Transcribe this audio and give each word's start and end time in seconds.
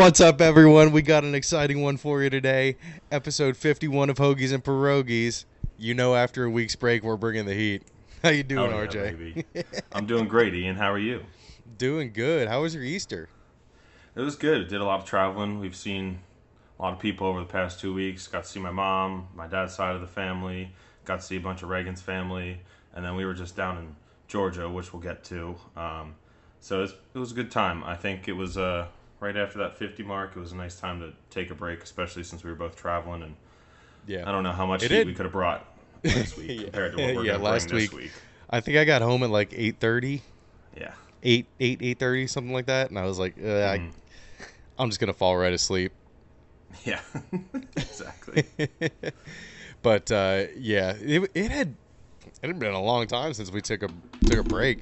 What's 0.00 0.18
up, 0.18 0.40
everyone? 0.40 0.92
We 0.92 1.02
got 1.02 1.24
an 1.24 1.34
exciting 1.34 1.82
one 1.82 1.98
for 1.98 2.22
you 2.22 2.30
today. 2.30 2.78
Episode 3.12 3.54
51 3.54 4.08
of 4.08 4.16
Hoagies 4.16 4.50
and 4.50 4.64
Pierogis. 4.64 5.44
You 5.76 5.92
know, 5.92 6.14
after 6.14 6.44
a 6.44 6.50
week's 6.50 6.74
break, 6.74 7.02
we're 7.02 7.18
bringing 7.18 7.44
the 7.44 7.52
heat. 7.52 7.82
How 8.22 8.30
you 8.30 8.42
doing, 8.42 8.70
yeah, 8.70 8.86
RJ? 8.86 9.44
I'm 9.92 10.06
doing 10.06 10.26
great, 10.26 10.54
Ian. 10.54 10.76
How 10.76 10.90
are 10.90 10.98
you? 10.98 11.22
Doing 11.76 12.14
good. 12.14 12.48
How 12.48 12.62
was 12.62 12.74
your 12.74 12.82
Easter? 12.82 13.28
It 14.16 14.22
was 14.22 14.36
good. 14.36 14.68
Did 14.68 14.80
a 14.80 14.84
lot 14.84 15.00
of 15.00 15.04
traveling. 15.04 15.60
We've 15.60 15.76
seen 15.76 16.20
a 16.78 16.82
lot 16.82 16.94
of 16.94 16.98
people 16.98 17.26
over 17.26 17.40
the 17.40 17.44
past 17.44 17.78
two 17.78 17.92
weeks. 17.92 18.26
Got 18.26 18.44
to 18.44 18.48
see 18.48 18.58
my 18.58 18.70
mom, 18.70 19.28
my 19.34 19.48
dad's 19.48 19.74
side 19.74 19.94
of 19.94 20.00
the 20.00 20.06
family. 20.06 20.72
Got 21.04 21.20
to 21.20 21.26
see 21.26 21.36
a 21.36 21.40
bunch 21.40 21.62
of 21.62 21.68
Reagan's 21.68 22.00
family, 22.00 22.62
and 22.94 23.04
then 23.04 23.16
we 23.16 23.26
were 23.26 23.34
just 23.34 23.54
down 23.54 23.76
in 23.76 23.94
Georgia, 24.28 24.66
which 24.66 24.94
we'll 24.94 25.02
get 25.02 25.24
to. 25.24 25.56
Um, 25.76 26.14
so 26.58 26.78
it 26.78 26.80
was, 26.80 26.94
it 27.16 27.18
was 27.18 27.32
a 27.32 27.34
good 27.34 27.50
time. 27.50 27.84
I 27.84 27.96
think 27.96 28.28
it 28.28 28.32
was 28.32 28.56
uh, 28.56 28.86
right 29.20 29.36
after 29.36 29.58
that 29.58 29.76
50 29.76 30.02
mark. 30.02 30.36
It 30.36 30.40
was 30.40 30.52
a 30.52 30.56
nice 30.56 30.78
time 30.80 31.00
to 31.00 31.12
take 31.30 31.50
a 31.50 31.54
break, 31.54 31.82
especially 31.82 32.24
since 32.24 32.42
we 32.42 32.50
were 32.50 32.56
both 32.56 32.76
traveling. 32.76 33.22
And 33.22 33.36
Yeah. 34.06 34.28
I 34.28 34.32
don't 34.32 34.42
know 34.42 34.52
how 34.52 34.66
much 34.66 34.86
heat 34.86 35.06
we 35.06 35.14
could 35.14 35.26
have 35.26 35.32
brought 35.32 35.66
last 36.04 36.36
week 36.36 36.50
Yeah. 36.50 36.62
compared 36.64 36.92
to 36.92 36.98
what 36.98 37.16
we're 37.16 37.24
Yeah, 37.24 37.32
gonna 37.32 37.44
last 37.44 37.72
week. 37.72 37.92
week. 37.92 38.12
I 38.48 38.60
think 38.60 38.78
I 38.78 38.84
got 38.84 39.02
home 39.02 39.22
at 39.22 39.30
like 39.30 39.50
8.30, 39.50 40.22
Yeah. 40.76 40.92
8, 41.22 41.46
8, 41.60 41.80
8.30, 41.80 42.28
something 42.28 42.52
like 42.52 42.66
that. 42.66 42.90
And 42.90 42.98
I 42.98 43.04
was 43.04 43.18
like, 43.18 43.36
uh. 43.42 43.48
I, 43.48 43.90
I'm 44.78 44.88
just 44.88 44.98
going 44.98 45.12
to 45.12 45.16
fall 45.18 45.36
right 45.36 45.52
asleep. 45.52 45.92
Yeah. 46.84 47.00
exactly. 47.76 48.44
but 49.82 50.10
uh, 50.10 50.44
yeah, 50.56 50.94
it, 50.98 51.30
it 51.34 51.50
had 51.50 51.76
it 52.42 52.46
had 52.46 52.58
been 52.60 52.72
a 52.72 52.80
long 52.82 53.06
time 53.08 53.34
since 53.34 53.50
we 53.50 53.60
took 53.60 53.82
a 53.82 53.88
took 54.24 54.38
a 54.38 54.44
break. 54.44 54.78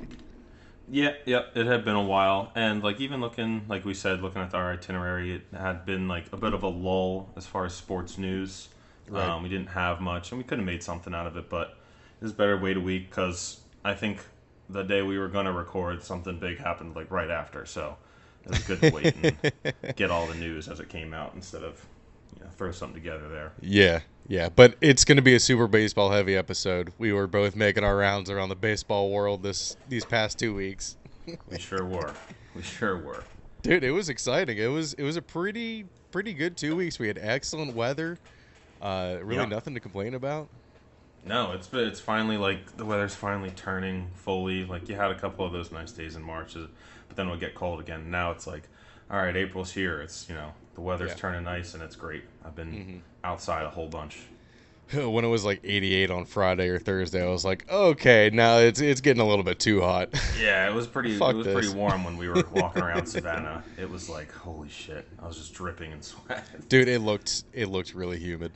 Yeah, 0.91 1.13
yeah, 1.27 1.43
it 1.55 1.67
had 1.67 1.85
been 1.85 1.97
a 1.97 2.03
while, 2.03 2.51
and 2.55 2.83
like 2.83 3.01
even 3.01 3.21
looking, 3.21 3.67
like 3.69 3.85
we 3.85 3.95
said, 3.95 4.23
looking 4.23 4.41
at 4.41 4.55
our 4.55 4.73
itinerary, 4.73 5.35
it 5.35 5.43
had 5.57 5.85
been 5.85 6.09
like 6.09 6.33
a 6.33 6.37
bit 6.37 6.55
of 6.55 6.63
a 6.63 6.69
lull 6.69 7.31
as 7.37 7.47
far 7.47 7.67
as 7.67 7.75
sports 7.75 8.17
news. 8.17 8.69
Right. 9.09 9.29
Um, 9.29 9.43
we 9.43 9.49
didn't 9.49 9.71
have 9.71 10.01
much, 10.01 10.33
and 10.33 10.39
we 10.39 10.45
could 10.45 10.59
have 10.59 10.67
made 10.67 10.83
something 10.83 11.15
out 11.15 11.27
of 11.27 11.37
it, 11.37 11.49
but 11.49 11.77
it 12.21 12.25
was 12.25 12.33
better 12.33 12.57
wait 12.57 12.77
a 12.77 12.81
week 12.81 13.11
because 13.11 13.61
I 13.85 13.95
think 13.95 14.21
the 14.69 14.83
day 14.83 15.03
we 15.03 15.19
were 15.19 15.29
gonna 15.29 15.53
record, 15.53 16.03
something 16.03 16.39
big 16.39 16.59
happened 16.59 16.97
like 16.97 17.11
right 17.11 17.31
after, 17.31 17.67
so 17.67 17.97
it 18.45 18.51
was 18.51 18.61
good 18.61 18.81
to 18.81 18.91
wait 18.91 19.15
and 19.23 19.97
get 19.97 20.11
all 20.11 20.27
the 20.27 20.35
news 20.35 20.69
as 20.69 20.81
it 20.81 20.89
came 20.89 21.13
out 21.13 21.33
instead 21.35 21.63
of 21.63 21.85
throw 22.57 22.71
something 22.73 23.01
together 23.01 23.29
there. 23.29 23.53
Yeah, 23.61 24.01
yeah, 24.27 24.49
but 24.49 24.77
it's 24.81 25.05
going 25.05 25.17
to 25.17 25.23
be 25.23 25.35
a 25.35 25.41
super 25.41 25.67
baseball 25.67 26.11
heavy 26.11 26.37
episode. 26.37 26.93
We 26.99 27.13
were 27.13 27.27
both 27.27 27.57
making 27.57 27.85
our 27.85 27.97
rounds 27.97 28.31
around 28.31 28.49
the 28.51 28.57
baseball 28.57 29.11
world 29.11 29.43
this 29.43 29.77
these 29.89 30.05
past 30.05 30.39
two 30.39 30.55
weeks. 30.55 30.97
We 31.51 31.59
sure 31.59 31.85
were. 31.85 32.15
We 32.55 32.63
sure 32.63 32.97
were. 32.97 33.23
Dude, 33.63 33.85
it 33.85 33.91
was 33.91 34.09
exciting. 34.09 34.57
It 34.59 34.69
was 34.69 34.95
it 34.95 35.03
was 35.03 35.17
a 35.17 35.23
pretty 35.23 35.85
pretty 36.11 36.33
good 36.33 36.57
two 36.57 36.75
weeks. 36.77 36.99
We 36.99 37.07
had 37.09 37.19
excellent 37.21 37.75
weather. 37.75 38.19
Uh, 38.81 39.17
really 39.23 39.43
Yeah. 39.43 39.49
nothing 39.49 39.75
to 39.75 39.81
complain 39.81 40.15
about. 40.15 40.49
No, 41.27 41.53
it's 41.53 41.69
it's 41.73 42.01
finally 42.01 42.37
like 42.39 42.77
the 42.77 42.85
weather's 42.85 43.15
finally 43.15 43.51
turning 43.51 44.09
fully. 44.15 44.65
Like 44.65 44.89
you 44.89 44.95
had 44.97 45.11
a 45.11 45.19
couple 45.19 45.45
of 45.45 45.53
those 45.53 45.71
nice 45.73 45.91
days 45.93 46.17
in 46.17 46.23
March, 46.23 46.55
but 46.55 47.17
then 47.17 47.27
it'll 47.27 47.39
get 47.39 47.55
cold 47.55 47.81
again. 47.81 48.11
Now 48.11 48.31
it's 48.31 48.47
like, 48.47 48.63
all 49.11 49.19
right, 49.19 49.37
April's 49.37 49.73
here. 49.73 50.01
It's 50.01 50.29
you 50.29 50.35
know 50.35 50.53
the 50.75 50.81
weather's 50.81 51.09
Yeah. 51.09 51.15
Mm-hmm. 51.15 51.21
turning 51.21 51.45
nice 51.45 51.75
and 51.75 51.83
it's 51.83 51.97
great. 51.97 52.25
I've 52.45 52.55
been 52.55 53.03
outside 53.25 53.65
a 53.65 53.71
whole 53.71 53.89
bunch. 53.89 54.19
When 54.91 55.23
it 55.23 55.29
was 55.29 55.45
like 55.45 55.61
88 55.65 56.11
on 56.11 56.25
Friday 56.25 56.69
or 56.69 56.79
Thursday, 56.79 57.23
I 57.23 57.29
was 57.29 57.45
like, 57.45 57.71
okay, 57.71 58.31
now 58.33 58.57
it's 58.57 58.81
it's 58.81 59.03
getting 59.03 59.21
a 59.21 59.27
little 59.29 59.45
bit 59.45 59.59
too 59.59 59.83
hot. 59.83 60.09
Yeah, 60.41 60.67
it 60.67 60.73
was 60.73 60.87
pretty. 60.87 61.19
Fuck 61.19 61.33
it 61.35 61.37
was 61.37 61.45
this. 61.47 61.53
pretty 61.55 61.75
warm 61.75 62.05
when 62.05 62.17
we 62.17 62.27
were 62.27 62.43
walking 62.53 62.83
around 62.83 63.05
Savannah. 63.05 63.63
It 63.77 63.91
was 63.91 64.09
like 64.09 64.33
holy 64.33 64.71
shit. 64.71 65.07
I 65.23 65.27
was 65.27 65.37
just 65.37 65.53
dripping 65.53 65.93
in 65.93 66.01
sweat. 66.01 66.43
Dude, 66.71 66.89
it 66.89 67.01
looked 67.01 67.45
it 67.53 67.69
looked 67.69 67.93
really 67.93 68.19
humid. 68.19 68.53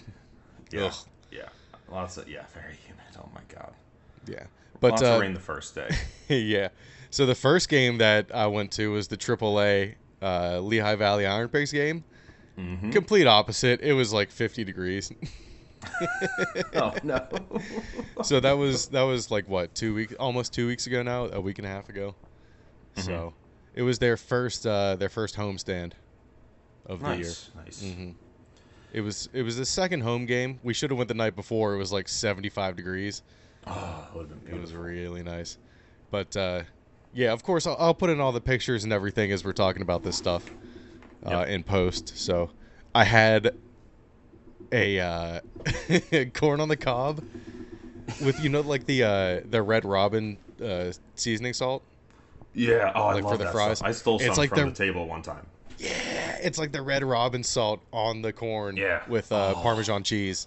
Yeah, 0.71 0.87
Ugh. 0.87 0.95
yeah, 1.31 1.49
lots 1.91 2.17
of 2.17 2.27
yeah, 2.27 2.45
very 2.55 2.77
humid. 2.87 3.05
Oh 3.19 3.29
my 3.35 3.43
god. 3.55 3.75
Yeah. 4.27 4.45
But 4.81 4.93
lots 4.93 5.03
uh, 5.03 5.07
of 5.17 5.21
rain 5.21 5.35
the 5.35 5.41
first 5.41 5.75
day. 5.75 5.91
yeah. 6.29 6.69
So 7.11 7.27
the 7.27 7.35
first 7.35 7.69
game 7.69 7.99
that 7.99 8.31
I 8.35 8.47
went 8.47 8.73
to 8.73 8.91
was 8.91 9.09
the 9.09 9.19
AAA 9.19 9.97
uh, 10.23 10.61
Lehigh 10.61 10.95
Valley 10.97 11.25
IronPigs 11.25 11.73
game. 11.73 12.05
hmm 12.57 12.91
Complete 12.91 13.27
opposite. 13.27 13.81
It 13.81 13.93
was 13.95 14.13
like 14.13 14.31
50 14.31 14.65
degrees. 14.65 15.13
Oh 16.75 16.93
no. 17.03 17.27
so 18.23 18.41
that 18.41 18.53
was 18.53 18.87
that 18.89 19.03
was 19.03 19.31
like 19.31 19.49
what 19.49 19.75
two 19.75 19.95
weeks, 19.95 20.15
almost 20.19 20.53
two 20.53 20.67
weeks 20.67 20.87
ago 20.87 21.03
now, 21.03 21.27
a 21.27 21.41
week 21.41 21.59
and 21.59 21.67
a 21.67 21.71
half 21.71 21.89
ago. 21.89 22.15
Mm-hmm. 22.97 23.01
So 23.07 23.35
it 23.75 23.83
was 23.83 23.99
their 23.99 24.17
first 24.17 24.67
uh, 24.67 24.97
their 24.97 25.09
first 25.09 25.37
homestand 25.37 25.93
of 26.87 27.01
the 27.01 27.17
year. 27.17 27.27
nice, 27.27 27.51
nice. 27.57 27.81
hmm 27.95 28.11
It 28.93 29.01
was 29.01 29.29
it 29.33 29.43
was 29.43 29.57
the 29.57 29.67
second 29.67 30.03
home 30.03 30.27
game. 30.27 30.61
We 30.63 30.75
should 30.75 30.91
have 30.91 30.99
went 30.99 31.09
the 31.09 31.15
night 31.15 31.35
before. 31.35 31.75
It 31.75 31.79
was 31.79 31.93
like 31.93 32.09
75 32.09 32.77
degrees. 32.77 33.23
Oh, 33.67 34.07
it 34.47 34.55
It 34.55 34.61
was 34.61 34.73
really 34.73 35.23
nice. 35.23 35.59
But 36.11 36.37
uh, 36.37 36.63
yeah, 37.15 37.33
of 37.33 37.43
course, 37.43 37.67
I'll, 37.67 37.77
I'll 37.79 37.95
put 37.95 38.11
in 38.11 38.21
all 38.21 38.33
the 38.33 38.41
pictures 38.41 38.85
and 38.85 38.93
everything 38.93 39.33
as 39.33 39.45
we're 39.45 39.53
talking 39.53 39.83
about 39.83 40.03
this 40.03 40.17
stuff 40.17 40.51
uh, 41.27 41.31
Yep. 41.31 41.49
in 41.49 41.63
post. 41.65 42.17
So 42.19 42.51
I 42.95 43.05
had 43.05 43.55
a 44.73 45.01
uh, 45.01 45.41
corn 46.35 46.61
on 46.61 46.69
the 46.69 46.77
cob 46.77 47.23
with 48.23 48.43
you 48.43 48.49
know 48.49 48.61
like 48.63 48.87
the 48.87 49.03
uh, 49.05 49.41
the 49.49 49.63
red 49.63 49.85
robin 49.85 50.39
uh, 50.63 50.93
seasoning 51.15 51.53
salt. 51.53 51.83
Yeah, 52.55 52.93
oh, 52.95 53.05
I 53.05 53.15
Like, 53.15 53.25
for 53.25 53.37
the 53.39 53.45
that 53.45 53.53
fries? 53.53 53.79
Stuff. 53.79 53.89
I 53.89 53.93
stole 53.93 54.17
It's 54.17 54.27
some 54.27 54.35
like 54.37 54.51
from 54.51 54.59
the- 54.59 54.65
the 54.67 54.73
table 54.77 55.07
one 55.09 55.23
time. 55.23 55.47
Yeah, 55.79 56.37
it's 56.43 56.59
like 56.59 56.71
the 56.71 56.83
red 56.83 57.03
robin 57.03 57.43
salt 57.43 57.81
on 57.93 58.23
the 58.23 58.33
corn. 58.33 58.77
Yeah. 58.77 59.03
with 59.09 59.33
uh, 59.33 59.55
Oh. 59.57 59.61
Parmesan 59.63 60.03
cheese. 60.05 60.47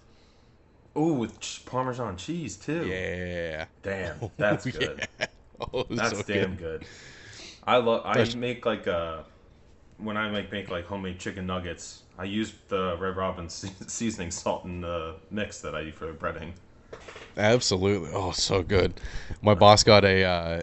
Ooh, 0.98 1.14
with 1.14 1.66
Parmesan 1.66 2.16
cheese 2.16 2.56
too. 2.56 2.86
Yeah, 2.86 3.66
Damn, 3.84 4.16
that's 4.38 4.66
Oh, 4.68 4.72
good. 4.72 5.08
yeah. 5.20 5.26
Oh, 5.74 5.84
That's 5.90 6.18
so 6.18 6.24
damn 6.24 6.56
good. 6.56 6.82
good. 6.82 6.86
I 7.66 7.78
love. 7.78 8.02
I 8.06 8.14
That's- 8.14 8.36
make 8.36 8.66
like 8.66 8.88
uh 8.88 9.24
when 9.98 10.18
I 10.18 10.30
make 10.30 10.52
make 10.52 10.70
like 10.70 10.86
homemade 10.86 11.20
chicken 11.20 11.46
nuggets. 11.46 12.04
I 12.18 12.24
use 12.26 12.54
the 12.70 12.96
Red 13.00 13.16
Robin 13.18 13.50
seasoning 13.50 14.32
salt 14.32 14.66
in 14.66 14.82
the 14.82 15.16
mix 15.32 15.60
that 15.62 15.76
I 15.76 15.82
use 15.82 15.96
for 15.96 16.14
breading. 16.14 16.52
Absolutely. 17.38 18.10
Oh, 18.14 18.32
so 18.32 18.64
good. 18.64 19.00
My 19.42 19.54
boss 19.54 19.84
got 19.84 20.06
a 20.06 20.24
uh, 20.24 20.62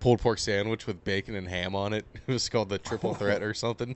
pulled 0.00 0.20
pork 0.20 0.38
sandwich 0.38 0.86
with 0.88 1.04
bacon 1.04 1.36
and 1.36 1.46
ham 1.48 1.76
on 1.76 1.92
it. 1.92 2.04
It 2.26 2.32
was 2.32 2.48
called 2.48 2.68
the 2.68 2.78
triple 2.78 3.14
threat 3.22 3.42
or 3.42 3.54
something. 3.54 3.94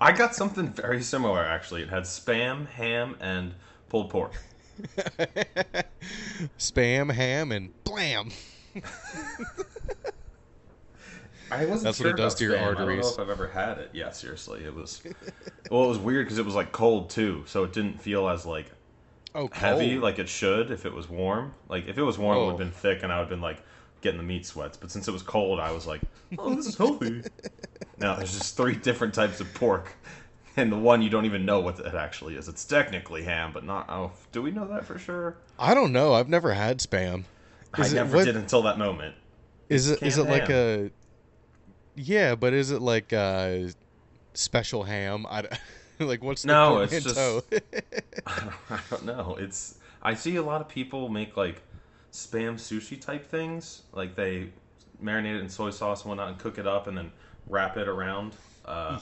I 0.00 0.12
got 0.12 0.34
something 0.34 0.68
very 0.68 1.02
similar 1.02 1.42
actually. 1.44 1.82
It 1.82 1.88
had 1.88 2.02
spam, 2.04 2.66
ham, 2.68 3.16
and 3.20 3.54
pulled 3.88 4.10
pork. 4.10 4.32
Spam, 6.58 7.10
ham, 7.12 7.52
and 7.52 7.72
blam. 7.84 8.30
I 11.50 11.66
wasn't 11.66 11.82
That's 11.84 12.00
what 12.00 12.08
it 12.08 12.16
does 12.16 12.34
to 12.36 12.44
your 12.44 12.54
spam. 12.54 12.56
I 12.56 12.64
don't 12.64 12.74
know 12.74 12.80
arteries. 12.82 13.10
if 13.12 13.18
I've 13.18 13.30
ever 13.30 13.48
had 13.48 13.78
it. 13.78 13.90
Yeah, 13.92 14.10
seriously, 14.10 14.64
it 14.64 14.74
was. 14.74 15.02
well, 15.70 15.84
it 15.84 15.88
was 15.88 15.98
weird 15.98 16.26
because 16.26 16.38
it 16.38 16.44
was 16.44 16.54
like 16.54 16.72
cold 16.72 17.10
too, 17.10 17.44
so 17.46 17.64
it 17.64 17.72
didn't 17.72 18.00
feel 18.00 18.28
as 18.28 18.44
like 18.46 18.70
Oh, 19.34 19.48
heavy 19.52 19.90
cold. 19.92 20.02
like 20.02 20.18
it 20.18 20.28
should 20.28 20.70
if 20.70 20.86
it 20.86 20.92
was 20.92 21.08
warm. 21.08 21.54
Like 21.68 21.86
if 21.88 21.98
it 21.98 22.02
was 22.02 22.18
warm, 22.18 22.36
it 22.38 22.40
would 22.40 22.46
Oh. 22.46 22.50
have 22.50 22.58
been 22.58 22.70
thick, 22.72 23.02
and 23.02 23.12
I 23.12 23.16
would 23.16 23.22
have 23.24 23.28
been 23.30 23.40
like 23.40 23.62
getting 24.00 24.18
the 24.18 24.24
meat 24.24 24.46
sweats. 24.46 24.76
But 24.76 24.90
since 24.90 25.06
it 25.08 25.12
was 25.12 25.22
cold, 25.22 25.60
I 25.60 25.72
was 25.72 25.86
like, 25.86 26.00
"Oh, 26.38 26.54
this 26.54 26.66
is 26.66 26.76
healthy." 26.76 27.22
now 27.98 28.14
there's 28.16 28.32
just 28.36 28.56
three 28.56 28.74
different 28.76 29.12
types 29.14 29.40
of 29.40 29.52
pork, 29.54 29.92
and 30.56 30.70
the 30.72 30.78
one 30.78 31.02
you 31.02 31.10
don't 31.10 31.24
even 31.26 31.44
know 31.44 31.60
what 31.60 31.78
it 31.80 31.94
actually 31.94 32.36
is. 32.36 32.48
It's 32.48 32.64
technically 32.64 33.22
ham, 33.24 33.50
but 33.52 33.64
not. 33.64 33.86
Oh, 33.90 34.12
do 34.32 34.40
we 34.42 34.50
know 34.50 34.66
that 34.68 34.84
for 34.86 34.98
sure? 34.98 35.36
I 35.58 35.74
don't 35.74 35.92
know. 35.92 36.14
I've 36.14 36.28
never 36.28 36.52
had 36.54 36.78
spam. 36.78 37.24
Is 37.78 37.88
I 37.88 37.92
it- 37.92 37.94
never 37.94 38.16
what- 38.18 38.24
did 38.24 38.36
until 38.36 38.62
that 38.62 38.78
moment. 38.78 39.14
Is 39.68 39.90
it 39.90 40.02
is 40.02 40.18
it 40.18 40.26
canned 40.26 40.30
like 40.30 40.48
ham. 40.48 40.56
a 40.86 40.90
Yeah, 41.94 42.34
but 42.34 42.52
is 42.52 42.70
it 42.70 42.82
like 42.82 43.12
a 43.12 43.70
special 44.34 44.84
ham? 44.84 45.26
I 45.28 45.44
like 45.98 46.22
what's 46.22 46.42
the 46.42 46.48
No, 46.48 46.78
it's 46.78 46.92
portmanteau? 46.92 47.42
I 48.70 48.80
don't 48.90 49.04
know. 49.04 49.36
It's 49.38 49.78
I 50.02 50.14
see 50.14 50.36
a 50.36 50.42
lot 50.42 50.60
of 50.60 50.68
people 50.68 51.08
make 51.08 51.36
like 51.36 51.62
spam 52.12 52.54
sushi 52.54 53.00
type 53.00 53.28
things. 53.28 53.82
Like 53.92 54.14
they 54.16 54.48
marinate 55.02 55.36
it 55.36 55.40
in 55.40 55.48
soy 55.48 55.70
sauce 55.70 56.02
and 56.02 56.10
whatnot 56.10 56.28
and 56.28 56.38
cook 56.38 56.58
it 56.58 56.66
up 56.66 56.86
and 56.86 56.96
then 56.96 57.12
wrap 57.46 57.76
it 57.76 57.88
around. 57.88 58.34
Uh, 58.64 58.98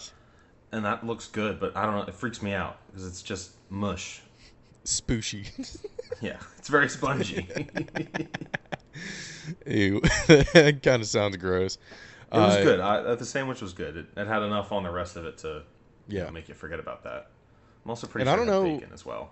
and 0.73 0.85
that 0.85 1.07
looks 1.07 1.29
good, 1.29 1.61
but 1.61 1.77
I 1.77 1.85
don't 1.85 1.95
know. 1.95 2.03
It 2.03 2.15
freaks 2.15 2.43
me 2.43 2.53
out 2.53 2.79
because 2.87 3.07
it's 3.07 3.23
just 3.23 3.53
mush. 3.71 4.23
Spooshy. 4.85 5.49
Yeah, 6.21 6.39
it's 6.59 6.69
very 6.69 6.89
spongy. 6.89 7.47
Ew. 9.67 10.01
that 10.29 10.81
kind 10.83 11.03
of 11.03 11.09
sounds 11.09 11.37
gross. 11.37 11.79
It 12.33 12.37
was 12.39 12.57
Uh, 12.57 12.63
good. 12.63 12.81
I, 12.81 13.15
the 13.15 13.25
sandwich 13.27 13.61
was 13.61 13.73
good. 13.73 13.97
It, 13.97 14.07
it 14.17 14.27
had 14.27 14.43
enough 14.43 14.73
on 14.73 14.83
the 14.83 14.91
rest 14.91 15.17
of 15.17 15.25
it 15.27 15.39
to 15.39 15.63
Yeah. 16.09 16.31
make 16.31 16.49
you 16.49 16.55
forget 16.55 16.79
about 16.81 17.03
that. 17.05 17.31
I'm 17.85 17.91
also 17.91 18.07
pretty 18.07 18.23
And 18.23 18.31
I 18.31 18.37
sure 18.37 18.47
don't 18.47 18.55
it 18.55 18.59
had 18.59 18.73
know- 18.73 18.79
bacon 18.81 18.95
as 18.95 19.05
well. 19.05 19.31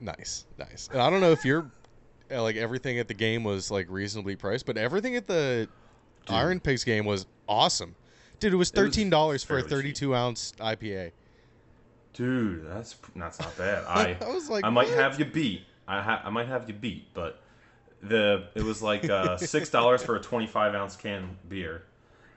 Nice, 0.00 0.44
nice. 0.58 0.88
And 0.92 1.00
I 1.00 1.10
don't 1.10 1.20
know 1.20 1.30
if 1.32 1.44
you're 1.44 1.70
uh, 2.30 2.42
like 2.42 2.56
everything 2.56 2.98
at 2.98 3.08
the 3.08 3.14
game 3.14 3.44
was 3.44 3.70
like 3.70 3.86
reasonably 3.88 4.36
priced, 4.36 4.66
but 4.66 4.76
everything 4.76 5.16
at 5.16 5.26
the 5.26 5.68
Dude. 6.26 6.34
IronPigs 6.36 6.84
game 6.84 7.04
was 7.04 7.26
awesome. 7.48 7.94
Dude, 8.40 8.52
it 8.52 8.56
was 8.56 8.70
thirteen 8.70 9.10
dollars 9.10 9.44
for 9.44 9.54
a 9.54 9.56
fairly 9.60 9.68
cheap. 9.68 9.70
thirty-two 9.70 10.14
ounce 10.14 10.52
IPA. 10.58 11.12
Dude, 12.14 12.66
that's 12.68 12.96
that's 13.16 13.38
not 13.40 13.56
bad. 13.56 13.84
I 13.88 14.16
I 14.20 14.28
was 14.32 14.50
like, 14.50 14.64
I 14.64 14.70
might 14.70 14.88
what? 14.88 14.96
have 14.98 15.18
you 15.18 15.24
beat. 15.24 15.62
I 15.88 16.00
ha- 16.02 16.22
I 16.24 16.30
might 16.30 16.48
have 16.48 16.68
you 16.68 16.74
beat, 16.74 17.12
but 17.14 17.40
the 18.02 18.48
it 18.54 18.62
was 18.62 18.82
like 18.82 19.08
uh, 19.08 19.36
six 19.38 19.70
dollars 19.70 20.02
for 20.02 20.16
a 20.16 20.20
twenty-five 20.20 20.74
ounce 20.74 20.96
can 20.96 21.36
beer, 21.48 21.84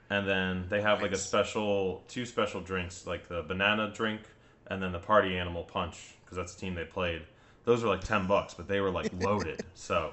and 0.09 0.27
then 0.27 0.65
they 0.69 0.81
have 0.81 1.01
like 1.01 1.11
a 1.11 1.17
special 1.17 2.03
two 2.07 2.25
special 2.25 2.61
drinks, 2.61 3.05
like 3.07 3.27
the 3.27 3.41
banana 3.43 3.91
drink 3.93 4.21
and 4.67 4.81
then 4.81 4.91
the 4.91 4.99
party 4.99 5.37
animal 5.37 5.63
punch, 5.63 6.15
because 6.23 6.37
that's 6.37 6.53
the 6.55 6.61
team 6.61 6.75
they 6.75 6.85
played. 6.85 7.21
Those 7.65 7.83
were 7.83 7.89
like 7.89 8.03
ten 8.03 8.27
bucks, 8.27 8.53
but 8.53 8.67
they 8.67 8.79
were 8.81 8.91
like 8.91 9.11
loaded, 9.21 9.63
so 9.73 10.11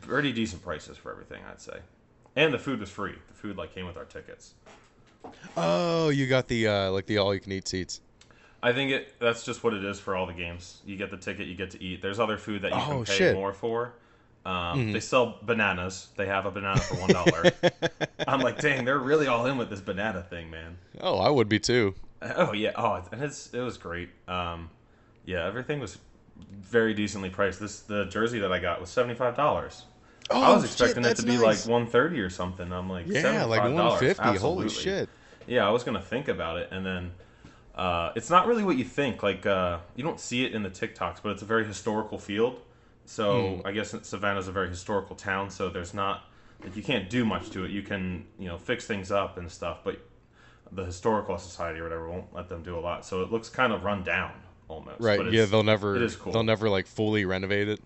pretty 0.00 0.32
decent 0.32 0.62
prices 0.62 0.96
for 0.96 1.10
everything, 1.12 1.42
I'd 1.50 1.60
say. 1.60 1.78
And 2.36 2.52
the 2.52 2.58
food 2.58 2.80
was 2.80 2.90
free. 2.90 3.14
The 3.28 3.34
food 3.34 3.56
like 3.56 3.74
came 3.74 3.86
with 3.86 3.96
our 3.96 4.04
tickets. 4.04 4.54
Oh, 5.56 6.08
you 6.10 6.26
got 6.26 6.48
the 6.48 6.68
uh, 6.68 6.90
like 6.90 7.06
the 7.06 7.18
all-you-can-eat 7.18 7.68
seats. 7.68 8.00
I 8.62 8.72
think 8.72 8.90
it 8.92 9.18
that's 9.20 9.44
just 9.44 9.62
what 9.62 9.74
it 9.74 9.84
is 9.84 10.00
for 10.00 10.16
all 10.16 10.26
the 10.26 10.32
games. 10.32 10.80
You 10.86 10.96
get 10.96 11.10
the 11.10 11.16
ticket, 11.16 11.46
you 11.48 11.54
get 11.54 11.70
to 11.72 11.82
eat. 11.82 12.00
There's 12.02 12.18
other 12.18 12.38
food 12.38 12.62
that 12.62 12.72
you 12.72 12.78
Oh, 12.78 12.88
can 12.88 13.04
pay 13.04 13.12
shit. 13.18 13.34
more 13.34 13.52
for. 13.52 13.92
Um, 14.44 14.92
They 14.92 15.00
sell 15.00 15.38
bananas. 15.42 16.08
They 16.16 16.26
have 16.26 16.44
a 16.46 16.50
banana 16.50 16.80
for 16.80 16.96
one 16.96 17.10
dollar. 17.10 17.50
I'm 18.28 18.40
like, 18.40 18.60
dang, 18.60 18.84
they're 18.84 18.98
really 18.98 19.26
all 19.26 19.46
in 19.46 19.56
with 19.56 19.70
this 19.70 19.80
banana 19.80 20.22
thing, 20.22 20.50
man. 20.50 20.76
Oh, 21.00 21.18
I 21.18 21.30
would 21.30 21.48
be 21.48 21.58
too. 21.58 21.94
Oh 22.22 22.52
yeah. 22.52 22.72
Oh, 22.76 23.02
and 23.12 23.22
it's 23.22 23.52
it 23.54 23.60
was 23.60 23.78
great. 23.78 24.10
Um, 24.28 24.70
yeah, 25.24 25.46
everything 25.46 25.80
was 25.80 25.98
very 26.60 26.94
decently 26.94 27.30
priced. 27.30 27.60
This 27.60 27.80
the 27.80 28.04
jersey 28.06 28.38
that 28.40 28.52
I 28.52 28.58
got 28.58 28.80
was 28.80 28.90
seventy 28.90 29.14
five 29.14 29.36
dollars. 29.36 29.84
Oh, 30.30 30.42
I 30.42 30.54
was 30.54 30.62
shit, 30.62 30.70
expecting 30.72 31.04
it 31.04 31.16
to 31.16 31.22
be 31.22 31.36
nice. 31.36 31.66
like 31.66 31.70
one 31.70 31.86
thirty 31.86 32.20
or 32.20 32.30
something. 32.30 32.72
I'm 32.72 32.88
like, 32.88 33.06
Yeah, 33.06 33.44
like 33.44 33.62
$75. 33.62 33.74
one 33.74 33.98
fifty. 33.98 34.36
Holy 34.36 34.68
shit. 34.68 35.08
Yeah, 35.46 35.66
I 35.66 35.70
was 35.70 35.84
gonna 35.84 36.00
think 36.00 36.28
about 36.28 36.56
it, 36.58 36.68
and 36.70 36.84
then 36.84 37.12
uh, 37.74 38.12
it's 38.14 38.30
not 38.30 38.46
really 38.46 38.64
what 38.64 38.76
you 38.76 38.84
think. 38.84 39.22
Like 39.22 39.44
uh, 39.46 39.78
you 39.96 40.04
don't 40.04 40.20
see 40.20 40.44
it 40.44 40.54
in 40.54 40.62
the 40.62 40.70
TikToks, 40.70 41.18
but 41.22 41.30
it's 41.32 41.42
a 41.42 41.46
very 41.46 41.64
historical 41.64 42.18
field. 42.18 42.60
So 43.06 43.60
Hmm. 43.60 43.66
I 43.66 43.72
guess 43.72 43.94
Savannah's 44.02 44.48
a 44.48 44.52
very 44.52 44.68
historical 44.68 45.16
town. 45.16 45.50
So 45.50 45.68
there's 45.68 45.94
not 45.94 46.24
like 46.62 46.76
you 46.76 46.82
can't 46.82 47.10
do 47.10 47.24
much 47.24 47.50
to 47.50 47.64
it. 47.64 47.70
You 47.70 47.82
can 47.82 48.26
you 48.38 48.48
know 48.48 48.58
fix 48.58 48.86
things 48.86 49.10
up 49.10 49.36
and 49.38 49.50
stuff, 49.50 49.80
but 49.84 49.98
the 50.72 50.84
historical 50.84 51.38
society 51.38 51.80
or 51.80 51.84
whatever 51.84 52.08
won't 52.10 52.34
let 52.34 52.48
them 52.48 52.62
do 52.62 52.78
a 52.78 52.80
lot. 52.80 53.04
So 53.04 53.22
it 53.22 53.30
looks 53.30 53.48
kind 53.48 53.72
of 53.72 53.84
run 53.84 54.02
down 54.02 54.32
almost. 54.68 55.00
Right. 55.00 55.18
But 55.18 55.32
Yeah, 55.32 55.44
they'll 55.46 55.62
never 55.62 55.96
it 55.96 56.02
is 56.02 56.16
cool. 56.16 56.32
they'll 56.32 56.42
never 56.42 56.68
like 56.68 56.86
fully 56.86 57.24
renovate 57.24 57.68
it. 57.68 57.80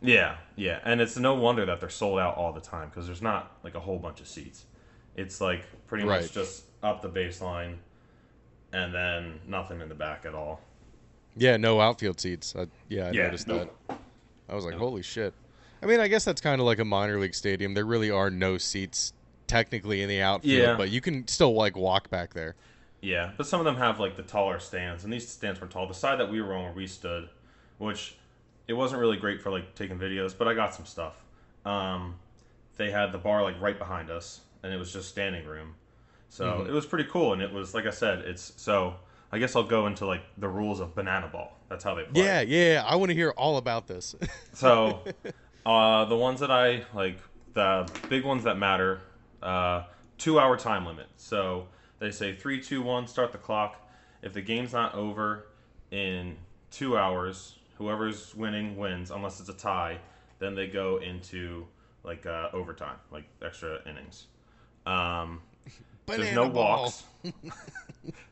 Yeah, 0.00 0.36
yeah, 0.56 0.80
and 0.84 1.00
it's 1.00 1.16
no 1.16 1.34
wonder 1.34 1.64
that 1.66 1.78
they're 1.80 1.88
sold 1.88 2.18
out 2.18 2.36
all 2.36 2.52
the 2.52 2.60
time 2.60 2.88
because 2.88 3.06
there's 3.06 3.22
not 3.22 3.52
like 3.62 3.74
a 3.76 3.80
whole 3.80 3.98
bunch 3.98 4.20
of 4.20 4.26
seats. 4.26 4.64
It's 5.14 5.40
like 5.40 5.64
pretty 5.86 6.04
Right. 6.04 6.22
much 6.22 6.32
just 6.32 6.64
up 6.82 7.02
the 7.02 7.08
baseline, 7.08 7.76
and 8.72 8.94
then 8.94 9.40
nothing 9.46 9.80
in 9.80 9.88
the 9.88 9.94
back 9.94 10.24
at 10.26 10.34
all. 10.34 10.60
Yeah, 11.36 11.56
no 11.56 11.80
outfield 11.80 12.20
seats. 12.20 12.54
I, 12.56 12.66
yeah, 12.88 13.08
I 13.08 13.12
Yeah, 13.12 13.22
noticed 13.22 13.46
nope. 13.46 13.68
that. 13.88 13.96
I 14.52 14.54
was 14.54 14.64
like, 14.66 14.74
Nope. 14.74 14.80
holy 14.82 15.02
shit. 15.02 15.32
I 15.82 15.86
mean, 15.86 15.98
I 15.98 16.06
guess 16.08 16.24
that's 16.24 16.40
kind 16.40 16.60
of 16.60 16.66
like 16.66 16.78
a 16.78 16.84
minor 16.84 17.18
league 17.18 17.34
stadium. 17.34 17.72
There 17.74 17.86
really 17.86 18.10
are 18.10 18.30
no 18.30 18.58
seats 18.58 19.14
technically 19.46 20.02
in 20.02 20.08
the 20.08 20.20
outfield, 20.20 20.62
Yeah. 20.62 20.76
but 20.76 20.90
you 20.90 21.00
can 21.00 21.26
still 21.26 21.54
like 21.54 21.76
walk 21.76 22.10
back 22.10 22.34
there. 22.34 22.54
Yeah, 23.00 23.32
but 23.36 23.46
some 23.46 23.58
of 23.60 23.64
them 23.64 23.76
have 23.76 23.98
like 23.98 24.16
the 24.16 24.22
taller 24.22 24.60
stands, 24.60 25.02
and 25.04 25.12
these 25.12 25.26
stands 25.26 25.60
were 25.60 25.66
tall. 25.66 25.88
The 25.88 25.94
side 25.94 26.20
that 26.20 26.30
we 26.30 26.40
were 26.40 26.54
on 26.54 26.64
where 26.64 26.72
we 26.72 26.86
stood, 26.86 27.28
which 27.78 28.16
it 28.68 28.74
wasn't 28.74 29.00
really 29.00 29.16
great 29.16 29.40
for 29.42 29.50
like 29.50 29.74
taking 29.74 29.98
videos, 29.98 30.36
but 30.36 30.46
I 30.46 30.54
got 30.54 30.72
some 30.74 30.86
stuff. 30.86 31.16
Um, 31.64 32.16
they 32.76 32.90
had 32.90 33.10
the 33.10 33.18
bar 33.18 33.42
like 33.42 33.60
right 33.60 33.78
behind 33.78 34.10
us, 34.10 34.42
and 34.62 34.72
it 34.72 34.76
was 34.76 34.92
just 34.92 35.08
standing 35.08 35.46
room, 35.46 35.74
so 36.28 36.44
Mhm. 36.60 36.68
it 36.68 36.72
was 36.72 36.86
pretty 36.86 37.08
cool. 37.10 37.32
And 37.32 37.42
it 37.42 37.52
was 37.52 37.74
like 37.74 37.86
I 37.86 37.90
said, 37.90 38.20
it's 38.20 38.52
so. 38.56 38.96
I 39.34 39.38
guess 39.38 39.56
I'll 39.56 39.62
go 39.64 39.86
into 39.86 40.04
like 40.04 40.22
the 40.36 40.48
rules 40.48 40.78
of 40.78 40.94
banana 40.94 41.26
ball. 41.26 41.58
That's 41.72 41.84
how 41.84 41.94
they 41.94 42.02
play. 42.02 42.22
Yeah, 42.22 42.42
yeah. 42.42 42.84
I 42.86 42.96
want 42.96 43.08
to 43.08 43.14
hear 43.14 43.30
all 43.30 43.56
about 43.56 43.86
this. 43.86 44.14
So, 44.54 45.02
uh, 45.64 46.04
the 46.04 46.16
ones 46.16 46.40
that 46.40 46.50
I 46.50 46.84
like, 46.92 47.18
the 47.54 47.90
big 48.10 48.22
ones 48.22 48.44
that 48.44 48.58
matter, 48.58 49.00
uh, 49.42 49.84
two 50.18 50.38
hour 50.38 50.58
time 50.58 50.84
limit. 50.84 51.06
So 51.16 51.68
they 51.98 52.10
say 52.10 52.36
three, 52.36 52.60
two, 52.60 52.82
one, 52.82 53.06
start 53.06 53.32
the 53.32 53.38
clock. 53.38 53.90
If 54.20 54.34
the 54.34 54.42
game's 54.42 54.74
not 54.74 54.94
over 54.94 55.46
in 55.90 56.36
two 56.70 56.98
hours, 56.98 57.58
whoever's 57.78 58.34
winning 58.34 58.76
wins, 58.76 59.10
unless 59.10 59.40
it's 59.40 59.48
a 59.48 59.54
tie. 59.54 59.98
Then 60.38 60.54
they 60.54 60.66
go 60.66 60.98
into 60.98 61.66
like 62.04 62.26
uh, 62.26 62.50
overtime, 62.52 62.96
like 63.10 63.24
extra 63.42 63.78
innings. 63.88 64.26
Um, 64.84 65.40
there's 66.06 66.34
no 66.34 66.50
ball. 66.50 66.82
walks. 66.82 67.04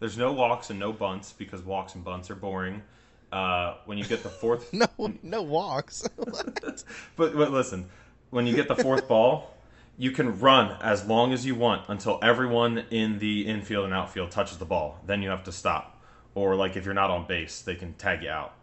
there's 0.00 0.18
no 0.18 0.32
walks 0.32 0.68
and 0.68 0.78
no 0.78 0.92
bunts 0.92 1.32
because 1.32 1.62
walks 1.62 1.94
and 1.94 2.04
bunts 2.04 2.30
are 2.30 2.36
boring. 2.36 2.82
Uh, 3.32 3.76
when 3.84 3.96
you 3.96 4.04
get 4.04 4.22
the 4.24 4.28
fourth 4.28 4.72
No, 4.72 4.88
no 5.22 5.42
walks. 5.42 6.06
But, 7.16 7.34
but 7.36 7.50
listen, 7.52 7.88
when 8.30 8.46
you 8.46 8.54
get 8.56 8.66
the 8.68 8.74
fourth 8.76 9.06
ball, 9.06 9.54
you 9.98 10.10
can 10.10 10.38
run 10.40 10.76
as 10.82 11.04
long 11.06 11.32
as 11.32 11.44
you 11.46 11.54
want 11.54 11.88
until 11.88 12.18
everyone 12.22 12.84
in 12.90 13.18
the 13.18 13.46
infield 13.46 13.84
and 13.84 13.94
outfield 13.94 14.30
touches 14.30 14.58
the 14.58 14.64
ball. 14.64 14.98
Then 15.06 15.22
you 15.22 15.28
have 15.30 15.44
to 15.44 15.52
stop. 15.52 16.00
Or 16.34 16.56
like 16.56 16.76
if 16.76 16.84
you're 16.84 16.94
not 16.94 17.10
on 17.10 17.26
base, 17.26 17.60
they 17.62 17.74
can 17.74 17.92
tag 17.94 18.22
you 18.22 18.30
out. 18.30 18.54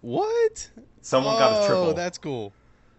what? 0.00 0.68
Someone 1.00 1.36
got 1.36 1.52
a 1.52 1.64
Oh, 1.64 1.66
triple. 1.66 1.94
that's 1.94 2.18
cool. 2.18 2.52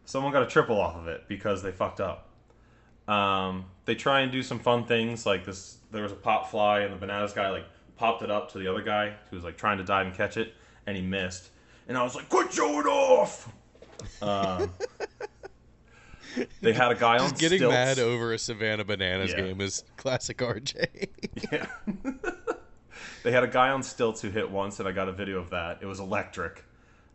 Someone 0.06 0.32
got 0.34 0.44
a 0.44 0.48
triple 0.48 0.80
off 0.80 0.96
of 0.98 1.08
it 1.08 1.24
because 1.28 1.64
they 1.64 1.72
fucked 1.72 2.02
up. 2.02 2.28
Um, 3.08 3.66
they 3.86 3.96
try 3.96 4.22
and 4.22 4.32
do 4.32 4.44
some 4.44 4.60
fun 4.60 4.86
things 4.86 5.26
like 5.26 5.46
this. 5.46 5.78
There 5.92 6.04
was 6.04 6.12
a 6.12 6.16
pop 6.16 6.52
fly, 6.52 6.82
and 6.82 6.94
the 6.94 6.98
bananas 6.98 7.34
guy 7.34 7.50
like 7.50 7.66
popped 7.98 8.22
it 8.24 8.30
up 8.32 8.52
to 8.52 8.58
the 8.60 8.68
other 8.68 8.82
guy 8.82 9.14
who 9.30 9.36
was 9.38 9.44
like 9.46 9.58
trying 9.58 9.78
to 9.78 9.84
dive 9.84 10.06
and 10.08 10.16
catch 10.16 10.36
it, 10.38 10.54
and 10.88 10.96
he 10.98 11.04
missed. 11.04 11.50
And 11.88 11.98
I 11.98 12.04
was 12.04 12.16
like, 12.16 12.30
"Quit 12.30 12.52
showing 12.54 12.86
off!" 12.88 13.52
Um, 14.22 14.72
they 16.62 16.74
had 16.74 16.92
a 16.92 16.96
guy 16.96 17.18
on 17.20 17.32
getting 17.32 17.60
stilts. 17.60 17.74
mad 17.74 18.00
over 18.00 18.34
a 18.34 18.40
Savannah 18.40 18.84
Bananas 18.84 19.32
Yeah. 19.32 19.42
game 19.42 19.62
is 19.62 19.84
classic 19.98 20.38
RJ. 20.38 21.10
Yeah. 21.52 21.66
they 23.24 23.32
had 23.32 23.44
a 23.44 23.48
guy 23.48 23.70
on 23.70 23.84
stilts 23.84 24.22
who 24.22 24.30
hit 24.30 24.50
once, 24.50 24.80
and 24.80 24.88
I 24.88 24.92
got 24.92 25.08
a 25.10 25.12
video 25.12 25.38
of 25.40 25.50
that. 25.52 25.80
It 25.82 25.86
was 25.86 26.00
electric. 26.00 26.64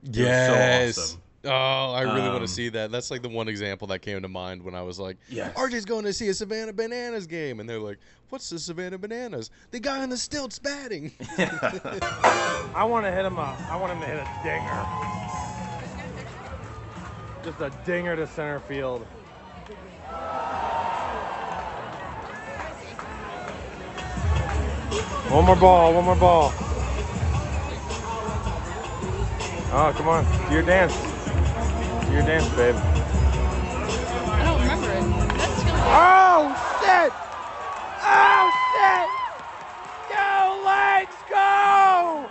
was 0.07 0.16
so 0.16 0.23
yes. 0.23 0.99
awesome. 0.99 1.23
Oh, 1.45 1.50
I 1.92 2.02
really 2.02 2.21
want 2.23 2.37
Um, 2.37 2.40
to 2.42 2.49
see 2.49 2.68
that. 2.71 2.90
That's 2.90 3.11
like 3.12 3.23
the 3.23 3.28
one 3.28 3.47
example 3.49 3.87
that 3.88 4.00
came 4.00 4.21
to 4.23 4.28
mind 4.28 4.62
when 4.62 4.75
I 4.75 4.83
was 4.83 4.99
like, 4.99 5.16
Yes. 5.28 5.54
RJ's 5.57 5.85
going 5.85 6.04
to 6.04 6.12
see 6.12 6.28
a 6.28 6.35
Savannah 6.35 6.73
Bananas 6.73 7.26
game. 7.28 7.61
And 7.61 7.68
they're 7.68 7.78
like, 7.78 7.99
what's 8.28 8.50
the 8.50 8.59
Savannah 8.59 8.99
Bananas? 8.99 9.50
The 9.71 9.78
guy 9.78 10.02
on 10.02 10.11
the 10.11 10.16
stilts 10.16 10.59
batting. 10.59 11.12
I 11.38 12.85
want 12.88 13.07
to 13.07 13.12
hit 13.12 13.25
him 13.25 13.38
up. 13.38 13.57
I 13.71 13.76
want 13.76 13.92
him 13.92 14.00
to 14.00 14.07
hit 14.07 14.16
a 14.16 14.28
dinger. 14.42 14.87
Just 17.45 17.61
a 17.61 17.71
dinger 17.87 18.16
to 18.16 18.26
center 18.26 18.59
field. 18.61 19.07
One 25.30 25.45
more 25.45 25.57
ball. 25.57 25.92
One 25.95 26.04
more 26.04 26.16
ball. 26.16 26.52
Oh, 29.71 29.92
come 29.95 30.09
on. 30.09 30.25
Do 30.49 30.54
your 30.54 30.62
dance. 30.62 30.95
Do 32.09 32.15
your 32.15 32.23
dance, 32.23 32.49
babe. 32.57 32.75
I 32.75 34.43
don't 34.43 34.61
remember 34.62 34.91
it. 34.91 35.03
That's 35.37 35.62
gonna 35.62 35.83
Oh, 35.91 36.57
shit! 36.81 37.12
Oh, 38.00 38.50
shit! 38.73 39.09
Go, 40.09 40.62
legs, 40.65 41.17
go! 41.29 42.31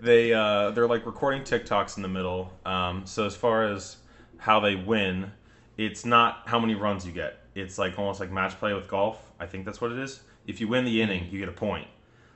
they 0.00 0.32
uh, 0.32 0.70
they're 0.72 0.88
like 0.88 1.06
recording 1.06 1.42
TikToks 1.42 1.96
in 1.96 2.02
the 2.02 2.08
middle. 2.08 2.52
Um, 2.66 3.06
so 3.06 3.26
as 3.26 3.36
far 3.36 3.62
as 3.64 3.98
how 4.38 4.58
they 4.58 4.74
win, 4.74 5.30
it's 5.76 6.04
not 6.04 6.42
how 6.46 6.58
many 6.58 6.74
runs 6.74 7.06
you 7.06 7.12
get. 7.12 7.40
It's 7.54 7.78
like 7.78 7.98
almost 7.98 8.20
like 8.20 8.30
match 8.30 8.58
play 8.58 8.74
with 8.74 8.88
golf. 8.88 9.32
I 9.38 9.46
think 9.46 9.64
that's 9.64 9.80
what 9.80 9.92
it 9.92 9.98
is. 9.98 10.22
If 10.46 10.60
you 10.60 10.68
win 10.68 10.84
the 10.84 11.00
inning, 11.00 11.28
you 11.30 11.38
get 11.38 11.48
a 11.48 11.52
point. 11.52 11.88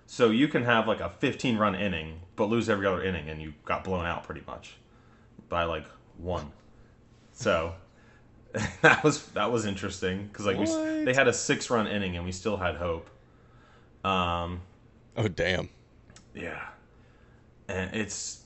So 0.07 0.31
you 0.31 0.49
can 0.49 0.65
have 0.65 0.89
like 0.89 1.01
a 1.01 1.11
15 1.11 1.59
run 1.59 1.75
inning, 1.75 2.21
but 2.37 2.49
lose 2.49 2.69
every 2.69 2.87
other 2.87 3.03
inning, 3.03 3.29
and 3.29 3.43
you 3.43 3.53
got 3.65 3.85
blown 3.85 4.07
out 4.07 4.25
pretty 4.25 4.43
much 4.47 4.77
by 5.49 5.65
like 5.65 5.87
one. 6.17 6.51
So 7.33 7.75
that 8.83 9.05
was 9.05 9.27
that 9.29 9.53
was 9.53 9.67
interesting 9.67 10.27
because 10.27 10.47
like 10.47 10.59
we, 10.59 10.67
they 11.05 11.13
had 11.15 11.29
a 11.29 11.33
six 11.33 11.69
run 11.71 11.87
inning 11.87 12.17
and 12.17 12.25
we 12.25 12.33
still 12.33 12.57
had 12.57 12.77
hope. 12.77 13.11
Um, 14.05 14.63
oh, 15.17 15.29
damn. 15.29 15.69
yeah. 16.35 16.63
And 17.69 17.95
it's 17.95 18.45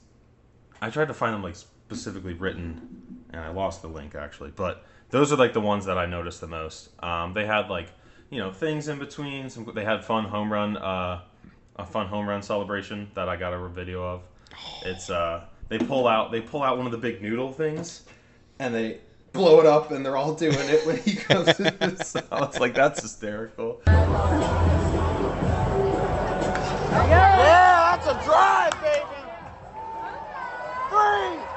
I 0.80 0.90
tried 0.90 1.08
to 1.08 1.14
find 1.14 1.32
them 1.32 1.42
like 1.42 1.54
specifically 1.92 2.32
written 2.32 3.24
and 3.32 3.42
I 3.42 3.50
lost 3.50 3.82
the 3.82 3.88
link 3.88 4.14
actually, 4.14 4.50
but 4.50 4.84
those 5.10 5.32
are 5.32 5.36
like 5.36 5.52
the 5.52 5.60
ones 5.60 5.84
that 5.86 5.98
I 5.98 6.06
noticed 6.06 6.40
the 6.40 6.46
most. 6.46 6.88
Um, 7.02 7.34
they 7.34 7.44
had 7.46 7.68
like, 7.68 7.88
you 8.30 8.38
know, 8.38 8.50
things 8.50 8.88
in 8.88 8.98
between, 8.98 9.50
some 9.50 9.70
they 9.74 9.84
had 9.84 10.04
fun 10.04 10.24
home 10.24 10.50
run 10.52 10.76
uh 10.76 11.20
a 11.76 11.84
fun 11.84 12.06
home 12.06 12.26
run 12.28 12.42
celebration 12.42 13.10
that 13.14 13.28
I 13.28 13.36
got 13.36 13.52
a 13.52 13.68
video 13.68 14.02
of. 14.04 14.22
It's 14.84 15.10
uh 15.10 15.44
they 15.68 15.78
pull 15.78 16.06
out 16.08 16.32
they 16.32 16.40
pull 16.40 16.62
out 16.62 16.78
one 16.78 16.86
of 16.86 16.92
the 16.92 16.98
big 16.98 17.20
noodle 17.22 17.52
things 17.52 18.04
and 18.58 18.74
they 18.74 19.00
blow 19.32 19.60
it 19.60 19.66
up 19.66 19.90
and 19.90 20.04
they're 20.04 20.16
all 20.16 20.34
doing 20.34 20.54
it 20.58 20.86
when 20.86 20.96
he 20.98 21.14
comes 21.28 21.60
in 21.60 21.76
this 21.78 22.14
house. 22.30 22.58
Like 22.58 22.74
that's 22.74 23.02
hysterical. 23.02 23.82
Yeah, 27.08 27.96
that's 27.96 28.06
a 28.06 28.14
drive, 28.24 28.72
baby. 28.80 29.24
Three, 30.88 31.38
three. 31.38 31.51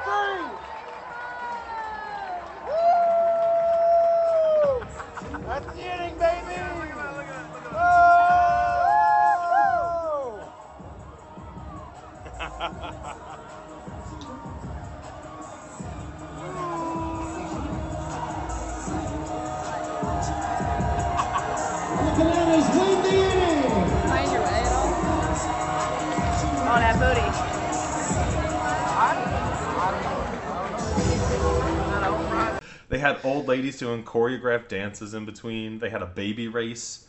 Had 33.06 33.20
old 33.24 33.48
ladies 33.48 33.78
doing 33.78 34.04
choreographed 34.04 34.70
dances 34.70 35.14
in 35.14 35.26
between. 35.26 35.80
They 35.80 35.90
had 35.90 36.02
a 36.02 36.08
baby 36.08 36.48
race. 36.48 37.08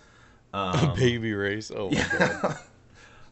Um, 0.53 0.95
Baby 0.95 1.35
race. 1.35 1.71
Oh 1.75 1.91
my 1.91 2.07
god. 2.19 2.59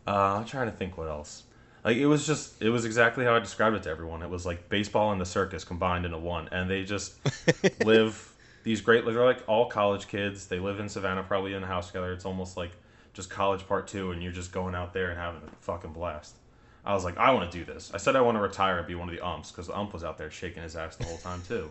Uh, 0.07 0.37
I'm 0.39 0.45
trying 0.45 0.71
to 0.71 0.77
think 0.77 0.99
what 0.99 1.09
else. 1.09 1.45
Like 1.83 1.97
it 1.97 2.05
was 2.05 2.27
just 2.27 2.61
it 2.61 2.69
was 2.69 2.85
exactly 2.85 3.25
how 3.25 3.35
I 3.35 3.39
described 3.39 3.75
it 3.75 3.85
to 3.85 3.89
everyone. 3.89 4.23
It 4.23 4.29
was 4.29 4.45
like 4.45 4.69
baseball 4.69 5.13
and 5.13 5.19
the 5.19 5.25
circus 5.25 5.65
combined 5.65 6.05
into 6.05 6.19
one, 6.19 6.47
and 6.53 6.69
they 6.69 6.85
just 6.85 7.15
live 7.87 8.35
these 8.65 8.83
great. 8.83 9.07
They're 9.07 9.25
like 9.25 9.43
all 9.47 9.65
college 9.71 10.09
kids. 10.09 10.47
They 10.47 10.59
live 10.59 10.79
in 10.79 10.91
Savannah, 10.91 11.23
probably 11.23 11.55
in 11.55 11.63
a 11.63 11.67
house 11.67 11.87
together. 11.87 12.13
It's 12.13 12.27
almost 12.27 12.59
like 12.59 12.73
just 13.15 13.31
college 13.31 13.67
part 13.67 13.87
two, 13.87 14.11
and 14.11 14.23
you're 14.23 14.31
just 14.31 14.53
going 14.53 14.75
out 14.75 14.93
there 14.93 15.09
and 15.09 15.19
having 15.19 15.41
a 15.41 15.51
fucking 15.63 15.95
blast. 15.95 16.37
I 16.85 16.95
was 16.95 17.05
like, 17.05 17.17
I 17.17 17.31
want 17.31 17.51
to 17.51 17.59
do 17.59 17.65
this. 17.65 17.91
I 17.95 17.97
said 17.97 18.15
I 18.15 18.21
want 18.21 18.37
to 18.37 18.43
retire 18.43 18.79
and 18.79 18.87
be 18.87 18.95
one 18.95 19.09
of 19.09 19.15
the 19.15 19.25
umps 19.25 19.51
because 19.51 19.69
the 19.69 19.77
ump 19.77 19.93
was 19.95 20.05
out 20.05 20.19
there 20.19 20.31
shaking 20.31 20.63
his 20.63 20.77
ass 20.77 20.97
the 20.97 21.05
whole 21.05 21.19
time 21.19 21.43
too. 21.47 21.71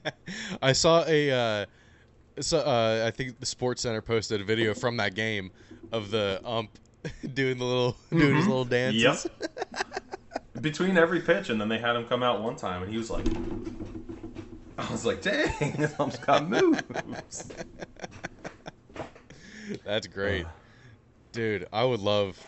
I 0.62 0.72
saw 0.72 1.04
a. 1.06 1.30
Uh, 1.30 1.66
so, 2.40 2.58
uh, 2.58 3.04
I 3.06 3.10
think 3.10 3.38
the 3.38 3.46
SportsCenter 3.46 4.04
posted 4.04 4.40
a 4.40 4.44
video 4.44 4.74
from 4.74 4.96
that 4.96 5.14
game 5.14 5.52
of 5.92 6.10
the 6.10 6.40
ump 6.44 6.70
doing 7.34 7.58
the 7.58 7.64
little 7.64 7.96
doing 8.10 8.36
his 8.36 8.46
little 8.46 8.64
dances. 8.64 9.26
Yep. 9.40 9.58
Between 10.60 10.96
every 10.96 11.20
pitch, 11.20 11.50
and 11.50 11.60
then 11.60 11.68
they 11.68 11.78
had 11.78 11.96
him 11.96 12.06
come 12.06 12.22
out 12.22 12.42
one 12.42 12.56
time, 12.56 12.82
and 12.82 12.90
he 12.90 12.96
was 12.96 13.10
like, 13.10 13.26
I 14.78 14.90
was 14.90 15.04
like, 15.04 15.22
dang, 15.22 15.72
this 15.72 15.94
ump's 15.98 16.18
got 16.18 16.48
moves. 16.48 16.82
That's 19.84 20.06
great, 20.06 20.46
dude. 21.32 21.66
I 21.72 21.84
would 21.84 22.00
love, 22.00 22.38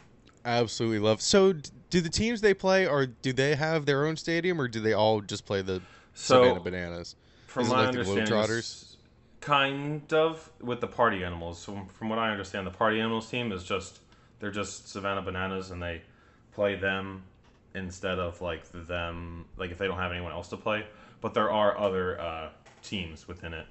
absolutely 0.47 1.01
love. 1.01 1.21
So, 1.23 1.53
do 1.91 2.01
the 2.01 2.09
teams 2.11 2.41
they 2.41 2.55
play, 2.55 2.87
or 2.87 3.07
do 3.07 3.33
they 3.33 3.55
have 3.57 3.87
their 3.87 4.07
own 4.07 4.17
stadium, 4.17 4.61
or 4.61 4.69
do 4.69 4.81
they 4.81 4.93
all 4.95 5.21
just 5.21 5.45
play 5.47 5.63
the 5.63 5.83
So, 6.15 6.41
Savannah 6.41 6.61
Bananas? 6.61 7.17
From 7.47 7.67
Is 7.67 7.69
my 7.69 7.77
like 7.77 7.93
the 7.93 7.99
understanding, 7.99 8.55
kind 9.41 10.13
of 10.13 10.51
with 10.61 10.81
the 10.81 10.87
party 10.87 11.25
animals. 11.25 11.61
So 11.61 11.87
from 11.93 12.09
what 12.09 12.19
I 12.19 12.31
understand, 12.31 12.67
the 12.67 12.71
party 12.71 13.01
animals 13.01 13.31
team 13.31 13.53
is 13.53 13.65
just 13.65 14.01
they're 14.41 14.51
just 14.51 14.89
Savannah 14.89 15.23
Bananas, 15.23 15.71
and 15.71 15.83
they 15.83 16.03
play 16.53 16.75
them 16.77 17.25
instead 17.75 18.19
of 18.19 18.41
like 18.41 18.65
them 18.73 19.47
like 19.57 19.71
if 19.71 19.79
they 19.79 19.87
don't 19.87 19.99
have 19.99 20.13
anyone 20.13 20.33
else 20.33 20.49
to 20.49 20.57
play. 20.57 20.87
But 21.21 21.35
there 21.35 21.51
are 21.51 21.79
other 21.79 22.21
uh, 22.21 22.49
teams 22.83 23.27
within 23.29 23.55
it. 23.55 23.67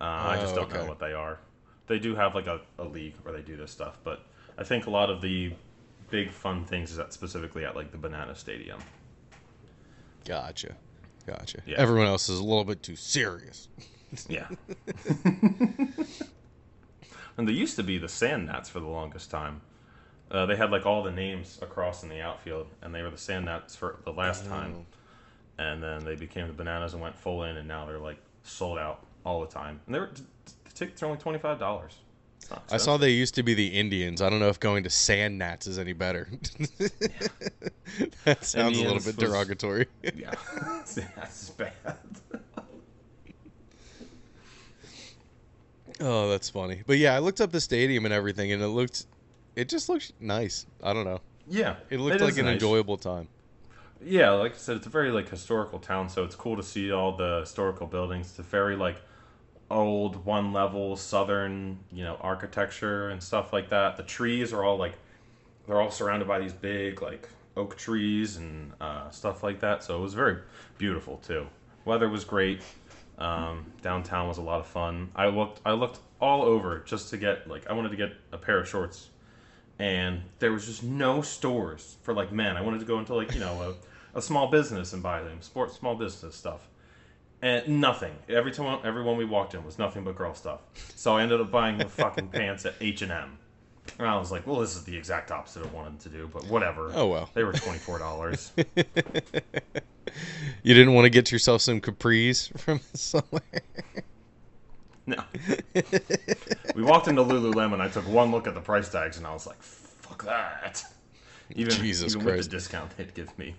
Uh, 0.00 0.04
I 0.04 0.36
just 0.38 0.54
Oh, 0.54 0.54
don't 0.54 0.72
know 0.72 0.84
what 0.86 0.98
they 0.98 1.12
are. 1.12 1.38
They 1.86 1.98
do 1.98 2.14
have 2.14 2.34
like 2.34 2.46
a, 2.46 2.60
a 2.78 2.84
league 2.84 3.14
where 3.22 3.34
they 3.34 3.42
do 3.42 3.56
this 3.56 3.70
stuff, 3.70 3.98
but 4.04 4.24
I 4.58 4.64
think 4.64 4.86
a 4.86 4.90
lot 4.90 5.10
of 5.10 5.20
the 5.20 5.52
big 6.10 6.30
fun 6.30 6.64
things 6.64 6.90
is 6.90 6.98
at 6.98 7.12
specifically 7.12 7.64
at 7.64 7.76
like 7.76 7.90
the 7.92 7.98
Banana 7.98 8.34
Stadium. 8.34 8.78
Gotcha, 10.24 10.74
gotcha. 11.26 11.58
Yeah. 11.66 11.76
Everyone 11.78 12.06
else 12.06 12.28
is 12.28 12.38
a 12.38 12.44
little 12.44 12.64
bit 12.64 12.82
too 12.82 12.96
serious. 12.96 13.68
Yeah. 14.26 14.48
and 17.36 17.46
they 17.46 17.52
used 17.52 17.76
to 17.76 17.82
be 17.82 17.98
the 17.98 18.08
Sand 18.08 18.46
Gnats 18.46 18.70
for 18.70 18.80
the 18.80 18.86
longest 18.86 19.30
time. 19.30 19.60
Uh, 20.30 20.46
they 20.46 20.56
had 20.56 20.70
like 20.70 20.86
all 20.86 21.02
the 21.02 21.10
names 21.10 21.58
across 21.60 22.02
in 22.02 22.08
the 22.08 22.20
outfield, 22.22 22.68
and 22.80 22.94
they 22.94 23.02
were 23.02 23.10
the 23.10 23.18
Sand 23.18 23.44
Gnats 23.44 23.76
for 23.76 24.00
the 24.04 24.12
last 24.12 24.46
time. 24.46 24.86
And 25.58 25.82
then 25.82 26.04
they 26.04 26.14
became 26.16 26.46
the 26.46 26.52
Bananas 26.52 26.92
and 26.94 27.02
went 27.02 27.16
full 27.18 27.42
in, 27.44 27.56
and 27.58 27.66
now 27.68 27.84
they're 27.84 27.98
like 27.98 28.18
sold 28.44 28.78
out 28.78 29.04
all 29.26 29.40
the 29.40 29.46
time. 29.46 29.80
And 29.86 29.94
they 29.94 29.98
were 29.98 30.10
the 30.64 30.70
tickets 30.72 31.02
are 31.02 31.06
only 31.06 31.18
twenty 31.18 31.38
five 31.38 31.58
dollars. 31.58 31.96
I 32.70 32.78
saw 32.78 32.96
they 32.96 33.10
used 33.10 33.34
to 33.34 33.42
be 33.42 33.52
the 33.54 33.68
Indians. 33.68 34.22
I 34.22 34.30
don't 34.30 34.40
know 34.40 34.48
if 34.48 34.58
going 34.58 34.84
to 34.84 34.90
Sand 34.90 35.38
Gnats 35.38 35.66
is 35.66 35.78
any 35.78 35.92
better. 35.92 36.28
that 38.24 38.44
sounds 38.44 38.78
a 38.78 38.82
little 38.82 38.94
bit 38.96 39.04
was- 39.04 39.16
derogatory. 39.16 39.86
Yeah, 40.14 40.32
that's 41.16 41.50
bad. 41.50 41.72
oh, 46.00 46.28
that's 46.30 46.48
funny. 46.50 46.82
But 46.86 46.98
yeah, 46.98 47.14
I 47.14 47.18
looked 47.18 47.40
up 47.40 47.52
the 47.52 47.60
stadium 47.60 48.04
and 48.04 48.14
everything, 48.14 48.52
and 48.52 48.62
it 48.62 48.68
looked, 48.68 49.06
it 49.56 49.68
just 49.68 49.88
looked 49.88 50.12
nice. 50.20 50.66
I 50.82 50.92
don't 50.92 51.04
know. 51.04 51.20
Yeah, 51.50 51.76
It 51.90 51.98
looked 52.00 52.16
is 52.16 52.22
like 52.22 52.36
an 52.38 52.44
nice. 52.44 52.54
enjoyable 52.54 52.98
time. 52.98 53.28
Yeah, 54.04 54.30
like 54.32 54.54
I 54.54 54.56
said, 54.58 54.76
it's 54.76 54.86
a 54.86 54.90
very 54.90 55.10
like 55.10 55.28
historical 55.28 55.78
town, 55.78 56.08
so 56.08 56.22
it's 56.24 56.34
cool 56.34 56.56
to 56.56 56.62
see 56.62 56.92
all 56.92 57.16
the 57.16 57.40
historical 57.40 57.86
buildings. 57.86 58.28
It's 58.30 58.38
a 58.38 58.42
very 58.42 58.76
like 58.76 58.96
old 59.70 60.24
one 60.24 60.52
level 60.52 60.96
southern, 60.96 61.78
you 61.92 62.04
know, 62.04 62.16
architecture 62.20 63.10
and 63.10 63.22
stuff 63.22 63.52
like 63.52 63.70
that. 63.70 63.96
The 63.96 64.02
trees 64.02 64.52
are 64.52 64.64
all 64.64 64.76
like 64.76 64.94
they're 65.66 65.80
all 65.80 65.90
surrounded 65.90 66.26
by 66.26 66.38
these 66.38 66.52
big 66.52 67.02
like 67.02 67.28
oak 67.56 67.76
trees 67.76 68.36
and 68.36 68.72
uh, 68.80 69.10
stuff 69.10 69.42
like 69.42 69.60
that. 69.60 69.82
So 69.82 69.98
it 69.98 70.00
was 70.00 70.14
very 70.14 70.38
beautiful 70.78 71.18
too. 71.18 71.46
Weather 71.84 72.08
was 72.08 72.24
great. 72.24 72.62
Um, 73.18 73.66
downtown 73.82 74.28
was 74.28 74.38
a 74.38 74.42
lot 74.42 74.60
of 74.60 74.66
fun. 74.66 75.10
I 75.16 75.26
looked 75.26 75.60
I 75.64 75.72
looked 75.72 75.98
all 76.20 76.42
over 76.42 76.80
just 76.80 77.10
to 77.10 77.16
get 77.16 77.48
like 77.48 77.68
I 77.68 77.72
wanted 77.72 77.90
to 77.90 77.96
get 77.96 78.12
a 78.32 78.38
pair 78.38 78.58
of 78.60 78.68
shorts 78.68 79.10
and 79.78 80.22
there 80.38 80.52
was 80.52 80.66
just 80.66 80.82
no 80.82 81.22
stores 81.22 81.96
for 82.02 82.12
like 82.12 82.32
men. 82.32 82.56
I 82.56 82.60
wanted 82.60 82.80
to 82.80 82.86
go 82.86 82.98
into 82.98 83.14
like 83.14 83.34
you 83.34 83.40
know 83.40 83.76
a, 84.14 84.18
a 84.18 84.22
small 84.22 84.48
business 84.48 84.92
and 84.92 85.02
buy 85.02 85.22
them 85.22 85.40
sports 85.40 85.76
small 85.76 85.94
business 85.94 86.34
stuff, 86.34 86.67
and 87.42 87.80
nothing. 87.80 88.14
Every 88.28 88.52
time 88.52 88.80
everyone 88.84 89.16
we 89.16 89.24
walked 89.24 89.54
in 89.54 89.64
was 89.64 89.78
nothing 89.78 90.04
but 90.04 90.16
girl 90.16 90.34
stuff. 90.34 90.60
So 90.94 91.16
I 91.16 91.22
ended 91.22 91.40
up 91.40 91.50
buying 91.50 91.78
the 91.78 91.88
fucking 91.88 92.28
pants 92.32 92.64
at 92.66 92.74
H 92.80 93.02
and 93.02 93.12
M, 93.12 93.38
and 93.98 94.08
I 94.08 94.16
was 94.16 94.30
like, 94.32 94.46
well, 94.46 94.60
this 94.60 94.76
is 94.76 94.84
the 94.84 94.96
exact 94.96 95.30
opposite 95.30 95.64
I 95.64 95.68
wanted 95.68 96.00
to 96.00 96.08
do, 96.08 96.30
but 96.32 96.46
whatever. 96.46 96.90
Oh, 96.94 97.06
well. 97.08 97.30
they 97.34 97.44
were 97.44 97.52
twenty 97.52 97.78
four 97.78 97.98
dollars. 97.98 98.52
You 100.62 100.74
didn't 100.74 100.94
want 100.94 101.04
to 101.04 101.10
get 101.10 101.30
yourself 101.30 101.62
some 101.62 101.80
capris 101.80 102.58
from 102.58 102.80
somewhere. 102.94 103.42
no, 105.06 105.22
we 106.74 106.82
walked 106.82 107.08
into 107.08 107.22
Lululemon. 107.22 107.80
I 107.80 107.88
took 107.88 108.06
one 108.08 108.30
look 108.30 108.46
at 108.46 108.54
the 108.54 108.60
price 108.60 108.88
tags 108.88 109.18
and 109.18 109.26
I 109.26 109.32
was 109.32 109.46
like, 109.46 109.60
fuck 109.62 110.24
that. 110.24 110.84
Even, 111.54 111.72
Jesus 111.74 112.12
even 112.14 112.24
with 112.24 112.34
Christ. 112.34 112.50
the 112.50 112.56
discount 112.56 112.96
they'd 112.96 113.14
give 113.14 113.36
me. 113.38 113.54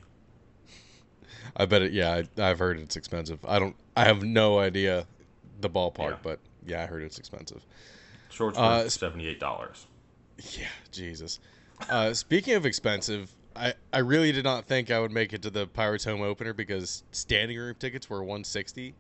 I 1.55 1.65
bet 1.65 1.81
it. 1.81 1.91
Yeah, 1.91 2.21
I, 2.37 2.41
I've 2.49 2.59
heard 2.59 2.79
it's 2.79 2.95
expensive. 2.95 3.39
I 3.47 3.59
don't. 3.59 3.75
I 3.95 4.05
have 4.05 4.23
no 4.23 4.59
idea 4.59 5.05
the 5.61 5.69
ballpark, 5.69 6.11
Yeah. 6.11 6.17
but 6.23 6.39
yeah, 6.65 6.83
I 6.83 6.85
heard 6.85 7.03
it's 7.03 7.17
expensive. 7.19 7.65
Shorts 8.29 8.57
Uh, 8.57 8.87
seventy 8.89 9.27
eight 9.27 9.39
dollars. 9.39 9.85
Yeah, 10.57 10.67
Jesus. 10.91 11.39
Uh, 11.89 12.13
speaking 12.13 12.53
of 12.55 12.65
expensive, 12.65 13.33
I, 13.55 13.73
I 13.91 13.99
really 13.99 14.31
did 14.31 14.43
not 14.43 14.65
think 14.65 14.89
I 14.91 14.99
would 14.99 15.11
make 15.11 15.33
it 15.33 15.41
to 15.41 15.49
the 15.49 15.67
Pirates 15.67 16.05
home 16.05 16.21
opener 16.21 16.53
because 16.53 17.03
standing 17.11 17.57
room 17.57 17.75
tickets 17.77 18.09
were 18.09 18.19
160. 18.21 18.95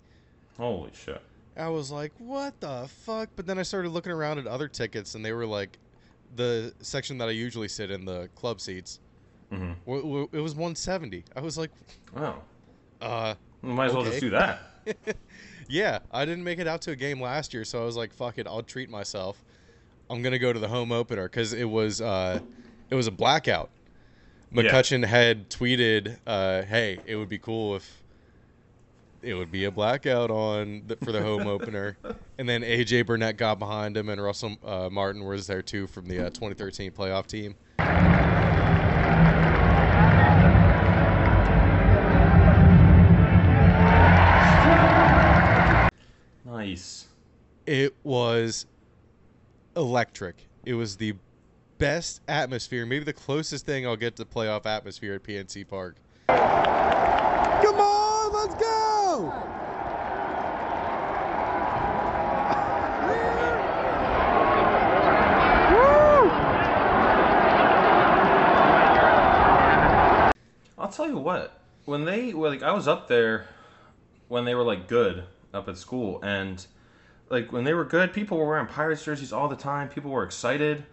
Holy 0.57 0.91
shit. 0.93 1.21
I 1.57 1.67
was 1.69 1.91
like, 1.91 2.11
what 2.17 2.59
the 2.61 2.89
fuck? 3.05 3.29
But 3.35 3.45
then 3.47 3.59
I 3.59 3.63
started 3.63 3.89
looking 3.89 4.11
around 4.11 4.39
at 4.39 4.47
other 4.47 4.67
tickets, 4.67 5.15
and 5.15 5.23
they 5.23 5.31
were 5.33 5.45
like, 5.45 5.77
the 6.35 6.73
section 6.81 7.17
that 7.19 7.27
I 7.27 7.31
usually 7.31 7.67
sit 7.67 7.91
in, 7.91 8.05
the 8.05 8.29
club 8.35 8.59
seats, 8.61 8.99
Mhm. 9.51 9.75
w- 9.85 10.01
w- 10.03 10.29
it 10.31 10.39
was 10.39 10.53
170. 10.55 11.23
I 11.35 11.41
was 11.41 11.57
like, 11.57 11.71
Oh, 12.15 12.35
uh, 13.01 13.35
might 13.61 13.87
as 13.87 13.93
well 13.93 14.03
just 14.05 14.19
do 14.19 14.29
that. 14.31 14.59
yeah, 15.67 15.99
I 16.11 16.25
didn't 16.25 16.43
make 16.43 16.59
it 16.59 16.67
out 16.67 16.81
to 16.83 16.91
a 16.91 16.95
game 16.95 17.21
last 17.21 17.53
year, 17.53 17.63
so 17.65 17.81
I 17.81 17.85
was 17.85 17.95
like, 17.97 18.13
fuck 18.13 18.37
it, 18.37 18.47
I'll 18.47 18.63
treat 18.63 18.89
myself. 18.89 19.43
I'm 20.09 20.21
gonna 20.23 20.39
go 20.39 20.51
to 20.51 20.59
the 20.59 20.67
home 20.67 20.91
opener 20.91 21.23
because 21.29 21.53
it 21.53 21.69
was 21.69 22.01
uh, 22.01 22.39
it 22.89 22.95
was 22.95 23.05
a 23.07 23.11
blackout. 23.11 23.69
Yeah. 24.51 24.63
McCutcheon 24.63 25.05
had 25.05 25.49
tweeted, 25.51 26.17
uh, 26.25 26.63
"Hey, 26.63 26.97
it 27.05 27.15
would 27.15 27.29
be 27.29 27.37
cool 27.37 27.75
if 27.75 28.01
it 29.21 29.35
would 29.35 29.51
be 29.51 29.65
a 29.65 29.71
blackout 29.71 30.31
on 30.31 30.81
the, 30.87 30.95
for 30.95 31.11
the 31.11 31.21
home 31.21 31.45
opener." 31.47 31.97
And 32.39 32.47
then 32.47 32.61
AJ 32.63 33.05
Burnett 33.05 33.35
got 33.37 33.59
behind 33.59 33.97
him, 33.97 34.07
and 34.09 34.23
Russell 34.23 34.55
uh, 34.65 34.89
Martin 34.89 35.25
was 35.25 35.45
there 35.45 35.61
too 35.61 35.85
from 35.87 36.05
the 36.05 36.19
uh, 36.27 36.29
2013 36.29 36.91
playoff 36.91 37.27
team. 37.27 37.53
Nice. 46.69 47.07
It 47.65 47.95
was 48.03 48.67
electric. 49.75 50.47
It 50.65 50.75
was 50.75 50.97
the 50.97 51.15
best 51.79 52.21
atmosphere, 52.27 52.85
maybe 52.85 53.05
the 53.05 53.13
closest 53.13 53.65
thing 53.65 53.87
I'll 53.87 53.95
get 53.95 54.15
to 54.17 54.25
playoff 54.25 54.67
atmosphere 54.67 55.15
at 55.15 55.23
PNC 55.23 55.67
Park. 55.67 55.95
Come 56.27 57.79
on, 57.79 58.33
let's 58.33 58.53
go! 58.53 59.33
I'll 70.77 70.91
tell 70.91 71.07
you 71.07 71.17
what. 71.17 71.59
When 71.85 72.05
they 72.05 72.33
were 72.35 72.49
like, 72.49 72.61
I 72.61 72.71
was 72.73 72.87
up 72.87 73.07
there 73.07 73.47
when 74.27 74.45
they 74.45 74.53
were 74.53 74.63
like 74.63 74.87
good 74.87 75.23
up 75.53 75.67
at 75.67 75.77
school, 75.77 76.19
and 76.23 76.65
like 77.29 77.51
when 77.51 77.63
they 77.63 77.73
were 77.73 77.85
good, 77.85 78.13
people 78.13 78.37
were 78.37 78.47
wearing 78.47 78.67
Pirates 78.67 79.03
jerseys 79.03 79.31
all 79.31 79.47
the 79.47 79.55
time. 79.55 79.89
People 79.89 80.11
were 80.11 80.23
excited. 80.23 80.85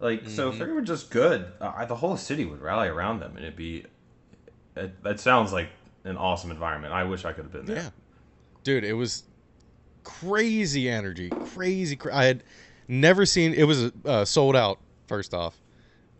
Like 0.00 0.28
so, 0.28 0.50
if 0.50 0.58
they 0.58 0.66
were 0.66 0.82
just 0.82 1.10
good, 1.10 1.46
uh, 1.60 1.84
the 1.84 1.94
whole 1.94 2.16
city 2.16 2.44
would 2.44 2.60
rally 2.60 2.88
around 2.88 3.20
them, 3.20 3.36
and 3.36 3.44
it'd 3.44 3.56
be. 3.56 3.84
It, 4.76 5.02
that 5.04 5.20
sounds 5.20 5.52
like 5.52 5.68
an 6.02 6.16
awesome 6.16 6.50
environment. 6.50 6.92
I 6.92 7.04
wish 7.04 7.24
I 7.24 7.32
could 7.32 7.44
have 7.44 7.52
been 7.52 7.66
there. 7.66 7.76
Yeah, 7.76 7.90
dude, 8.64 8.84
it 8.84 8.94
was 8.94 9.22
crazy 10.02 10.88
energy, 10.88 11.30
crazy. 11.30 11.96
Cra- 11.96 12.14
I 12.14 12.24
had 12.24 12.42
never 12.88 13.24
seen 13.24 13.54
it 13.54 13.64
was 13.64 13.92
uh, 14.04 14.24
sold 14.24 14.56
out. 14.56 14.78
First 15.06 15.32
off, 15.34 15.60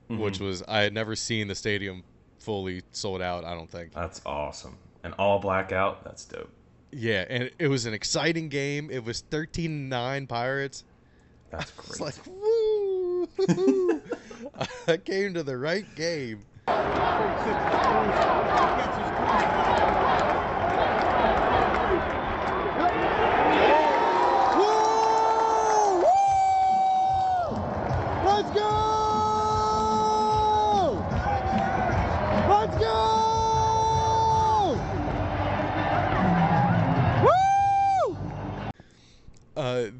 which 0.08 0.38
was 0.40 0.62
I 0.68 0.82
had 0.82 0.92
never 0.92 1.16
seen 1.16 1.48
the 1.48 1.54
stadium 1.54 2.04
fully 2.38 2.82
sold 2.92 3.22
out. 3.22 3.44
I 3.44 3.54
don't 3.54 3.70
think. 3.70 3.92
That's 3.92 4.20
awesome. 4.24 4.76
And 5.02 5.14
all 5.18 5.38
blackout. 5.38 6.04
That's 6.04 6.24
dope. 6.24 6.50
Yeah, 6.94 7.24
and 7.28 7.50
it 7.58 7.68
was 7.68 7.86
an 7.86 7.94
exciting 7.94 8.48
game. 8.48 8.88
It 8.90 9.04
was 9.04 9.22
13-9 9.30 10.28
Pirates. 10.28 10.84
That's 11.50 11.70
crazy. 11.76 12.04
It's 12.04 12.18
great. 12.18 13.48
like 13.48 13.48
woo! 13.48 14.00
I 14.88 14.96
came 14.98 15.34
to 15.34 15.42
the 15.42 15.56
right 15.56 15.86
game. 15.96 16.44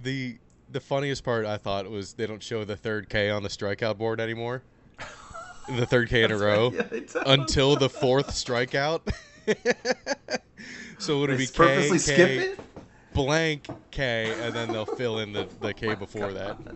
The 0.05 0.39
the 0.71 0.81
funniest 0.81 1.25
part 1.25 1.47
I 1.47 1.57
thought 1.57 1.91
was 1.91 2.15
they 2.15 2.27
don't 2.27 2.43
show 2.43 2.65
the 2.65 2.77
third 2.77 3.09
K 3.09 3.31
on 3.31 3.43
the 3.43 3.49
strikeout 3.49 3.99
board 3.99 4.21
anymore. 4.21 4.63
the 5.69 5.87
third 5.87 6.09
K 6.09 6.23
in 6.23 6.31
a 6.31 6.39
row 6.39 6.73
Yeah, 6.73 7.01
until 7.27 7.77
the 7.77 7.89
fourth 7.89 8.29
strikeout. 8.29 9.01
so 10.99 11.21
would 11.21 11.31
it 11.31 11.39
be 11.39 11.47
K, 11.47 11.53
purposely 11.55 11.99
K, 11.99 12.39
skip 12.39 12.63
blank 13.13 13.67
K, 13.91 14.35
and 14.41 14.55
then 14.55 14.73
they'll 14.73 14.87
fill 14.87 15.19
in 15.19 15.33
the, 15.33 15.49
the 15.61 15.75
K 15.75 15.95
before 15.95 16.33
that. 16.33 16.57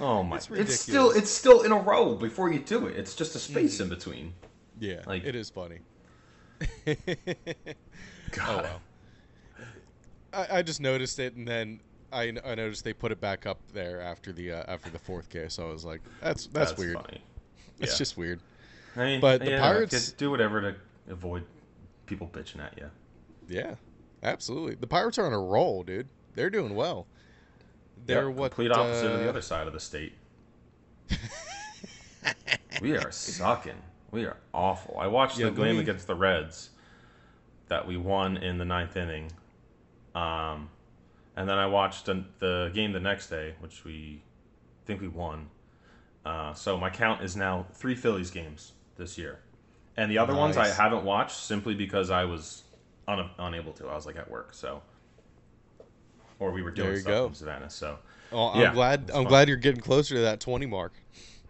Oh 0.00 0.22
my! 0.22 0.36
It's 0.36 0.50
It's, 0.50 0.80
still 0.80 1.10
it's 1.10 1.30
still 1.30 1.62
in 1.62 1.70
a 1.70 1.76
row 1.76 2.14
before 2.14 2.50
you 2.50 2.60
do 2.60 2.86
it. 2.86 2.96
It's 2.96 3.14
just 3.14 3.36
a 3.36 3.38
space 3.38 3.76
mm. 3.76 3.82
in 3.82 3.88
between. 3.90 4.32
Yeah, 4.80 5.02
Like- 5.06 5.24
it 5.24 5.36
is 5.36 5.50
funny. 5.50 5.80
God. 6.86 6.96
Oh 8.40 8.62
well. 8.62 8.80
I, 10.32 10.58
I 10.58 10.62
just 10.62 10.80
noticed 10.80 11.18
it, 11.18 11.34
and 11.34 11.46
then 11.46 11.80
I, 12.12 12.32
I 12.44 12.54
noticed 12.54 12.84
they 12.84 12.92
put 12.92 13.12
it 13.12 13.20
back 13.20 13.46
up 13.46 13.58
there 13.72 14.00
after 14.00 14.32
the 14.32 14.52
uh, 14.52 14.64
after 14.68 14.90
the 14.90 14.98
fourth 14.98 15.28
K. 15.30 15.46
So 15.48 15.68
I 15.68 15.72
was 15.72 15.84
like, 15.84 16.00
that's 16.20 16.46
that's, 16.46 16.76
weird. 16.76 16.94
Funny. 16.96 17.22
It's 17.80 17.92
Yeah. 17.92 17.98
just 17.98 18.16
weird. 18.16 18.40
I 18.96 19.04
mean, 19.04 19.20
But 19.20 19.40
the 19.44 19.50
yeah, 19.52 19.60
Pirates- 19.60 20.10
get- 20.10 20.18
do 20.18 20.30
whatever 20.30 20.60
to 20.60 20.74
avoid 21.08 21.44
people 22.06 22.28
bitching 22.32 22.60
at 22.62 22.76
you. 22.78 22.90
Yeah, 23.48 23.74
absolutely. 24.22 24.74
The 24.74 24.86
Pirates 24.86 25.18
are 25.18 25.26
on 25.26 25.32
a 25.32 25.40
roll, 25.40 25.82
dude. 25.82 26.08
They're 26.34 26.50
doing 26.50 26.74
well. 26.74 27.06
They're 28.06 28.28
Yep, 28.28 28.36
what 28.36 28.50
complete 28.52 28.72
opposite 28.72 29.10
of 29.12 29.20
the 29.20 29.26
uh, 29.26 29.30
other 29.30 29.40
side 29.42 29.66
of 29.66 29.72
the 29.72 29.80
state. 29.80 30.12
we 32.80 32.96
are 32.96 33.10
sucking. 33.10 33.80
We 34.10 34.24
are 34.24 34.36
awful. 34.52 34.96
I 34.98 35.06
watched 35.06 35.38
Yeah, 35.38 35.46
the 35.46 35.62
game 35.62 35.76
we- 35.76 35.82
against 35.82 36.06
the 36.06 36.14
Reds 36.14 36.70
that 37.68 37.86
we 37.86 37.96
won 37.96 38.36
in 38.36 38.58
the 38.58 38.64
ninth 38.64 38.96
inning, 38.96 39.30
um, 40.14 40.70
and 41.36 41.48
then 41.48 41.58
I 41.58 41.66
watched 41.66 42.06
the, 42.06 42.24
the 42.38 42.70
game 42.74 42.92
the 42.92 43.00
next 43.00 43.28
day, 43.28 43.54
which 43.60 43.84
we 43.84 44.22
think 44.86 45.00
we 45.00 45.08
won. 45.08 45.50
Uh, 46.24 46.54
so 46.54 46.78
my 46.78 46.90
count 46.90 47.22
is 47.22 47.36
now 47.36 47.66
three 47.74 47.94
Phillies 47.94 48.30
games 48.30 48.72
this 48.96 49.18
year, 49.18 49.40
and 49.96 50.10
the 50.10 50.18
other 50.18 50.34
ones 50.34 50.56
I 50.56 50.68
haven't 50.68 51.04
watched 51.04 51.36
simply 51.36 51.74
because 51.74 52.10
I 52.10 52.24
was 52.24 52.64
un- 53.08 53.30
unable 53.38 53.72
to. 53.74 53.88
I 53.88 53.94
was 53.94 54.06
like 54.06 54.16
at 54.16 54.30
work, 54.30 54.54
so 54.54 54.82
or 56.38 56.50
we 56.52 56.62
were 56.62 56.70
doing 56.70 56.94
stuff 56.96 57.12
go. 57.14 57.26
in 57.26 57.34
Savannah. 57.34 57.70
So 57.70 57.98
Oh, 58.32 58.48
I'm 58.48 58.60
Yeah, 58.60 58.70
glad. 58.70 59.10
I'm 59.12 59.24
fun. 59.24 59.26
glad 59.26 59.48
you're 59.48 59.56
getting 59.56 59.80
closer 59.80 60.14
to 60.16 60.20
that 60.22 60.40
20 60.40 60.66
mark. 60.66 60.94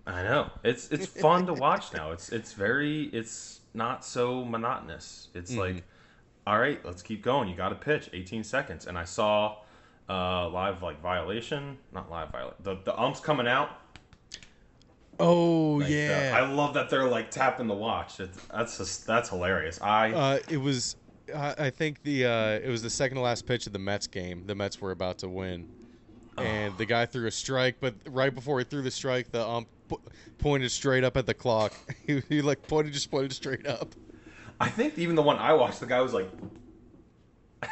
I 0.07 0.23
know 0.23 0.51
it's 0.65 0.91
it's 0.91 1.07
fun 1.07 1.47
to 1.47 1.55
watch 1.55 1.93
now. 1.93 2.11
It's 2.11 2.29
it's 2.31 2.53
very 2.53 3.05
it's 3.05 3.61
not 3.73 4.05
so 4.05 4.45
monotonous. 4.45 5.29
It's 5.35 5.57
like, 5.57 5.85
all 6.47 6.59
right, 6.59 6.85
let's 6.85 7.03
keep 7.03 7.23
going. 7.23 7.49
You 7.49 7.55
got 7.55 7.69
to 7.69 7.75
pitch 7.75 8.11
18 8.13 8.43
seconds, 8.45 8.87
and 8.87 8.99
I 8.99 9.05
saw 9.05 9.59
uh, 10.09 10.49
live 10.49 10.83
like 10.83 11.01
violation, 11.01 11.79
not 11.93 12.11
live 12.11 12.31
violation. 12.31 12.57
The 12.63 12.79
the 12.85 12.99
umps 12.99 13.21
coming 13.21 13.47
out. 13.47 13.79
Oh 15.21 15.75
like, 15.75 15.91
yeah. 15.91 16.33
I 16.35 16.51
love 16.51 16.75
that 16.75 16.91
they're 16.91 17.09
like 17.09 17.31
tapping 17.31 17.69
the 17.69 17.75
watch. 17.75 18.19
It's, 18.19 18.39
that's 18.47 18.79
just 18.79 19.07
that's 19.07 19.29
hilarious. 19.29 19.81
I 19.81 20.11
Uh, 20.13 20.39
it 20.49 20.57
was, 20.57 20.97
I 21.35 21.55
I 21.59 21.71
think 21.71 22.03
the 22.03 22.27
uh, 22.27 22.49
it 22.59 22.69
was 22.69 22.83
the 22.83 22.91
second 22.91 23.17
to 23.17 23.23
last 23.23 23.47
pitch 23.47 23.67
of 23.67 23.73
the 23.73 23.79
Mets 23.79 24.07
game. 24.07 24.45
The 24.47 24.55
Mets 24.55 24.81
were 24.81 24.91
about 24.91 25.19
to 25.19 25.29
win, 25.29 25.69
and 26.39 26.77
the 26.77 26.87
guy 26.87 27.07
threw 27.07 27.27
a 27.29 27.31
strike, 27.31 27.77
but 27.81 27.95
right 28.09 28.35
before 28.35 28.59
he 28.59 28.65
threw 28.65 28.83
the 28.83 28.91
strike, 28.91 29.31
the 29.31 29.47
ump 29.47 29.69
po- 29.89 30.01
pointed 30.39 30.71
straight 30.73 31.05
up 31.05 31.17
at 31.17 31.27
the 31.27 31.35
clock. 31.35 31.73
he, 32.07 32.21
he 32.29 32.43
like 32.43 32.67
pointed 32.67 32.93
just 32.93 33.11
pointed 33.11 33.33
straight 33.33 33.67
up. 33.67 33.95
I 34.63 34.69
think 34.69 34.97
even 34.99 35.17
the 35.17 35.23
one 35.23 35.39
I 35.39 35.53
watched, 35.55 35.81
the 35.81 35.87
guy 35.87 36.01
was 36.01 36.13
like, 36.15 36.31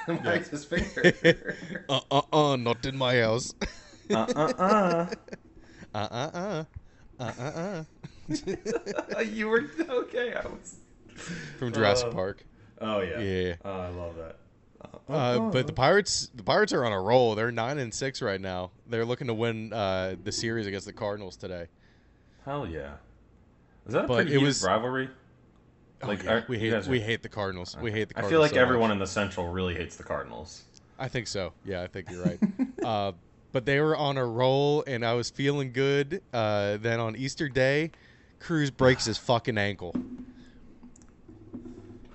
wagged 0.09 0.49
his 0.49 0.65
finger. 0.65 1.55
Uh 1.89 2.01
uh 2.11 2.23
uh, 2.33 2.57
not 2.57 2.85
in 2.85 2.97
my 2.97 3.21
house. 3.21 3.55
uh 4.11 4.27
uh 4.35 4.53
uh. 4.59 5.07
Uh 5.95 5.99
uh 5.99 6.31
uh. 6.35 6.65
Uh 7.21 7.33
uh 7.39 7.85
uh. 9.17 9.21
You 9.21 9.49
were 9.49 9.65
okay. 9.89 10.35
I 10.35 10.47
was. 10.49 10.77
From 11.59 11.73
Jurassic 11.73 12.09
Uh, 12.09 12.13
Park. 12.13 12.45
Oh 12.81 13.01
yeah. 13.03 13.21
Yeah. 13.21 13.55
Oh, 13.65 13.71
I 13.73 13.89
love 13.91 14.17
that. 14.17 14.37
Uh, 15.09 15.51
but 15.51 15.67
the 15.67 15.73
Pirates, 15.73 16.31
the 16.35 16.43
Pirates 16.43 16.73
are 16.73 16.85
on 16.85 16.93
a 16.93 17.01
roll. 17.01 17.35
They're 17.35 17.53
nine 17.53 17.79
and 17.79 17.93
six 17.93 18.23
right 18.23 18.41
now. 18.41 18.71
They're 18.89 19.05
looking 19.05 19.27
to 19.29 19.35
win 19.35 19.73
uh, 19.73 20.17
the 20.25 20.33
series 20.33 20.67
against 20.67 20.87
the 20.87 20.93
Cardinals 20.93 21.37
today. 21.37 21.67
Hell 22.45 22.67
yeah. 22.67 22.95
Is 23.87 23.93
that 23.93 24.05
a 24.07 24.09
But 24.09 24.15
pretty 24.23 24.35
it 24.35 24.39
was- 24.41 24.65
rivalry? 24.65 25.11
Oh, 26.03 26.09
Like, 26.09 26.23
yeah, 26.23 26.31
are- 26.33 26.45
we 26.49 26.59
hate 26.59 26.73
guys 26.73 26.89
are- 26.89 26.91
we 26.91 27.01
hate 27.01 27.23
the 27.23 27.29
Cardinals. 27.29 27.77
We 27.81 27.93
hate 27.93 28.09
the 28.09 28.19
I 28.19 28.29
feel 28.29 28.41
like 28.41 28.53
so 28.53 28.61
everyone 28.61 28.89
much. 28.89 28.95
in 28.95 28.99
the 29.01 29.07
Central 29.07 29.49
really 29.49 29.75
hates 29.75 29.97
the 29.97 30.03
Cardinals. 30.05 30.63
I 30.99 31.09
think 31.09 31.27
so. 31.27 31.53
Yeah, 31.65 31.83
I 31.83 31.87
think 31.87 32.11
you're 32.11 32.25
right. 32.25 32.39
uh, 32.85 33.13
but 33.53 33.67
they 33.67 33.81
were 33.81 33.97
on 33.97 34.17
a 34.17 34.25
roll, 34.25 34.85
and 34.87 35.05
I 35.05 35.15
was 35.15 35.31
feeling 35.31 35.73
good. 35.73 36.23
Uh, 36.33 36.77
then 36.79 37.01
on 37.01 37.17
Easter 37.17 37.49
Day, 37.49 37.91
Cruz 38.39 38.71
breaks 38.71 39.05
his 39.07 39.19
fucking 39.19 39.59
ankle. 39.59 39.95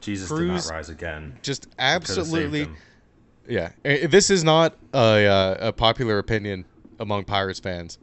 Jesus 0.01 0.27
Cruz 0.27 0.39
did 0.39 0.69
not 0.69 0.75
rise 0.75 0.89
again. 0.89 1.39
Just 1.41 1.67
absolutely. 1.79 2.67
Yeah, 3.47 3.71
Eh, 3.83 4.07
this 4.07 4.29
is 4.31 4.43
not 4.43 4.75
a, 4.93 5.25
uh, 5.27 5.67
a 5.69 5.73
popular 5.73 6.17
opinion 6.17 6.65
among 6.99 7.25
Pirates 7.25 7.59
fans, 7.59 7.99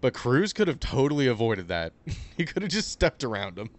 but 0.00 0.14
Cruz 0.14 0.52
could 0.52 0.68
have 0.68 0.78
totally 0.78 1.26
avoided 1.26 1.66
that. 1.68 1.92
he 2.36 2.44
could 2.44 2.62
have 2.62 2.70
just 2.70 2.90
stepped 2.90 3.24
around 3.24 3.58
him. 3.58 3.70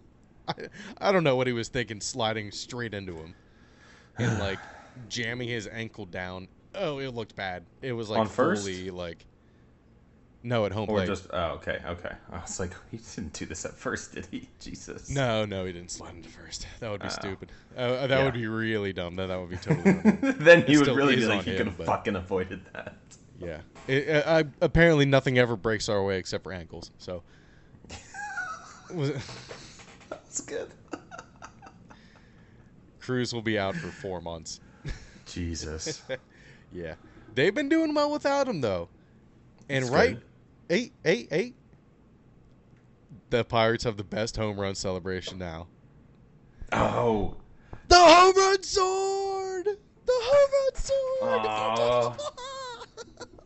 I, 0.58 0.68
I 1.08 1.12
don't 1.12 1.24
know 1.24 1.36
what 1.36 1.46
he 1.46 1.52
was 1.52 1.68
thinking, 1.68 2.00
sliding 2.00 2.50
straight 2.52 2.94
into 2.94 3.14
him 3.16 3.34
and 4.18 4.38
like 4.40 4.58
jamming 5.08 5.48
his 5.48 5.66
ankle 5.68 6.06
down. 6.06 6.48
Oh, 6.74 6.98
it 6.98 7.14
looked 7.14 7.34
bad. 7.36 7.64
It 7.82 7.92
was 7.92 8.08
like 8.10 8.20
On 8.20 8.26
first? 8.28 8.62
fully 8.62 8.90
like 8.90 9.24
no 10.42 10.64
at 10.64 10.72
home 10.72 10.88
Or 10.88 10.96
plate. 10.96 11.06
just 11.06 11.26
oh 11.32 11.50
okay 11.56 11.80
okay. 11.86 12.12
I 12.32 12.38
was 12.38 12.58
like 12.60 12.72
he 12.90 12.96
didn't 12.98 13.32
do 13.34 13.44
this 13.46 13.64
at 13.64 13.74
first, 13.74 14.14
did 14.14 14.26
he? 14.30 14.48
Jesus. 14.60 15.10
no, 15.10 15.44
no, 15.44 15.64
he 15.64 15.72
didn't 15.72 15.90
slide 15.90 16.14
into 16.14 16.28
first. 16.30 16.66
That 16.80 16.90
would 16.90 17.00
be 17.02 17.08
Oh. 17.08 17.10
stupid. 17.10 17.52
Uh, 17.76 18.06
that 18.06 18.10
Yeah. 18.10 18.24
would 18.24 18.34
be 18.34 18.46
really 18.46 18.92
dumb. 18.92 19.16
That 19.16 19.26
that 19.26 19.38
would 19.40 19.50
be 19.50 19.56
totally. 19.56 20.32
then 20.34 20.62
he 20.66 20.78
would 20.78 20.86
really 20.88 21.16
be 21.16 21.26
like 21.26 21.42
he 21.44 21.56
could 21.56 21.66
have 21.66 21.76
but- 21.76 21.86
fucking 21.86 22.16
avoided 22.16 22.60
that. 22.72 22.94
Yeah. 23.38 23.60
It, 23.88 24.24
I, 24.26 24.44
apparently, 24.60 25.06
nothing 25.06 25.38
ever 25.38 25.56
breaks 25.56 25.88
our 25.88 26.04
way 26.04 26.18
except 26.18 26.44
for 26.44 26.52
ankles. 26.52 26.90
So, 26.98 27.22
That's 30.30 30.42
good. 30.42 30.70
Cruz 33.00 33.34
will 33.34 33.42
be 33.42 33.58
out 33.58 33.74
for 33.74 33.88
four 33.88 34.20
months. 34.20 34.60
Jesus. 35.26 36.02
Yeah, 36.72 36.94
they've 37.34 37.52
been 37.52 37.68
doing 37.68 37.92
well 37.94 38.12
without 38.12 38.46
him 38.46 38.60
though. 38.60 38.88
And 39.68 39.82
That's 39.82 39.92
right, 39.92 40.14
good. 40.14 40.22
eight, 40.70 40.92
eight, 41.04 41.28
eight. 41.32 41.56
The 43.30 43.44
Pirates 43.44 43.82
have 43.82 43.96
the 43.96 44.04
best 44.04 44.36
home 44.36 44.60
run 44.60 44.76
celebration 44.76 45.36
now. 45.36 45.66
Oh. 46.70 47.34
The 47.88 47.96
home 47.96 48.36
run 48.36 48.62
sword. 48.62 49.64
The 49.64 50.12
home 50.12 50.50
run 50.52 50.74
sword. 50.76 51.46
Aw. 51.48 52.16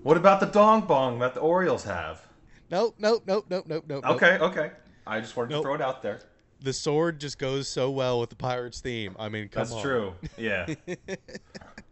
What 0.03 0.18
about 0.18 0.40
the 0.40 0.47
dong 0.47 0.83
bong 0.83 1.18
that 1.20 1.33
the 1.33 1.40
Orioles 1.40 1.85
have? 1.85 2.29
Nope, 2.70 2.97
nope, 2.99 3.23
nope, 3.27 3.47
nope, 3.49 3.64
nope, 3.66 3.85
nope. 3.88 4.05
nope. 4.05 4.16
Okay, 4.16 4.37
okay. 4.38 4.73
I 5.07 5.20
just 5.20 5.35
wanted 5.35 5.55
to 5.55 5.62
throw 5.62 5.75
it 5.75 5.81
out 5.81 6.03
there 6.03 6.20
the 6.64 6.72
sword 6.72 7.20
just 7.20 7.38
goes 7.38 7.68
so 7.68 7.90
well 7.90 8.18
with 8.18 8.31
the 8.31 8.37
pirates 8.37 8.81
theme. 8.81 9.14
I 9.18 9.29
mean, 9.29 9.50
that's 9.53 9.70
on. 9.70 9.83
true. 9.83 10.14
Yeah. 10.38 10.66
and 10.88 10.98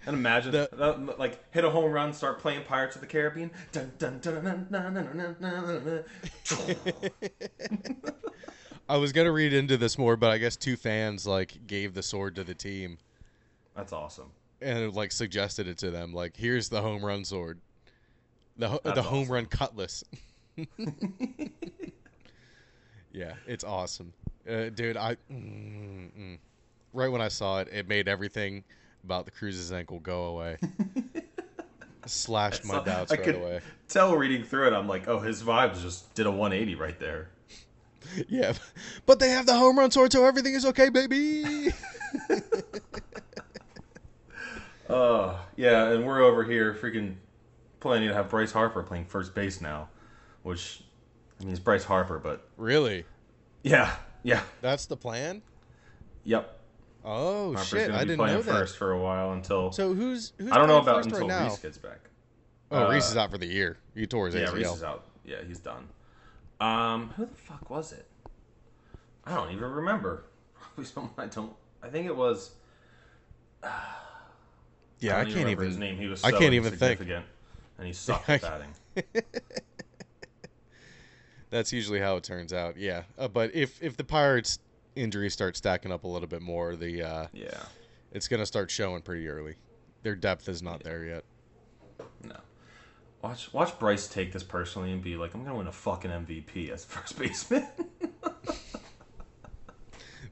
imagine 0.06 0.52
the, 0.52 1.14
like 1.18 1.38
hit 1.52 1.64
a 1.64 1.70
home 1.70 1.92
run, 1.92 2.12
start 2.12 2.40
playing 2.40 2.64
Pirates 2.64 2.96
of 2.96 3.02
the 3.02 3.06
Caribbean. 3.06 3.50
Dun, 3.70 3.92
dun, 3.98 4.18
dun, 4.20 4.68
I 8.88 8.96
was 8.96 9.12
gonna 9.12 9.30
read 9.32 9.52
into 9.52 9.76
this 9.76 9.96
more, 9.96 10.16
but 10.16 10.30
I 10.30 10.38
guess 10.38 10.56
two 10.56 10.76
fans 10.76 11.26
like 11.26 11.66
gave 11.66 11.94
the 11.94 12.02
sword 12.02 12.34
to 12.36 12.44
the 12.44 12.54
team. 12.54 12.98
That's 13.76 13.92
awesome. 13.92 14.30
And 14.60 14.94
like 14.94 15.12
suggested 15.12 15.68
it 15.68 15.78
to 15.78 15.90
them, 15.90 16.12
like 16.12 16.36
here's 16.36 16.68
the 16.68 16.80
home 16.82 17.04
run 17.04 17.24
sword, 17.24 17.60
the 18.56 18.68
that's 18.68 18.82
the 18.82 18.90
awesome. 18.90 19.04
home 19.04 19.28
run 19.28 19.46
cutlass 19.46 20.02
yeah, 23.12 23.34
it's 23.46 23.64
awesome, 23.64 24.12
uh, 24.48 24.70
dude. 24.70 24.96
I 24.96 25.16
mm, 25.30 26.10
mm. 26.18 26.38
right 26.92 27.08
when 27.08 27.20
I 27.20 27.28
saw 27.28 27.60
it, 27.60 27.68
it 27.72 27.88
made 27.88 28.08
everything 28.08 28.64
about 29.04 29.24
the 29.24 29.30
Cruz's 29.30 29.72
ankle 29.72 30.00
go 30.00 30.24
away. 30.24 30.58
Slashed 32.06 32.64
my 32.64 32.82
doubts 32.82 33.12
I 33.12 33.16
right 33.16 33.34
away. 33.36 33.60
tell 33.88 34.16
reading 34.16 34.42
through 34.42 34.68
it, 34.68 34.72
I'm 34.72 34.88
like, 34.88 35.06
oh, 35.06 35.20
his 35.20 35.42
vibes 35.42 35.80
just 35.82 36.12
did 36.14 36.26
a 36.26 36.30
180 36.30 36.74
right 36.74 36.98
there. 36.98 37.28
Yeah, 38.28 38.54
but 39.06 39.20
they 39.20 39.28
have 39.28 39.46
the 39.46 39.54
home 39.54 39.78
run 39.78 39.92
sword, 39.92 40.12
so 40.12 40.24
everything 40.24 40.54
is 40.54 40.66
okay, 40.66 40.88
baby. 40.88 41.68
Uh, 44.92 45.38
yeah, 45.56 45.90
and 45.90 46.04
we're 46.06 46.22
over 46.22 46.44
here 46.44 46.74
freaking 46.74 47.14
planning 47.80 48.08
to 48.08 48.14
have 48.14 48.28
Bryce 48.28 48.52
Harper 48.52 48.82
playing 48.82 49.06
first 49.06 49.34
base 49.34 49.60
now, 49.60 49.88
which, 50.42 50.82
I 51.42 51.44
mean, 51.44 51.50
it's 51.52 51.60
Bryce 51.60 51.84
Harper, 51.84 52.18
but 52.20 52.48
really? 52.56 53.04
yeah, 53.64 53.96
yeah, 54.22 54.42
That's 54.60 54.86
the 54.86 54.96
plan? 54.96 55.42
yep. 56.24 56.58
Oh 57.04 57.52
Harper's 57.54 57.68
shit! 57.68 57.86
gonna 57.88 57.98
I 57.98 58.02
be 58.02 58.06
didn't 58.10 58.18
playing 58.18 58.36
know 58.36 58.42
that. 58.42 58.52
first 58.52 58.76
for 58.76 58.92
a 58.92 58.98
while 59.00 59.32
until 59.32 59.72
So 59.72 59.92
who's 59.92 60.32
who's 60.38 60.52
I 60.52 60.58
don't 60.58 60.68
know 60.68 60.78
about 60.78 61.04
until 61.04 61.26
right? 61.26 61.48
Rhys 61.48 61.58
gets 61.58 61.76
back. 61.78 61.98
Oh, 62.70 62.88
Rhys 62.88 63.06
Uh, 63.06 63.10
is 63.10 63.16
out 63.16 63.30
for 63.32 63.38
the 63.38 63.46
year. 63.46 63.76
He 63.96 64.06
tore 64.06 64.26
his 64.26 64.36
Yeah, 64.36 64.42
ACL. 64.46 64.52
Rhys 64.54 64.72
is 64.76 64.82
out. 64.84 65.04
Yeah, 65.24 65.38
he's 65.46 65.58
done. 65.58 65.88
Um, 66.60 67.08
who 67.16 67.26
the 67.26 67.34
fuck 67.34 67.68
was 67.68 67.92
it? 67.92 68.06
I 69.24 69.34
don't 69.34 69.50
even 69.50 69.68
remember. 69.68 70.24
Probably 70.54 70.84
someone 70.84 71.12
I 71.18 71.26
don't. 71.26 71.52
I 71.82 71.88
think 71.88 72.06
it 72.06 72.16
was. 72.16 72.52
Yeah, 75.00 75.16
I, 75.16 75.24
don't 75.24 75.32
can't 75.32 75.36
remember 75.38 75.62
even. 75.64 75.66
his 75.66 75.78
name. 75.78 75.96
He 75.98 76.06
was. 76.06 76.22
I 76.22 76.30
so 76.30 76.38
can't 76.38 76.54
even 76.54 76.74
think. 76.76 77.00
and 77.00 77.24
he 77.84 77.92
sucked 77.92 78.28
at 78.28 78.40
batting. 78.42 78.68
That's 81.52 81.70
usually 81.70 82.00
how 82.00 82.16
it 82.16 82.24
turns 82.24 82.54
out. 82.54 82.78
Yeah, 82.78 83.02
uh, 83.18 83.28
but 83.28 83.54
if 83.54 83.80
if 83.82 83.98
the 83.98 84.04
Pirates 84.04 84.58
injuries 84.96 85.34
start 85.34 85.54
stacking 85.54 85.92
up 85.92 86.04
a 86.04 86.08
little 86.08 86.26
bit 86.26 86.40
more, 86.40 86.74
the 86.76 87.02
uh, 87.02 87.26
Yeah, 87.34 87.60
it's 88.10 88.26
gonna 88.26 88.46
start 88.46 88.70
showing 88.70 89.02
pretty 89.02 89.28
early. 89.28 89.56
Their 90.02 90.16
depth 90.16 90.48
is 90.48 90.62
not 90.62 90.82
there 90.82 91.04
yet. 91.04 91.24
no. 92.24 92.36
Watch 93.20 93.52
watch 93.52 93.78
Bryce 93.78 94.08
take 94.08 94.32
this 94.32 94.42
personally 94.42 94.92
and 94.92 95.02
be 95.02 95.16
like, 95.16 95.34
I'm 95.34 95.44
gonna 95.44 95.54
win 95.58 95.66
a 95.66 95.72
fucking 95.72 96.10
MVP 96.10 96.70
as 96.70 96.86
first 96.86 97.18
baseman. 97.18 97.68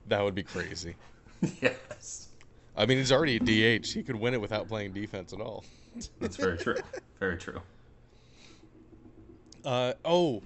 That 0.06 0.24
would 0.24 0.34
be 0.34 0.42
crazy. 0.42 0.96
yes, 1.62 2.30
I 2.76 2.84
mean, 2.84 2.98
he's 2.98 3.12
already 3.12 3.36
a 3.36 3.78
DH. 3.78 3.86
He 3.92 4.02
could 4.02 4.16
win 4.16 4.34
it 4.34 4.40
without 4.40 4.66
playing 4.66 4.92
defense 4.92 5.32
at 5.32 5.40
all. 5.40 5.64
that's 6.18 6.34
very 6.34 6.58
true. 6.58 6.74
Very 7.20 7.36
true. 7.36 7.60
Uh, 9.64 9.92
oh, 10.04 10.42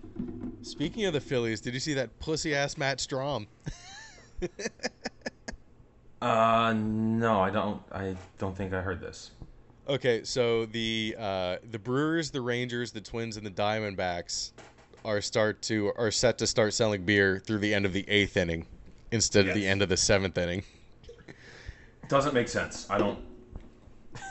speaking 0.62 1.04
of 1.04 1.12
the 1.12 1.20
Phillies, 1.20 1.60
did 1.60 1.74
you 1.74 1.80
see 1.80 1.94
that 1.94 2.18
pussy 2.20 2.54
ass 2.54 2.76
Matt 2.76 2.98
Strahm? 2.98 3.46
Uh, 6.22 6.72
no, 6.74 7.40
I 7.40 7.50
don't. 7.50 7.82
I 7.92 8.16
don't 8.38 8.56
think 8.56 8.72
I 8.72 8.80
heard 8.80 8.98
this. 8.98 9.32
Okay, 9.86 10.24
so 10.24 10.64
the 10.64 11.14
uh, 11.18 11.56
the 11.70 11.78
Brewers, 11.78 12.30
the 12.30 12.40
Rangers, 12.40 12.92
the 12.92 13.00
Twins, 13.02 13.36
and 13.36 13.44
the 13.44 13.50
Diamondbacks 13.50 14.52
are 15.04 15.20
start 15.20 15.60
to 15.62 15.92
are 15.98 16.10
set 16.10 16.38
to 16.38 16.46
start 16.46 16.72
selling 16.72 17.04
beer 17.04 17.42
through 17.44 17.58
the 17.58 17.74
end 17.74 17.84
of 17.84 17.92
the 17.92 18.08
eighth 18.08 18.38
inning 18.38 18.64
instead 19.10 19.46
of 19.46 19.54
the 19.54 19.66
end 19.66 19.82
of 19.82 19.90
the 19.90 19.98
seventh 19.98 20.38
inning. 20.38 20.62
Doesn't 22.08 22.32
make 22.32 22.48
sense. 22.48 22.86
I 22.88 22.96
don't. 22.96 23.18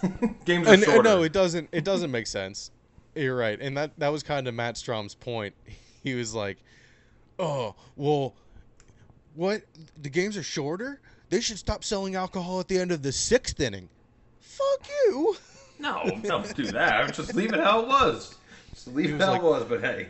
Games 0.45 0.67
are 0.67 0.73
And, 0.73 0.83
shorter. 0.83 1.03
no, 1.03 1.21
it 1.21 1.31
doesn't. 1.31 1.69
It 1.71 1.83
doesn't 1.83 2.09
make 2.09 2.25
sense. 2.25 2.71
You're 3.15 3.35
right, 3.35 3.59
and 3.59 3.77
that 3.77 3.91
that 3.99 4.09
was 4.09 4.23
kind 4.23 4.47
of 4.47 4.53
Matt 4.53 4.75
Strahm's 4.75 5.15
point. 5.15 5.53
He 6.03 6.15
was 6.15 6.33
like, 6.33 6.57
"Oh, 7.39 7.75
well, 7.95 8.33
what? 9.35 9.61
The 10.01 10.09
games 10.09 10.35
are 10.35 10.43
shorter. 10.43 10.99
They 11.29 11.39
should 11.41 11.57
stop 11.57 11.83
selling 11.83 12.15
alcohol 12.15 12.59
at 12.59 12.67
the 12.67 12.77
end 12.77 12.91
of 12.91 13.03
the 13.03 13.11
sixth 13.11 13.59
inning." 13.59 13.89
Fuck 14.39 14.87
you. 15.05 15.35
No, 15.79 16.11
don't 16.23 16.55
do 16.55 16.65
that. 16.71 17.13
Just 17.13 17.33
leave 17.35 17.53
it 17.53 17.59
how 17.59 17.81
it 17.81 17.87
was. 17.87 18.35
Just 18.71 18.87
leave 18.87 19.11
it 19.11 19.13
was 19.13 19.23
how 19.23 19.31
like- 19.33 19.41
it 19.41 19.45
was. 19.45 19.63
But 19.65 19.81
hey. 19.81 20.07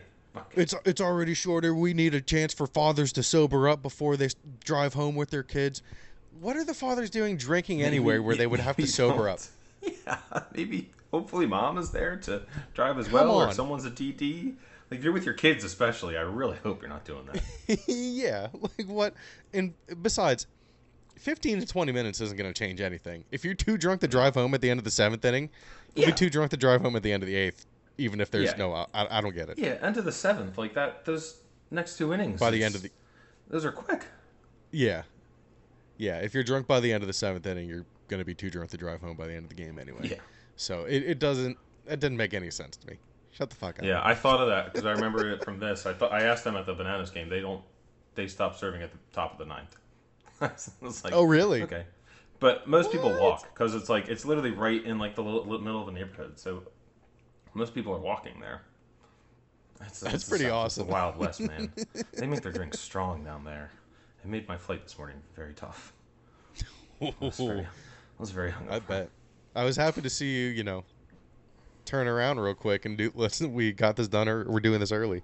It's 0.56 0.74
it's 0.84 1.00
already 1.02 1.36
shorter. 1.36 1.76
We 1.76 1.94
need 1.94 2.16
a 2.16 2.22
chance 2.22 2.54
for 2.54 2.66
fathers 2.66 3.13
to 3.13 3.24
sober 3.24 3.70
up 3.70 3.84
before 3.84 4.18
they 4.18 4.30
drive 4.63 4.96
home 4.96 5.16
with 5.16 5.30
their 5.30 5.44
kids. 5.44 5.84
What 6.42 6.58
are 6.58 6.63
the 6.63 6.74
fathers 6.74 7.12
doing 7.12 7.38
drinking 7.38 7.84
anywhere 7.84 8.24
where 8.24 8.36
they 8.36 8.48
would 8.48 8.60
have 8.60 8.76
to 8.78 8.82
Maybe 8.82 8.89
sober 8.92 9.30
up? 9.30 9.39
Yeah, 10.06 10.17
maybe. 10.56 10.91
Hopefully, 11.12 11.46
mom 11.46 11.78
is 11.78 11.91
there 11.91 12.15
to 12.17 12.41
drive 12.74 12.98
as 12.98 13.10
well, 13.12 13.32
or 13.32 13.48
on. 13.48 13.54
someone's 13.54 13.86
a 13.86 13.91
DD. 13.91 14.56
Like 14.89 15.00
if 15.00 15.04
you're 15.04 15.13
with 15.13 15.26
your 15.26 15.34
kids, 15.36 15.63
especially, 15.63 16.17
I 16.17 16.22
really 16.22 16.58
hope 16.58 16.82
you're 16.82 16.89
not 16.89 17.06
doing 17.06 17.26
that. 17.32 17.80
yeah, 17.88 18.48
like 18.60 18.88
what? 18.88 19.13
And 19.54 19.74
besides, 20.02 20.48
fifteen 21.17 21.60
to 21.60 21.65
twenty 21.65 21.91
minutes 21.91 22.19
isn't 22.22 22.38
going 22.38 22.52
to 22.52 22.58
change 22.58 22.82
anything. 22.82 23.24
If 23.32 23.46
you're 23.46 23.54
too 23.54 23.78
drunk 23.78 24.02
to 24.02 24.08
drive 24.08 24.34
home 24.36 24.54
at 24.54 24.62
the 24.62 24.69
end 24.69 24.80
of 24.80 24.84
the 24.84 24.91
seventh 24.91 25.24
inning, 25.26 25.50
you'll 25.96 26.06
Yeah. 26.08 26.12
be 26.12 26.17
too 26.17 26.30
drunk 26.30 26.52
to 26.52 26.58
drive 26.58 26.82
home 26.82 26.96
at 26.96 27.04
the 27.04 27.12
end 27.12 27.24
of 27.24 27.28
the 27.28 27.36
eighth, 27.36 27.65
even 27.98 28.19
if 28.22 28.30
there's 28.32 28.52
Yeah. 28.52 28.58
no. 28.58 28.74
I, 28.74 28.88
I 28.93 29.22
don't 29.22 29.34
get 29.36 29.50
it. 29.50 29.58
yeah, 29.60 29.78
end 29.82 29.98
of 29.98 30.06
the 30.06 30.12
seventh, 30.12 30.58
like 30.58 30.74
that. 30.74 31.06
Those 31.06 31.38
next 31.72 31.98
two 31.98 32.13
innings. 32.13 32.39
By 32.39 32.52
the 32.52 32.63
end 32.63 32.76
of 32.76 32.82
the 32.82 32.89
those 33.50 33.65
are 33.65 33.72
quick. 33.72 34.06
yeah, 34.72 35.04
yeah. 35.98 36.17
If 36.17 36.34
you're 36.34 36.43
drunk 36.43 36.67
by 36.67 36.80
the 36.80 36.91
end 36.91 37.04
of 37.04 37.08
the 37.08 37.13
seventh 37.13 37.46
inning, 37.46 37.67
you're 37.69 37.86
going 38.08 38.20
to 38.20 38.26
be 38.26 38.34
too 38.36 38.50
drunk 38.50 38.70
to 38.72 38.78
drive 38.78 39.02
home 39.02 39.16
by 39.16 39.28
the 39.28 39.34
end 39.34 39.44
of 39.46 39.50
the 39.50 39.56
game 39.56 39.80
anyway. 39.80 40.02
Yeah. 40.10 40.18
So 40.56 40.86
it, 40.86 41.04
it 41.04 41.20
doesn't. 41.20 41.58
It 41.88 42.00
didn't 42.00 42.18
make 42.18 42.34
any 42.34 42.50
sense 42.52 42.78
to 42.78 42.88
me. 42.88 42.98
Shut 43.32 43.50
the 43.50 43.56
fuck 43.56 43.80
up. 43.80 43.86
Yeah, 43.86 44.02
I 44.04 44.13
thought 44.13 44.39
of 44.39 44.48
that 44.48 44.72
because 44.72 44.86
I 44.86 44.92
remember 44.92 45.32
it 45.32 45.44
from 45.44 45.60
this. 45.60 45.86
I 45.86 45.94
thought 45.94 46.12
I 46.13 46.24
asked 46.24 46.44
them 46.44 46.56
at 46.56 46.66
the 46.66 46.74
bananas 46.74 47.10
game. 47.10 47.30
They 47.30 47.42
don't. 47.42 47.63
They 48.16 48.28
stop 48.28 48.56
serving 48.56 48.82
at 48.84 48.92
the 48.92 49.00
top 49.12 49.34
of 49.34 49.38
the 49.39 49.46
ninth. 49.46 49.76
Like, 50.82 51.13
Oh, 51.13 51.24
really? 51.24 51.63
Okay. 51.63 51.86
But 52.39 52.68
most 52.68 52.92
people 52.92 53.18
walk 53.18 53.48
because 53.54 53.74
it's 53.74 53.88
like 53.88 54.10
it's 54.10 54.26
literally 54.26 54.52
right 54.52 54.84
in 54.84 55.00
like 55.00 55.16
the 55.16 55.24
little, 55.24 55.44
little 55.46 55.62
middle 55.62 55.80
of 55.80 55.86
the 55.86 55.94
neighborhood. 55.94 56.38
So 56.38 56.63
most 57.54 57.74
people 57.74 57.94
are 57.94 58.00
walking 58.00 58.39
there. 58.42 58.62
That's 59.80 60.04
it's 60.04 60.26
the 60.26 60.30
pretty 60.30 60.50
awesome. 60.50 60.86
The 60.86 60.92
Wild 60.92 61.18
West, 61.18 61.39
man. 61.48 61.72
they 62.13 62.28
make 62.28 62.42
their 62.42 62.52
drinks 62.52 62.80
strong 62.80 63.24
down 63.24 63.46
there. 63.46 63.72
It 64.24 64.30
made 64.30 64.48
my 64.48 64.58
flight 64.58 64.84
this 64.84 64.98
morning 64.98 65.18
very 65.36 65.54
tough. 65.54 65.94
I 68.24 68.26
was 68.26 68.32
very, 68.32 68.52
I 68.52 68.54
hungover. 68.54 68.72
I 68.72 68.80
bet. 68.80 69.10
I 69.54 69.66
was 69.66 69.76
happy 69.76 70.02
to 70.02 70.10
see 70.10 70.34
you. 70.34 70.48
You 70.48 70.64
know, 70.64 70.86
turn 71.84 72.08
around 72.08 72.40
real 72.40 72.54
quick 72.54 72.86
and 72.86 72.98
do. 72.98 73.12
Listen, 73.16 73.52
we 73.52 73.74
got 73.74 73.98
this 73.98 74.08
done. 74.08 74.30
Or 74.30 74.50
we're 74.50 74.62
doing 74.62 74.80
this 74.80 74.94
early. 74.94 75.24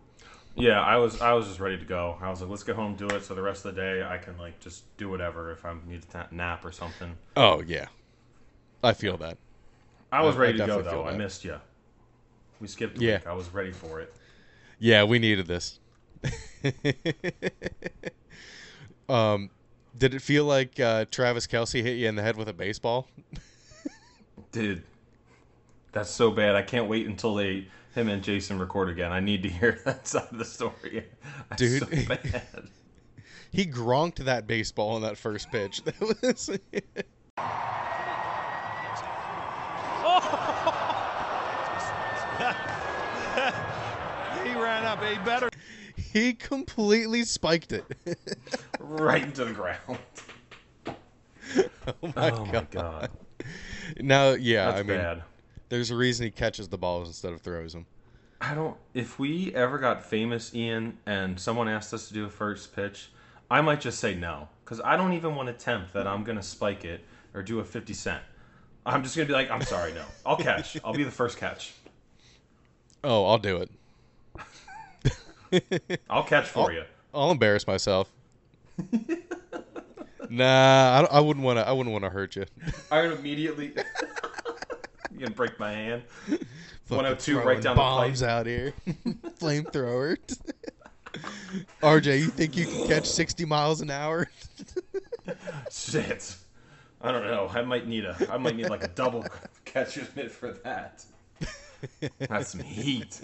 Yeah, 0.58 0.82
I 0.82 0.98
was 0.98 1.22
I 1.22 1.32
was 1.32 1.48
just 1.48 1.62
ready 1.62 1.78
to 1.78 1.86
go. 1.86 2.18
I 2.22 2.30
was 2.30 2.42
like, 2.42 2.50
let's 2.50 2.64
get 2.64 2.76
home, 2.76 2.96
do 2.96 3.08
it, 3.16 3.24
so 3.24 3.36
the 3.36 3.42
rest 3.42 3.64
of 3.64 3.74
the 3.74 3.82
day 3.82 4.04
I 4.04 4.18
can 4.18 4.38
like 4.38 4.60
just 4.60 4.84
do 4.98 5.10
whatever 5.10 5.50
if 5.54 5.64
I 5.64 5.76
need 5.88 6.02
to 6.10 6.28
nap 6.32 6.66
or 6.66 6.74
something. 6.74 7.16
Oh 7.38 7.62
yeah, 7.62 7.88
I 8.84 8.92
feel 8.92 9.16
that. 9.18 9.38
I 10.12 10.22
was 10.22 10.36
I- 10.36 10.40
I 10.40 10.42
ready 10.42 10.58
to 10.58 10.68
go 10.68 10.82
though. 10.82 11.06
I 11.06 11.16
missed 11.16 11.46
you. 11.46 11.56
We 12.60 12.68
skipped 12.68 12.98
a 12.98 13.02
Yeah. 13.02 13.18
week. 13.20 13.28
I 13.28 13.34
was 13.34 13.48
ready 13.54 13.72
for 13.72 14.02
it. 14.02 14.14
Yeah, 14.78 15.06
we 15.06 15.20
needed 15.20 15.48
this. 15.48 15.80
um, 19.10 19.50
did 20.00 20.14
it 20.14 20.22
feel 20.22 20.46
like 20.46 20.80
uh, 20.80 21.06
Travis 21.12 21.46
Kelce 21.46 21.84
hit 21.84 21.98
you 21.98 22.08
in 22.08 22.16
the 22.16 22.22
head 22.22 22.38
with 22.38 22.48
a 22.48 22.54
baseball? 22.54 23.08
Dude, 24.52 24.82
that's 25.92 26.10
so 26.10 26.32
bad. 26.32 26.56
I 26.56 26.62
can't 26.62 26.88
wait 26.88 27.06
until 27.06 27.36
they 27.36 27.68
him 27.94 28.08
and 28.08 28.24
Jason 28.24 28.60
record 28.60 28.90
again. 28.90 29.12
I 29.12 29.20
need 29.20 29.44
to 29.44 29.50
hear 29.50 29.80
that 29.86 30.08
side 30.08 30.28
of 30.32 30.38
the 30.38 30.46
story. 30.46 31.06
That's 31.50 31.62
Dude, 31.62 31.80
so 31.82 32.16
bad. 32.16 32.70
he 33.52 33.66
gronked 33.66 34.18
that 34.18 34.48
baseball 34.48 34.96
on 34.96 35.02
that 35.04 35.18
first 35.18 35.52
pitch. 35.52 35.82
That 35.90 36.00
was. 36.00 36.50
he 44.44 44.56
ran 44.56 44.86
up. 44.86 45.04
He 45.04 45.18
better. 45.20 45.50
He 46.12 46.34
completely 46.34 47.24
spiked 47.24 47.72
it. 47.72 47.86
right 48.80 49.24
into 49.24 49.46
the 49.46 49.54
ground. 49.54 50.00
oh 50.88 52.14
my 52.16 52.32
oh 52.32 52.46
my 52.46 52.52
god. 52.52 52.70
god. 52.72 53.10
Now, 54.00 54.32
yeah, 54.32 54.66
That's 54.66 54.80
I 54.80 54.84
mean, 54.84 54.98
bad. 54.98 55.24
there's 55.70 55.92
a 55.92 55.96
reason 55.96 56.26
he 56.26 56.32
catches 56.32 56.68
the 56.70 56.78
balls 56.78 57.08
instead 57.08 57.34
of 57.34 57.42
throws 57.42 57.74
them. 57.74 57.86
I 58.42 58.54
don't. 58.54 58.78
If 58.94 59.20
we 59.20 59.54
ever 59.54 59.78
got 59.78 60.04
famous, 60.06 60.54
Ian, 60.56 60.98
and 61.06 61.40
someone 61.40 61.68
asked 61.68 61.94
us 61.94 62.08
to 62.08 62.14
do 62.14 62.26
a 62.26 62.30
first 62.30 62.76
pitch, 62.76 63.12
I 63.52 63.62
might 63.62 63.82
just 63.82 64.00
say 64.00 64.16
no 64.16 64.48
because 64.64 64.80
I 64.82 64.96
don't 64.98 65.14
even 65.14 65.36
want 65.36 65.48
to 65.48 65.54
tempt 65.54 65.94
that 65.94 66.08
I'm 66.08 66.24
gonna 66.24 66.44
spike 66.44 66.86
it 66.86 67.04
or 67.34 67.42
do 67.44 67.60
a 67.60 67.64
50 67.64 67.94
cent. 67.94 68.22
I'm 68.86 69.04
just 69.04 69.16
gonna 69.16 69.28
be 69.28 69.34
like, 69.34 69.52
I'm 69.52 69.62
sorry, 69.62 69.94
no. 69.94 70.06
I'll 70.26 70.38
catch. 70.38 70.78
I'll 70.84 70.94
be 70.94 71.04
the 71.04 71.12
first 71.12 71.38
catch. 71.38 71.74
Oh, 73.04 73.26
I'll 73.26 73.38
do 73.38 73.58
it. 73.58 73.70
I'll 76.10 76.24
catch 76.24 76.48
for 76.48 76.72
you. 76.72 76.84
I'll 77.14 77.32
embarrass 77.32 77.66
myself. 77.66 78.12
nah, 80.30 81.08
I, 81.12 81.18
I 81.18 81.20
wouldn't 81.20 81.46
want 81.46 81.60
to. 81.60 81.68
I 81.68 81.72
wouldn't 81.72 81.92
want 81.92 82.04
to 82.06 82.10
hurt 82.10 82.36
you. 82.36 82.46
I 82.92 83.02
would 83.02 83.18
immediately. 83.20 83.68
you 85.12 85.20
gonna 85.20 85.32
break 85.32 85.60
my 85.60 85.72
hand? 85.72 86.04
Fucking 86.26 86.98
102 86.98 87.40
right 87.40 87.62
down 87.62 87.76
the 87.76 87.82
bombs 87.82 88.22
pipe. 88.22 88.30
out 88.30 88.46
here. 88.46 88.74
Flamethrower. 89.40 90.18
RJ, 91.82 92.20
you 92.20 92.28
think 92.28 92.56
you 92.56 92.66
can 92.66 92.88
catch 92.88 93.08
60 93.08 93.46
miles 93.46 93.82
an 93.82 93.90
hour? 93.90 94.30
Shit. 95.72 96.36
I 97.02 97.12
don't 97.12 97.26
know. 97.26 97.50
I 97.54 97.62
might 97.62 97.88
need 97.88 98.06
a. 98.06 98.16
I 98.30 98.38
might 98.38 98.56
need 98.56 98.70
like 98.70 98.84
a 98.84 98.90
double 98.90 99.26
catcher's 99.66 100.14
mitt 100.16 100.32
for 100.32 100.52
that. 100.52 101.04
That's 102.20 102.50
some 102.52 102.62
heat. 102.62 103.22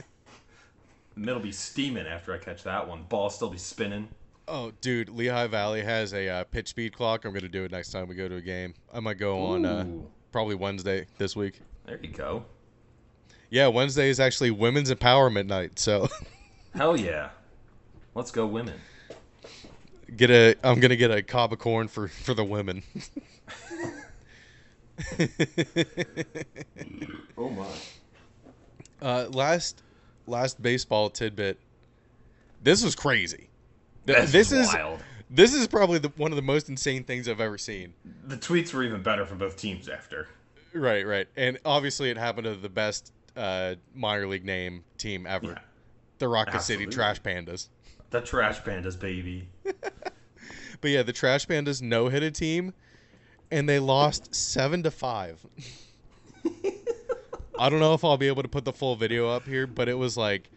The 1.15 1.21
midd'll 1.21 1.41
be 1.41 1.51
steaming 1.51 2.05
after 2.07 2.33
I 2.33 2.37
catch 2.37 2.63
that 2.63 2.87
one. 2.87 3.03
Ball 3.03 3.29
still 3.29 3.49
be 3.49 3.57
spinning. 3.57 4.07
Oh, 4.47 4.71
dude, 4.81 5.09
Lehigh 5.09 5.47
Valley 5.47 5.81
has 5.81 6.13
a 6.13 6.27
uh, 6.29 6.43
pitch 6.43 6.67
speed 6.67 6.95
clock. 6.95 7.25
I'm 7.25 7.33
gonna 7.33 7.47
do 7.47 7.63
it 7.63 7.71
next 7.71 7.89
time 7.91 8.07
we 8.07 8.15
go 8.15 8.27
to 8.27 8.35
a 8.35 8.41
game. 8.41 8.73
I 8.93 8.99
might 8.99 9.17
go 9.17 9.43
on 9.45 9.65
uh, 9.65 9.85
probably 10.31 10.55
Wednesday 10.55 11.07
this 11.17 11.35
week. 11.35 11.61
There 11.85 11.99
you 12.01 12.09
go. 12.09 12.45
Yeah, 13.49 13.67
Wednesday 13.67 14.09
is 14.09 14.19
actually 14.19 14.51
Women's 14.51 14.91
Empowerment 14.91 15.47
Night, 15.47 15.79
so 15.79 16.07
Hell 16.75 16.97
yeah. 16.97 17.29
Let's 18.13 18.29
go 18.31 18.45
women. 18.45 18.75
get 20.15 20.29
a. 20.29 20.55
I'm 20.63 20.79
gonna 20.79 20.95
get 20.95 21.09
a 21.11 21.23
cob 21.23 21.53
of 21.53 21.59
corn 21.59 21.87
for 21.87 22.07
for 22.07 22.33
the 22.33 22.43
women. 22.43 22.83
Oh 27.37 27.49
my. 27.49 27.67
uh, 29.01 29.27
last 29.29 29.81
last 30.27 30.61
baseball 30.61 31.09
tidbit. 31.09 31.59
This 32.63 32.83
was 32.83 32.95
crazy. 32.95 33.49
That's 34.05 34.31
this 34.31 34.51
is 34.51 34.67
wild. 34.73 34.99
this 35.29 35.53
is 35.53 35.67
probably 35.67 35.99
the, 35.99 36.09
one 36.17 36.31
of 36.31 36.35
the 36.35 36.41
most 36.41 36.69
insane 36.69 37.03
things 37.03 37.27
I've 37.27 37.41
ever 37.41 37.57
seen. 37.57 37.93
The 38.25 38.37
tweets 38.37 38.73
were 38.73 38.83
even 38.83 39.01
better 39.03 39.25
for 39.25 39.35
both 39.35 39.57
teams 39.57 39.87
after. 39.89 40.27
Right, 40.73 41.05
right, 41.07 41.27
and 41.37 41.57
obviously 41.65 42.09
it 42.09 42.17
happened 42.17 42.45
to 42.45 42.55
the 42.55 42.69
best 42.69 43.13
uh, 43.35 43.75
minor 43.93 44.27
league 44.27 44.45
name 44.45 44.83
team 44.97 45.25
ever, 45.25 45.47
Yeah. 45.47 45.59
the 46.19 46.27
Rocket 46.27 46.61
City 46.61 46.85
Trash 46.85 47.21
Pandas. 47.21 47.69
The 48.09 48.21
trash 48.21 48.61
pandas, 48.61 48.99
baby. 48.99 49.47
But 50.81 50.91
yeah, 50.91 51.03
the 51.03 51.13
Trash 51.13 51.47
Pandas 51.47 51.81
no 51.81 52.09
hit 52.09 52.21
a 52.21 52.29
team, 52.29 52.73
and 53.49 53.67
they 53.67 53.79
lost 53.79 54.35
seven 54.35 54.83
to 54.83 54.91
five. 54.91 55.39
I 57.59 57.69
don't 57.69 57.79
know 57.79 57.93
if 57.93 58.03
I'll 58.03 58.17
be 58.17 58.27
able 58.27 58.43
to 58.43 58.49
put 58.49 58.65
the 58.65 58.73
full 58.73 58.95
video 58.95 59.29
up 59.29 59.45
here, 59.45 59.67
but 59.67 59.87
it 59.87 59.97
was 59.97 60.17
like 60.17 60.49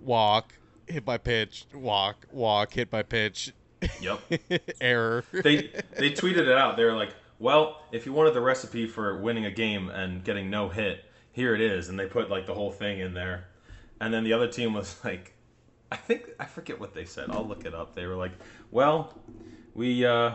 walk, 0.00 0.54
hit 0.86 1.04
by 1.04 1.18
pitch, 1.18 1.66
walk, 1.74 2.26
walk, 2.30 2.72
hit 2.72 2.90
by 2.90 3.02
pitch, 3.02 3.52
Yep. 4.00 4.20
error. 4.80 5.24
they 5.32 5.70
they 5.96 6.10
tweeted 6.10 6.38
it 6.38 6.56
out. 6.56 6.76
They 6.76 6.84
were 6.84 6.94
like, 6.94 7.14
"Well, 7.38 7.82
if 7.92 8.06
you 8.06 8.12
wanted 8.12 8.34
the 8.34 8.40
recipe 8.40 8.86
for 8.86 9.18
winning 9.20 9.44
a 9.44 9.50
game 9.50 9.88
and 9.88 10.24
getting 10.24 10.50
no 10.50 10.68
hit, 10.68 11.04
here 11.32 11.54
it 11.54 11.60
is." 11.60 11.88
And 11.88 11.98
they 11.98 12.06
put 12.06 12.28
like 12.30 12.46
the 12.46 12.54
whole 12.54 12.72
thing 12.72 12.98
in 13.00 13.14
there. 13.14 13.46
And 14.00 14.12
then 14.12 14.24
the 14.24 14.32
other 14.32 14.48
team 14.48 14.74
was 14.74 14.96
like, 15.04 15.34
I 15.92 15.96
think 15.96 16.30
I 16.40 16.44
forget 16.46 16.80
what 16.80 16.94
they 16.94 17.04
said. 17.04 17.30
I'll 17.30 17.46
look 17.46 17.64
it 17.64 17.74
up. 17.74 17.94
They 17.94 18.06
were 18.06 18.16
like, 18.16 18.32
"Well, 18.70 19.16
we 19.74 20.04
uh 20.04 20.34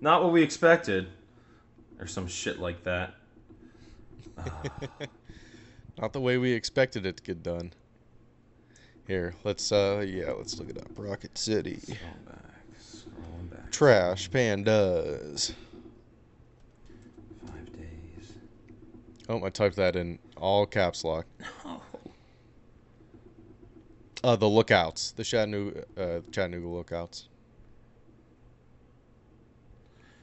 not 0.00 0.22
what 0.22 0.32
we 0.32 0.42
expected." 0.42 1.08
Or 2.00 2.06
some 2.08 2.26
shit 2.26 2.58
like 2.58 2.82
that. 2.82 3.14
Not 6.02 6.12
the 6.12 6.20
way 6.20 6.36
we 6.36 6.50
expected 6.50 7.06
it 7.06 7.18
to 7.18 7.22
get 7.22 7.44
done. 7.44 7.72
Here, 9.06 9.36
let's 9.44 9.70
uh 9.70 10.04
yeah, 10.04 10.32
let's 10.32 10.58
look 10.58 10.68
it 10.68 10.76
up. 10.76 10.88
Rocket 10.96 11.38
City. 11.38 11.78
Scroll 11.78 11.96
back. 12.26 12.76
Scrolling 12.76 13.50
back. 13.50 13.70
Trash 13.70 14.28
Pandas. 14.28 15.52
Five 17.46 17.72
days. 17.72 18.32
Oh, 19.28 19.44
I 19.44 19.50
typed 19.50 19.76
that 19.76 19.94
in 19.94 20.18
all 20.36 20.66
caps 20.66 21.04
lock. 21.04 21.26
No. 21.64 21.80
Uh, 24.30 24.36
the 24.36 24.48
lookouts, 24.48 25.10
the 25.10 25.24
Chattanooga, 25.24 25.84
uh, 25.96 26.20
Chattanooga 26.30 26.68
lookouts. 26.68 27.28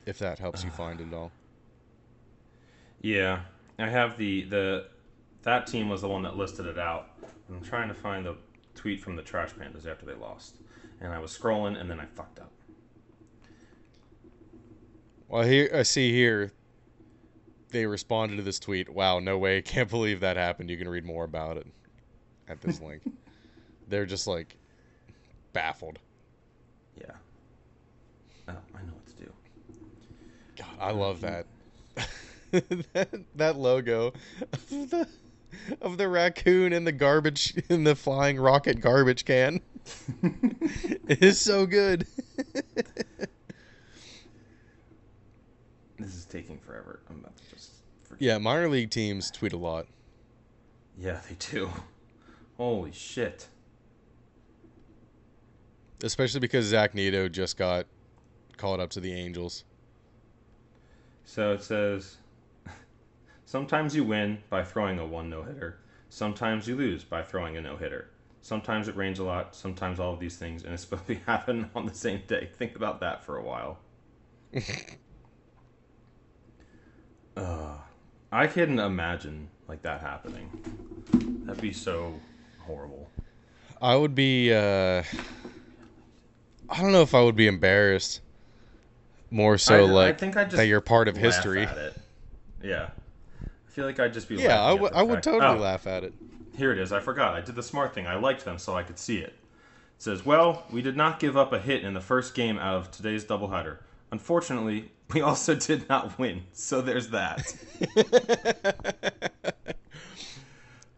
If 0.05 0.19
that 0.19 0.39
helps 0.39 0.63
you 0.63 0.69
find 0.69 1.01
it 1.01 1.07
at 1.07 1.13
all. 1.13 1.31
Yeah, 3.01 3.41
I 3.77 3.87
have 3.87 4.17
the 4.17 4.43
the 4.43 4.87
that 5.49 5.65
team 5.65 5.89
was 5.89 6.01
the 6.01 6.07
one 6.07 6.21
that 6.21 6.37
listed 6.37 6.67
it 6.67 6.77
out. 6.77 7.09
I'm 7.49 7.63
trying 7.63 7.87
to 7.87 7.95
find 7.95 8.23
the 8.23 8.35
tweet 8.75 9.01
from 9.01 9.15
the 9.15 9.23
Trash 9.23 9.49
Pandas 9.53 9.87
after 9.87 10.05
they 10.05 10.13
lost, 10.13 10.57
and 11.01 11.11
I 11.11 11.17
was 11.17 11.35
scrolling 11.35 11.79
and 11.79 11.89
then 11.89 11.99
I 11.99 12.05
fucked 12.05 12.39
up. 12.39 12.51
Well, 15.27 15.41
here 15.41 15.71
I 15.73 15.81
see 15.81 16.11
here. 16.11 16.51
They 17.71 17.87
responded 17.87 18.35
to 18.35 18.43
this 18.43 18.59
tweet. 18.59 18.89
Wow, 18.89 19.19
no 19.19 19.39
way! 19.39 19.61
Can't 19.63 19.89
believe 19.89 20.19
that 20.19 20.37
happened. 20.37 20.69
You 20.69 20.77
can 20.77 20.87
read 20.87 21.03
more 21.03 21.23
about 21.23 21.57
it 21.57 21.67
at 22.47 22.61
this 22.61 22.79
link. 22.81 23.01
They're 23.87 24.05
just 24.05 24.27
like 24.27 24.55
baffled. 25.51 25.97
Yeah. 26.95 27.13
Oh, 28.47 28.53
I 28.75 28.81
know 28.83 28.93
what 28.93 29.07
to 29.07 29.23
do. 29.23 29.33
God, 30.57 30.77
I 30.79 30.91
love 30.91 31.21
that. 31.21 31.47
that, 32.93 33.23
that 33.35 33.57
logo 33.57 34.13
of 35.81 35.97
the, 35.97 36.07
raccoon 36.07 36.73
in 36.73 36.83
the 36.83 36.91
garbage 36.91 37.55
in 37.69 37.83
the 37.83 37.95
flying 37.95 38.39
rocket 38.39 38.81
garbage 38.81 39.25
can. 39.25 39.61
it 40.23 41.23
is 41.23 41.39
so 41.39 41.65
good. 41.65 42.05
This 45.97 46.15
is 46.15 46.25
taking 46.25 46.57
forever. 46.57 47.01
I'm 47.09 47.19
about 47.19 47.35
to 47.35 47.43
just. 47.53 47.71
Forget. 48.03 48.21
yeah, 48.21 48.37
minor 48.37 48.69
league 48.69 48.89
teams 48.89 49.29
tweet 49.29 49.53
a 49.53 49.57
lot. 49.57 49.85
Yeah, 50.97 51.19
they 51.27 51.35
do. 51.35 51.69
Holy 52.57 52.91
shit. 52.91 53.47
Especially 56.01 56.39
because 56.39 56.65
Zach 56.65 56.95
Neto 56.95 57.27
just 57.27 57.57
got 57.57 57.85
called 58.57 58.79
up 58.79 58.89
to 58.91 58.99
the 58.99 59.13
Angels. 59.13 59.65
So 61.25 61.53
it 61.53 61.61
says, 61.61 62.17
sometimes 63.49 63.95
you 63.95 64.03
win 64.03 64.37
by 64.51 64.63
throwing 64.63 64.99
a 64.99 65.05
one 65.05 65.27
no 65.27 65.41
hitter. 65.41 65.79
Sometimes 66.09 66.67
you 66.67 66.75
lose 66.75 67.03
by 67.03 67.23
throwing 67.23 67.57
a 67.57 67.61
no 67.61 67.77
hitter. 67.77 68.07
Sometimes 68.43 68.87
it 68.87 68.95
rains 68.95 69.17
a 69.17 69.23
lot. 69.23 69.55
Sometimes 69.55 69.99
all 69.99 70.13
of 70.13 70.19
these 70.19 70.37
things, 70.37 70.63
and 70.63 70.71
it's 70.71 70.83
supposed 70.83 71.07
to 71.07 71.15
be 71.15 71.21
happen 71.25 71.71
on 71.73 71.87
the 71.87 71.95
same 71.95 72.21
day. 72.27 72.49
Think 72.59 72.75
about 72.75 72.99
that 72.99 73.23
for 73.23 73.37
a 73.37 73.43
while. 73.43 73.79
uh, 77.37 77.77
I 78.31 78.45
couldn't 78.45 78.77
imagine 78.77 79.49
like 79.67 79.81
that 79.81 80.01
happening. 80.01 80.51
That'd 81.45 81.59
be 81.59 81.73
so 81.73 82.19
horrible. 82.59 83.09
I 83.81 83.95
would 83.95 84.13
be. 84.13 84.53
Uh, 84.53 85.01
I 86.69 86.81
don't 86.81 86.91
know 86.91 87.01
if 87.01 87.15
I 87.15 87.23
would 87.23 87.35
be 87.35 87.47
embarrassed. 87.47 88.21
More 89.31 89.57
so, 89.57 89.85
I, 89.85 89.91
like 89.91 90.15
I 90.15 90.17
think 90.17 90.37
I 90.37 90.43
just 90.43 90.57
that 90.57 90.67
you're 90.67 90.81
part 90.81 91.07
of 91.07 91.17
history. 91.17 91.67
Yeah, 92.61 92.89
I 93.69 93.71
feel 93.71 93.85
like 93.85 93.99
I'd 93.99 94.13
just 94.13 94.27
be. 94.27 94.35
Yeah, 94.35 94.63
I 94.63 94.71
laughing 94.71 94.97
at 94.97 95.05
would. 95.05 95.23
totally 95.23 95.57
Oh, 95.57 95.61
laugh 95.61 95.85
at 95.85 96.03
it. 96.03 96.13
Here 96.57 96.71
it 96.71 96.79
is. 96.79 96.91
I 96.91 96.99
forgot. 96.99 97.35
I 97.35 97.41
did 97.41 97.53
the 97.53 97.61
smart 97.61 97.93
thing. 97.93 98.07
I 98.07 98.15
liked 98.15 98.43
them 98.43 98.57
so 98.57 98.75
I 98.75 98.81
could 98.81 98.97
see 98.97 99.19
it. 99.19 99.27
It 99.29 99.35
says, 99.99 100.25
"Well, 100.25 100.63
we 100.71 100.81
did 100.81 100.97
not 100.97 101.19
give 101.19 101.37
up 101.37 101.53
a 101.53 101.59
hit 101.59 101.83
in 101.83 101.93
the 101.93 102.01
first 102.01 102.33
game 102.33 102.57
out 102.57 102.75
of 102.75 102.89
today's 102.89 103.23
doubleheader. 103.23 103.77
Unfortunately, 104.11 104.91
we 105.13 105.21
also 105.21 105.53
did 105.53 105.87
not 105.87 106.17
win. 106.17 106.45
So 106.51 106.81
there's 106.81 107.09
that." 107.09 107.53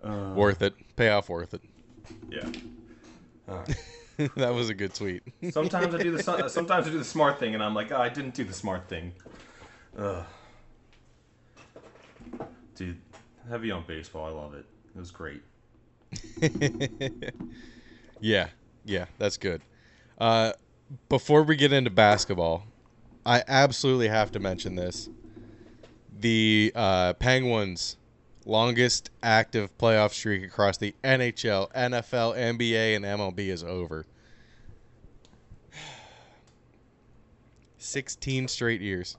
worth 0.33 0.61
it. 0.61 0.73
Payoff 0.95 1.27
worth 1.27 1.53
it. 1.53 1.61
yeah. 2.29 2.49
that 4.37 4.53
was 4.53 4.69
a 4.69 4.73
good 4.73 4.93
tweet. 4.93 5.23
Sometimes 5.51 5.93
I 5.93 5.97
do 5.97 6.15
the 6.15 6.23
sometimes 6.49 6.87
I 6.87 6.89
do 6.89 6.97
the 6.97 7.03
smart 7.03 7.37
thing, 7.37 7.53
and 7.53 7.61
I'm 7.61 7.73
like, 7.75 7.91
oh, 7.91 7.99
I 7.99 8.07
didn't 8.07 8.33
do 8.33 8.45
the 8.45 8.53
smart 8.53 8.87
thing. 8.87 9.11
Ugh. 9.97 10.23
Dude, 12.81 12.97
heavy 13.47 13.69
on 13.69 13.83
baseball. 13.85 14.25
I 14.25 14.29
love 14.29 14.55
it. 14.55 14.65
It 14.95 14.99
was 14.99 15.11
great. 15.11 15.43
Yeah, 18.23 18.49
yeah, 18.85 19.05
that's 19.17 19.37
good. 19.37 19.63
Uh, 20.19 20.53
before 21.09 21.41
we 21.41 21.55
get 21.55 21.73
into 21.73 21.89
basketball, 21.89 22.65
I 23.25 23.43
absolutely 23.47 24.09
have 24.09 24.31
to 24.33 24.39
mention 24.39 24.75
this. 24.75 25.09
The 26.19 26.71
uh, 26.75 27.13
Penguins' 27.13 27.97
longest 28.45 29.09
active 29.23 29.75
playoff 29.79 30.11
streak 30.11 30.43
across 30.43 30.77
the 30.77 30.93
NHL, 31.03 31.71
NFL, 31.73 32.37
NBA, 32.37 32.95
and 32.95 33.05
MLB 33.05 33.39
is 33.39 33.63
over. 33.63 34.05
16 37.79 38.47
straight 38.47 38.81
years. 38.81 39.17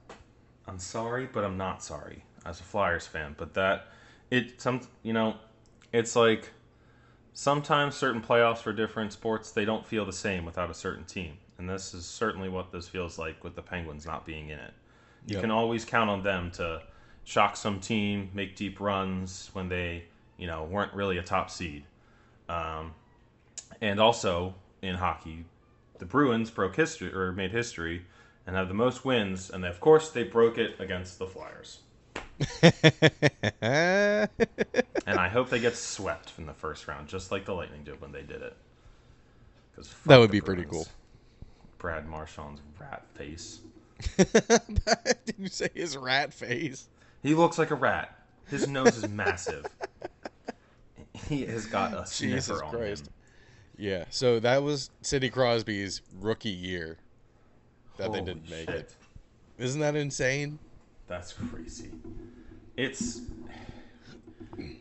I'm 0.68 0.78
sorry, 0.78 1.26
but 1.32 1.42
I'm 1.42 1.56
not 1.56 1.82
sorry 1.82 2.22
as 2.44 2.60
a 2.60 2.62
Flyers 2.62 3.06
fan. 3.06 3.34
But 3.36 3.54
that 3.54 3.86
it 4.30 4.60
some 4.60 4.80
you 5.02 5.12
know, 5.12 5.36
it's 5.92 6.16
like 6.16 6.50
sometimes 7.32 7.94
certain 7.94 8.20
playoffs 8.20 8.58
for 8.58 8.72
different 8.72 9.12
sports 9.12 9.50
they 9.50 9.64
don't 9.64 9.86
feel 9.86 10.04
the 10.04 10.12
same 10.12 10.44
without 10.44 10.70
a 10.70 10.74
certain 10.74 11.04
team, 11.04 11.38
and 11.58 11.68
this 11.68 11.94
is 11.94 12.04
certainly 12.04 12.48
what 12.48 12.72
this 12.72 12.88
feels 12.88 13.18
like 13.18 13.42
with 13.44 13.54
the 13.54 13.62
Penguins 13.62 14.06
not 14.06 14.24
being 14.24 14.48
in 14.50 14.58
it. 14.58 14.74
You 15.26 15.34
Yep. 15.34 15.40
can 15.42 15.50
always 15.50 15.84
count 15.84 16.10
on 16.10 16.22
them 16.22 16.50
to 16.52 16.82
shock 17.24 17.56
some 17.56 17.80
team, 17.80 18.30
make 18.34 18.56
deep 18.56 18.80
runs 18.80 19.50
when 19.52 19.68
they 19.68 20.04
you 20.36 20.46
know 20.46 20.64
weren't 20.64 20.92
really 20.94 21.18
a 21.18 21.22
top 21.22 21.50
seed. 21.50 21.84
Um, 22.48 22.94
and 23.80 24.00
also 24.00 24.54
in 24.82 24.96
hockey, 24.96 25.44
the 25.98 26.04
Bruins 26.04 26.50
broke 26.50 26.76
history 26.76 27.12
or 27.14 27.32
made 27.32 27.52
history 27.52 28.04
and 28.46 28.56
have 28.56 28.68
the 28.68 28.74
most 28.74 29.04
wins, 29.04 29.50
and 29.50 29.64
of 29.64 29.78
course 29.80 30.10
they 30.10 30.24
broke 30.24 30.58
it 30.58 30.78
against 30.80 31.18
the 31.18 31.26
Flyers. 31.26 31.80
And 35.06 35.18
I 35.18 35.28
hope 35.28 35.50
they 35.50 35.58
get 35.60 35.76
swept 35.76 36.30
from 36.30 36.46
the 36.46 36.54
first 36.54 36.86
round, 36.88 37.08
just 37.08 37.32
like 37.32 37.44
the 37.44 37.54
Lightning 37.54 37.84
did 37.84 38.00
when 38.00 38.12
they 38.12 38.22
did 38.22 38.42
it. 38.42 38.56
Because 39.70 39.92
That 40.06 40.18
would 40.18 40.30
be 40.30 40.40
pretty 40.40 40.64
cool. 40.64 40.86
Brad 41.78 42.08
Marchand's 42.08 42.60
rat 42.78 43.04
face. 43.14 43.60
Did 44.16 45.34
you 45.38 45.48
say 45.48 45.68
his 45.74 45.96
rat 45.96 46.32
face? 46.32 46.88
He 47.22 47.34
looks 47.34 47.58
like 47.58 47.70
a 47.70 47.74
rat. 47.74 48.16
His 48.48 48.68
nose 48.68 48.96
is 48.96 49.08
massive. 49.08 49.68
He 51.28 51.44
has 51.44 51.66
got 51.66 51.92
a 51.92 52.10
Jesus 52.10 52.46
sniffer 52.46 52.64
on 52.64 52.70
Christ. 52.70 53.06
him. 53.06 53.12
Yeah, 53.76 54.04
so 54.08 54.40
that 54.40 54.62
was 54.62 54.90
Sidney 55.02 55.28
Crosby's 55.28 56.00
rookie 56.18 56.48
year 56.48 56.96
that 57.98 58.12
they 58.12 58.20
didn't 58.20 58.48
make 58.48 58.68
shit. 58.68 58.76
it. 58.76 58.94
Isn't 59.58 59.80
that 59.82 59.94
insane? 59.94 60.58
That's 61.12 61.34
crazy. 61.34 61.90
It's 62.74 63.20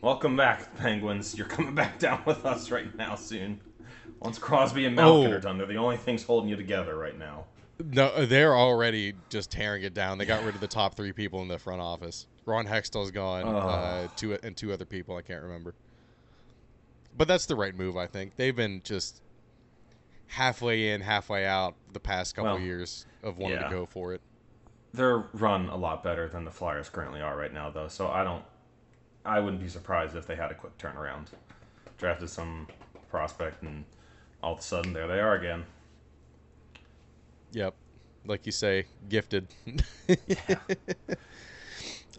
welcome 0.00 0.34
back, 0.34 0.74
Penguins. 0.78 1.36
You're 1.36 1.46
coming 1.46 1.74
back 1.74 1.98
down 1.98 2.22
with 2.24 2.46
us 2.46 2.70
right 2.70 2.92
now 2.96 3.16
soon. 3.16 3.60
Once 4.18 4.38
Crosby 4.38 4.86
and 4.86 4.96
Malkin 4.96 5.30
Oh. 5.30 5.36
are 5.36 5.40
done, 5.40 5.58
they're 5.58 5.66
the 5.66 5.76
only 5.76 5.98
things 5.98 6.22
holding 6.24 6.48
you 6.48 6.56
together 6.56 6.96
right 6.96 7.18
now. 7.18 7.44
No, 7.84 8.24
they're 8.24 8.56
already 8.56 9.12
just 9.28 9.50
tearing 9.50 9.82
it 9.82 9.92
down. 9.92 10.16
They 10.16 10.24
got 10.24 10.42
rid 10.42 10.54
of 10.54 10.62
the 10.62 10.66
top 10.68 10.94
three 10.94 11.12
people 11.12 11.42
in 11.42 11.48
the 11.48 11.58
front 11.58 11.82
office. 11.82 12.26
Ron 12.46 12.64
Hextall's 12.66 13.10
gone, 13.10 13.44
uh, 13.46 14.08
two 14.16 14.32
and 14.42 14.56
two 14.56 14.72
other 14.72 14.86
people 14.86 15.14
I 15.18 15.20
can't 15.22 15.42
remember. 15.42 15.74
But 17.14 17.28
that's 17.28 17.44
the 17.44 17.56
right 17.56 17.74
move, 17.74 17.98
I 17.98 18.06
think. 18.06 18.36
They've 18.36 18.56
been 18.56 18.80
just 18.84 19.20
halfway 20.28 20.92
in, 20.92 21.02
halfway 21.02 21.44
out 21.44 21.74
the 21.92 22.00
past 22.00 22.34
couple 22.34 22.52
Well, 22.52 22.60
years 22.60 23.04
of 23.22 23.36
wanting 23.36 23.58
yeah. 23.58 23.64
to 23.68 23.70
go 23.70 23.84
for 23.84 24.14
it. 24.14 24.22
They're 24.94 25.24
run 25.32 25.68
a 25.68 25.76
lot 25.76 26.02
better 26.04 26.28
than 26.28 26.44
the 26.44 26.50
Flyers 26.50 26.88
currently 26.88 27.20
are 27.20 27.36
right 27.36 27.52
now, 27.52 27.70
though. 27.70 27.88
So 27.88 28.08
I 28.08 28.24
don't, 28.24 28.44
I 29.24 29.40
wouldn't 29.40 29.62
be 29.62 29.68
surprised 29.68 30.16
if 30.16 30.26
they 30.26 30.36
had 30.36 30.50
a 30.50 30.54
quick 30.54 30.76
turnaround. 30.78 31.28
Drafted 31.98 32.28
some 32.28 32.66
prospect, 33.08 33.62
and 33.62 33.84
all 34.42 34.54
of 34.54 34.58
a 34.58 34.62
sudden 34.62 34.92
there 34.92 35.06
they 35.06 35.20
are 35.20 35.34
again. 35.34 35.64
Yep. 37.52 37.74
Like 38.26 38.46
you 38.46 38.52
say, 38.52 38.86
gifted. 39.08 39.48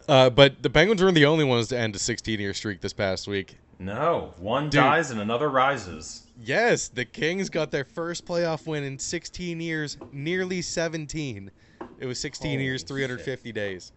uh, 0.08 0.30
but 0.30 0.62
the 0.62 0.70
Penguins 0.70 1.02
weren't 1.02 1.14
the 1.14 1.26
only 1.26 1.44
ones 1.44 1.68
to 1.68 1.78
end 1.78 1.96
a 1.96 1.98
16 1.98 2.40
year 2.40 2.54
streak 2.54 2.80
this 2.80 2.92
past 2.92 3.26
week. 3.28 3.56
No, 3.78 4.32
one 4.38 4.64
Dude. 4.64 4.80
dies 4.80 5.10
and 5.10 5.20
another 5.20 5.48
rises. 5.50 6.26
Yes, 6.40 6.88
the 6.88 7.04
Kings 7.04 7.48
got 7.48 7.70
their 7.70 7.84
first 7.84 8.24
playoff 8.26 8.66
win 8.66 8.84
in 8.84 8.98
16 8.98 9.60
years, 9.60 9.96
nearly 10.12 10.62
17. 10.62 11.50
It 11.98 12.06
was 12.06 12.18
16 12.18 12.60
years, 12.60 12.82
Holy 12.82 12.88
350 12.88 13.52
days. 13.52 13.92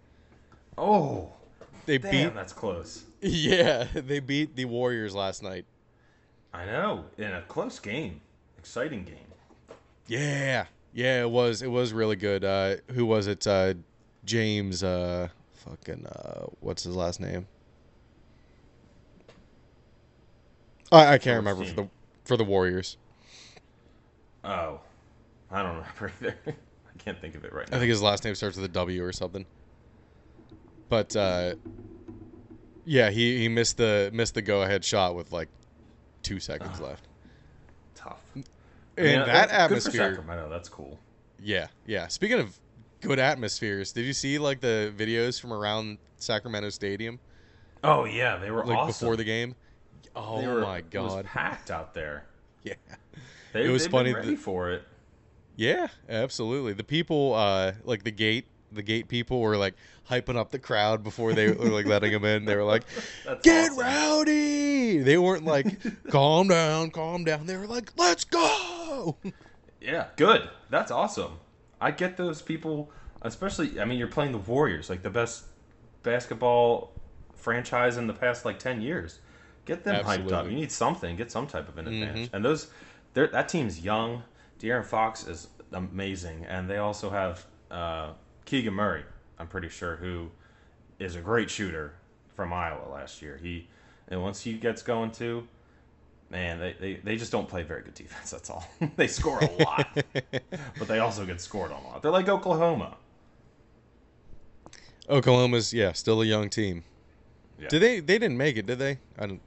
Oh, 0.78 1.34
They 1.86 1.98
damn, 1.98 2.12
beat 2.30 2.34
that's 2.34 2.54
close. 2.54 3.06
Yeah, 3.22 3.86
they 3.94 4.20
beat 4.20 4.56
the 4.56 4.66
Warriors 4.66 5.16
last 5.16 5.42
night. 5.44 5.66
I 6.54 6.66
know, 6.66 7.06
in 7.18 7.32
a 7.34 7.42
close 7.44 7.80
game, 7.80 8.22
exciting 8.58 9.04
game. 9.04 9.34
Yeah. 10.08 10.68
Yeah, 10.94 11.22
it 11.22 11.30
was 11.30 11.62
it 11.62 11.70
was 11.72 11.94
really 11.94 12.16
good. 12.16 12.44
Uh 12.44 12.78
who 12.94 13.06
was 13.06 13.28
it? 13.28 13.46
Uh 13.46 13.76
James 14.26 14.84
uh 14.84 15.30
fucking 15.54 16.06
uh 16.08 16.46
what's 16.60 16.84
his 16.84 16.96
last 16.96 17.20
name? 17.20 17.48
I, 20.92 21.14
I 21.14 21.18
can't 21.18 21.38
remember 21.38 21.66
for 21.66 21.74
the 21.74 21.90
for 22.26 22.38
the 22.38 22.44
Warriors. 22.44 22.98
Oh, 24.44 24.80
I 25.52 25.62
don't 25.64 25.78
remember 26.00 26.12
either. 26.22 26.56
I 27.08 27.12
can't 27.12 27.22
think 27.22 27.36
of 27.36 27.46
it 27.46 27.54
right 27.54 27.70
now. 27.72 27.78
I 27.78 27.80
think 27.80 27.90
his 27.90 28.02
last 28.02 28.26
name 28.26 28.36
starts 28.36 28.58
with 28.58 28.66
a 28.66 28.74
W 28.74 29.04
or 29.04 29.14
something. 29.14 29.46
But 30.90 31.16
uh, 31.16 31.56
yeah, 32.86 33.10
he, 33.10 33.40
he 33.40 33.48
missed 33.48 33.78
the 33.78 34.10
missed 34.14 34.34
the 34.34 34.42
go 34.42 34.62
ahead 34.62 34.84
shot 34.84 35.16
with 35.16 35.32
like 35.32 35.48
two 36.22 36.40
seconds 36.40 36.82
left. 36.82 37.08
Tough. 37.96 38.22
And 38.36 38.46
I 38.98 39.02
mean, 39.02 39.20
that 39.20 39.26
that's 39.26 39.52
good 39.52 39.58
for 39.58 39.64
atmosphere, 39.64 40.10
Sacramento. 40.16 40.50
That's 40.50 40.70
cool. 40.70 41.00
yeah, 41.42 41.68
yeah. 41.86 42.08
Speaking 42.08 42.40
of 42.40 42.60
good 43.02 43.20
atmospheres, 43.20 43.94
did 43.94 44.06
you 44.06 44.14
see 44.14 44.38
like 44.38 44.60
the 44.60 44.94
videos 44.98 45.40
from 45.40 45.54
around 45.54 46.00
Sacramento 46.18 46.70
Stadium 46.70 47.20
Oh 47.84 48.04
yeah, 48.06 48.38
they 48.38 48.52
were 48.52 48.66
like 48.66 48.78
awesome. 48.78 48.88
before 48.88 49.16
the 49.16 49.24
game? 49.24 49.56
Oh 50.16 50.42
were- 50.42 50.62
my 50.62 50.80
it 50.80 50.94
was 50.94 51.14
god, 51.14 51.26
packed 51.26 51.72
out 51.72 51.94
there. 51.94 52.26
yeah, 52.64 52.74
They, 53.54 53.66
It 53.66 53.70
was 53.70 53.88
funny 53.88 54.14
ready 54.14 54.36
for 54.36 54.72
it. 54.72 54.84
Yeah, 55.58 55.88
absolutely. 56.08 56.74
The 56.74 56.84
people, 56.86 57.34
uh, 57.34 57.74
like 57.84 58.04
the 58.04 58.12
gate. 58.12 58.48
The 58.70 58.84
gate 58.84 59.08
people 59.08 59.40
were 59.40 59.56
like 59.56 59.76
hyping 60.10 60.36
up 60.36 60.52
the 60.52 60.60
crowd 60.60 61.02
before 61.02 61.32
they 61.32 61.52
were 61.52 61.70
like 61.70 61.86
letting 61.86 62.12
them 62.12 62.26
in. 62.26 62.44
They 62.44 62.54
were 62.54 62.66
like, 62.66 62.84
That's 63.26 63.42
get 63.42 63.72
awesome. 63.72 63.80
rowdy. 63.80 64.98
They 65.00 65.18
weren't 65.18 65.46
like, 65.46 65.68
calm 66.10 66.50
down, 66.50 66.92
calm 66.92 67.24
down. 67.24 67.46
They 67.46 67.56
were 67.56 67.66
like, 67.66 67.94
let's 67.96 68.26
go. 68.26 69.16
Yeah, 69.80 70.08
good. 70.18 70.50
That's 70.70 70.92
awesome. 70.92 71.40
I 71.80 71.92
get 71.92 72.18
those 72.18 72.42
people, 72.42 72.92
especially. 73.22 73.80
I 73.80 73.86
mean, 73.86 73.98
you're 73.98 74.10
playing 74.10 74.34
the 74.34 74.38
Warriors, 74.38 74.90
like 74.90 75.02
the 75.02 75.10
best 75.10 75.46
basketball 76.04 76.92
franchise 77.36 77.96
in 77.96 78.08
the 78.08 78.14
past 78.14 78.44
like 78.44 78.60
ten 78.60 78.82
years. 78.82 79.20
Get 79.66 79.84
them 79.84 80.04
hyped 80.04 80.32
up. 80.32 80.44
Mm-hmm. 80.44 80.50
You 80.52 80.56
need 80.58 80.72
something. 80.72 81.16
Get 81.16 81.32
some 81.32 81.48
type 81.48 81.70
of 81.70 81.78
an 81.78 81.88
advantage. 81.88 82.30
And 82.34 82.44
those, 82.44 82.68
that 83.14 83.50
team's 83.50 83.80
young. 83.80 84.24
De'Aaron 84.60 84.86
Fox 84.86 85.28
is 85.28 85.48
amazing, 85.72 86.46
and 86.46 86.70
they 86.70 86.78
also 86.78 87.10
have 87.10 87.46
uh, 87.70 88.10
Keegan 88.46 88.74
Murray. 88.74 89.04
I'm 89.40 89.48
pretty 89.48 89.70
sure 89.70 89.96
who 89.96 90.30
is 91.00 91.16
a 91.16 91.22
great 91.22 91.50
shooter 91.50 91.94
from 92.36 92.52
Iowa 92.54 92.90
last 92.92 93.22
year. 93.22 93.40
He 93.42 93.68
and 94.08 94.22
once 94.22 94.42
he 94.42 94.54
gets 94.54 94.82
going 94.82 95.12
too, 95.12 95.48
man, 96.30 96.60
they, 96.60 96.76
they, 96.80 96.94
they 96.96 97.16
just 97.18 97.32
don't 97.32 97.48
play 97.48 97.64
very 97.64 97.84
good 97.84 97.94
defense. 97.94 98.32
That's 98.32 98.50
all. 98.50 98.68
they 98.96 99.08
score 99.08 99.40
a 99.40 99.64
lot, 99.64 99.88
but 100.34 100.88
they 100.88 101.00
also 101.00 101.26
get 101.26 101.42
scored 101.42 101.72
on 101.72 101.84
a 101.84 101.88
lot. 101.88 102.02
They're 102.02 102.12
like 102.12 102.30
Oklahoma. 102.30 102.96
Oklahoma's 105.10 105.74
yeah, 105.74 105.94
still 105.94 106.22
a 106.22 106.26
young 106.26 106.50
team. 106.50 106.84
Yeah. 107.60 107.68
Did 107.70 107.82
they? 107.82 108.00
They 108.00 108.20
didn't 108.20 108.38
make 108.38 108.58
it, 108.58 108.66
did 108.66 108.80
they? 108.80 109.00
I 109.18 109.28
don't. 109.28 109.42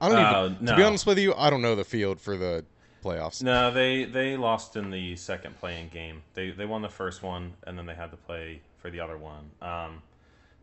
I 0.00 0.08
don't 0.08 0.18
Uh, 0.18 0.50
even. 0.54 0.66
To 0.66 0.76
be 0.76 0.82
honest 0.82 1.06
with 1.06 1.18
you, 1.18 1.34
I 1.34 1.50
don't 1.50 1.62
know 1.62 1.74
the 1.74 1.84
field 1.84 2.20
for 2.20 2.36
the 2.36 2.64
playoffs. 3.06 3.42
No, 3.42 3.70
they 3.70 4.04
they 4.04 4.36
lost 4.36 4.76
in 4.76 4.90
the 4.90 5.16
second 5.16 5.58
playing 5.60 5.88
game. 5.88 6.22
They 6.34 6.50
they 6.50 6.66
won 6.66 6.82
the 6.82 6.88
first 6.88 7.22
one, 7.22 7.52
and 7.66 7.78
then 7.78 7.86
they 7.86 7.94
had 7.94 8.10
to 8.10 8.16
play 8.16 8.60
for 8.78 8.90
the 8.90 9.00
other 9.00 9.16
one. 9.18 9.50
Um, 9.62 10.02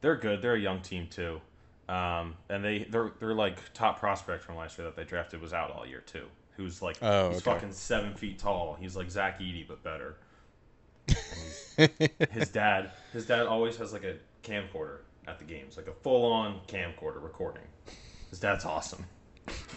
they're 0.02 0.16
good. 0.18 0.42
They're 0.42 0.56
a 0.56 0.60
young 0.60 0.82
team 0.82 1.08
too, 1.10 1.40
um, 1.90 2.36
and 2.50 2.64
they 2.64 2.86
they're 2.90 3.12
they're 3.20 3.34
like 3.34 3.58
top 3.74 4.00
prospect 4.00 4.44
from 4.44 4.56
last 4.58 4.78
year 4.78 4.86
that 4.86 4.96
they 4.96 5.04
drafted 5.04 5.42
was 5.42 5.54
out 5.54 5.72
all 5.72 5.86
year 5.86 6.02
too. 6.06 6.26
Who's 6.58 6.82
like 6.82 6.98
Oh, 7.02 7.30
he's 7.30 7.38
okay. 7.38 7.52
fucking 7.54 7.72
seven 7.74 8.14
feet 8.16 8.38
tall. 8.40 8.78
He's 8.80 8.96
like 8.96 9.10
Zach 9.10 9.40
Edey 9.40 9.68
but 9.68 9.82
better. 9.84 10.18
His 12.32 12.50
dad 12.50 12.92
his 13.12 13.26
dad 13.26 13.48
always 13.48 13.78
has 13.78 13.92
like 13.94 14.04
a 14.04 14.16
camcorder 14.44 14.98
at 15.28 15.40
the 15.40 15.46
games, 15.46 15.78
like 15.78 15.88
a 15.88 15.94
full 15.94 16.32
on 16.32 16.60
camcorder 16.68 17.22
recording. 17.24 17.64
His 18.30 18.40
dad's 18.40 18.66
awesome. 18.66 19.06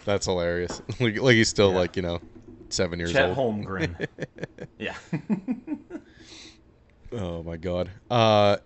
That's 0.05 0.27
hilarious. 0.27 0.83
like, 1.01 1.19
like 1.21 1.35
he's 1.35 1.49
still 1.49 1.71
Yeah. 1.73 1.79
like 1.79 1.97
you 1.97 2.03
know, 2.03 2.21
seven 2.73 2.99
years 2.99 3.13
Chet 3.13 3.37
old. 3.37 3.37
Chet 3.37 3.45
Holmgren. 3.45 4.07
yeah. 4.79 4.95
Oh 7.13 7.43
my 7.43 7.57
god. 7.57 7.91
Uh, 8.11 8.57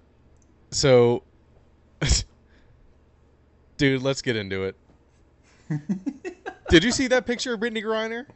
so, 0.71 1.23
dude, 3.77 4.03
let's 4.03 4.23
get 4.23 4.37
into 4.37 4.65
it. 4.65 4.77
Did 6.69 6.85
you 6.85 6.91
see 6.91 7.07
that 7.09 7.27
picture 7.27 7.55
of 7.55 7.61
Brittney 7.61 7.85
Griner? 7.85 8.27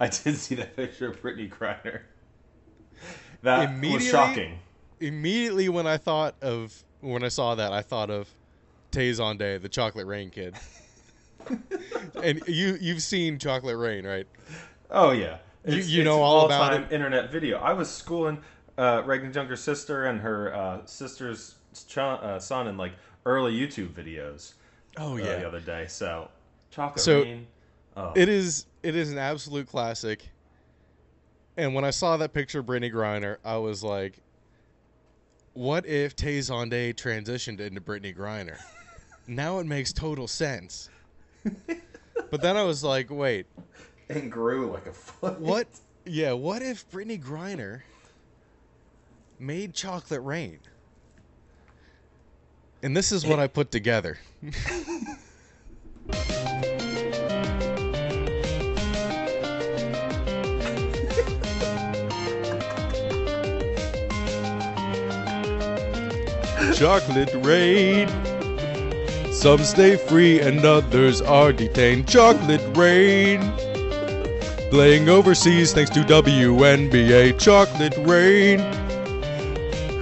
I 0.00 0.08
did 0.08 0.36
see 0.36 0.54
that 0.56 0.74
picture 0.76 1.10
of 1.10 1.20
Brittney 1.22 1.50
Griner. 1.50 2.00
That 3.42 3.80
was 3.80 4.06
shocking. 4.06 4.58
Immediately 4.98 5.68
when 5.68 5.86
I 5.86 5.98
thought 5.98 6.34
of 6.40 6.74
when 7.00 7.22
I 7.22 7.28
saw 7.28 7.54
that, 7.54 7.72
I 7.72 7.82
thought 7.82 8.10
of 8.10 8.28
Tay 8.90 9.10
Zonday, 9.10 9.60
the 9.60 9.68
Chocolate 9.68 10.06
Rain 10.06 10.30
kid. 10.30 10.54
and 12.22 12.42
you 12.46 12.76
you've 12.80 13.02
seen 13.02 13.38
Chocolate 13.38 13.76
Rain, 13.76 14.06
right? 14.06 14.26
Oh 14.90 15.10
yeah, 15.10 15.38
You- 15.64 15.72
It's- 15.74 15.88
you 15.88 16.00
it's 16.02 16.04
know 16.06 16.22
all 16.22 16.46
about 16.46 16.72
all-time 16.72 16.88
internet 16.90 17.30
video. 17.30 17.58
I 17.58 17.72
was 17.72 17.90
schooling 17.90 18.38
uh, 18.78 19.02
Reagan's 19.06 19.34
younger 19.36 19.56
sister 19.56 20.04
and 20.06 20.20
her 20.20 20.54
uh, 20.54 20.84
sister's 20.86 21.56
ch- 21.88 21.98
uh, 21.98 22.38
son 22.38 22.68
in 22.68 22.76
like 22.76 22.92
early 23.24 23.52
YouTube 23.54 23.92
videos. 23.94 24.54
Oh 24.98 25.14
uh, 25.14 25.16
the 25.16 25.46
other 25.46 25.60
day. 25.60 25.86
So 25.88 26.28
chocolate 26.70 27.00
So, 27.04 27.22
rain. 27.22 27.46
Oh, 27.96 28.12
It 28.14 28.28
is 28.28 28.66
it 28.82 28.94
is 28.94 29.10
an 29.12 29.18
absolute 29.18 29.66
classic. 29.68 30.28
And 31.56 31.74
when 31.74 31.84
I 31.84 31.90
saw 31.90 32.18
that 32.18 32.34
picture 32.34 32.58
of 32.60 32.66
Brittney 32.66 32.92
Griner, 32.92 33.38
I 33.42 33.56
was 33.56 33.82
like, 33.82 34.18
what 35.54 35.86
if 35.86 36.14
Tay 36.14 36.38
Zonday 36.40 36.92
transitioned 36.94 37.60
into 37.60 37.80
Brittney 37.80 38.14
Griner? 38.14 38.58
now 39.26 39.58
it 39.58 39.66
makes 39.66 39.92
total 39.92 40.28
sense. 40.28 40.90
but 42.30 42.42
then 42.42 42.56
I 42.56 42.62
was 42.62 42.82
like, 42.82 43.10
wait, 43.10 43.46
and 44.08 44.30
grew 44.30 44.70
like 44.72 44.86
a 44.86 44.92
foot. 44.92 45.40
what? 45.40 45.66
Yeah, 46.04 46.32
what 46.32 46.62
if 46.62 46.88
Brittney 46.90 47.22
Griner 47.22 47.82
made 49.38 49.74
Chocolate 49.74 50.22
Rain? 50.22 50.60
And 52.82 52.96
this 52.96 53.10
is 53.10 53.26
what 53.26 53.40
I 53.40 53.48
put 53.48 53.70
together. 53.70 54.18
Chocolate 66.76 67.32
Rain. 67.36 68.35
Some 69.36 69.62
stay 69.64 69.96
free 69.96 70.40
and 70.40 70.64
others 70.64 71.20
are 71.20 71.52
detained. 71.52 72.08
Chocolate 72.08 72.62
Rain. 72.74 73.38
Playing 74.70 75.10
overseas 75.10 75.74
thanks 75.74 75.90
to 75.90 76.00
WNBA. 76.00 77.38
Chocolate 77.38 77.94
Rain. 77.98 78.60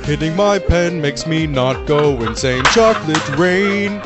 Hitting 0.05 0.37
my 0.37 0.61
pen 0.61 1.01
makes 1.01 1.26
me 1.26 1.49
not 1.49 1.85
go 1.85 2.22
insane. 2.22 2.62
Chocolate 2.66 3.28
Rain. 3.37 4.01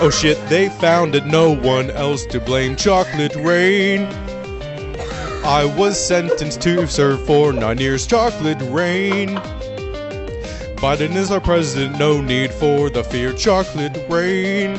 Oh 0.00 0.10
shit, 0.12 0.36
they 0.48 0.70
found 0.70 1.14
it, 1.14 1.24
no 1.24 1.54
one 1.54 1.92
else 1.92 2.26
to 2.26 2.40
blame. 2.40 2.74
Chocolate 2.74 3.36
Rain. 3.36 4.06
I 5.44 5.72
was 5.78 6.04
sentenced 6.04 6.60
to 6.62 6.84
serve 6.88 7.24
for 7.26 7.52
nine 7.52 7.78
years. 7.78 8.08
Chocolate 8.08 8.60
Rain. 8.62 9.40
Biden 10.80 11.14
is 11.14 11.30
our 11.30 11.40
president, 11.42 11.98
no 11.98 12.22
need 12.22 12.50
for 12.54 12.88
the 12.88 13.04
fear. 13.04 13.34
Chocolate 13.34 14.02
Rain. 14.08 14.76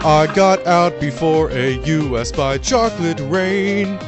I 0.00 0.26
got 0.34 0.66
out 0.66 0.98
before 0.98 1.50
a 1.50 1.72
US 1.84 2.32
by 2.32 2.56
Chocolate 2.56 3.20
Rain. 3.24 3.98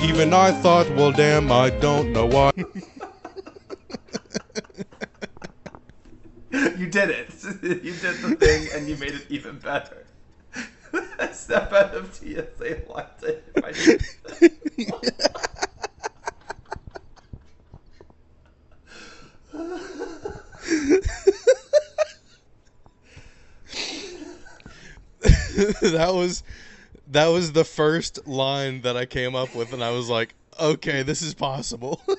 Even 0.00 0.32
I 0.32 0.52
thought, 0.62 0.88
well, 0.96 1.12
damn, 1.12 1.52
I 1.52 1.68
don't 1.68 2.14
know 2.14 2.24
why. 2.24 2.50
you 6.50 6.86
did 6.86 7.10
it. 7.10 7.28
you 7.62 7.92
did 7.92 8.16
the 8.22 8.36
thing, 8.40 8.68
and 8.72 8.88
you 8.88 8.96
made 8.96 9.12
it 9.12 9.26
even 9.28 9.58
better. 9.58 10.06
Step 11.32 11.74
out 11.74 11.94
of 11.94 12.14
TSA 12.14 12.78
latte. 12.88 13.40
I 13.62 13.72
did- 13.72 14.02
that 25.80 26.10
was 26.12 26.42
that 27.06 27.26
was 27.26 27.52
the 27.52 27.64
first 27.64 28.26
line 28.26 28.82
that 28.82 28.96
I 28.96 29.06
came 29.06 29.34
up 29.34 29.54
with, 29.54 29.72
and 29.72 29.82
I 29.82 29.90
was 29.90 30.08
like, 30.08 30.34
okay, 30.60 31.02
this 31.02 31.22
is 31.22 31.34
possible. 31.34 32.02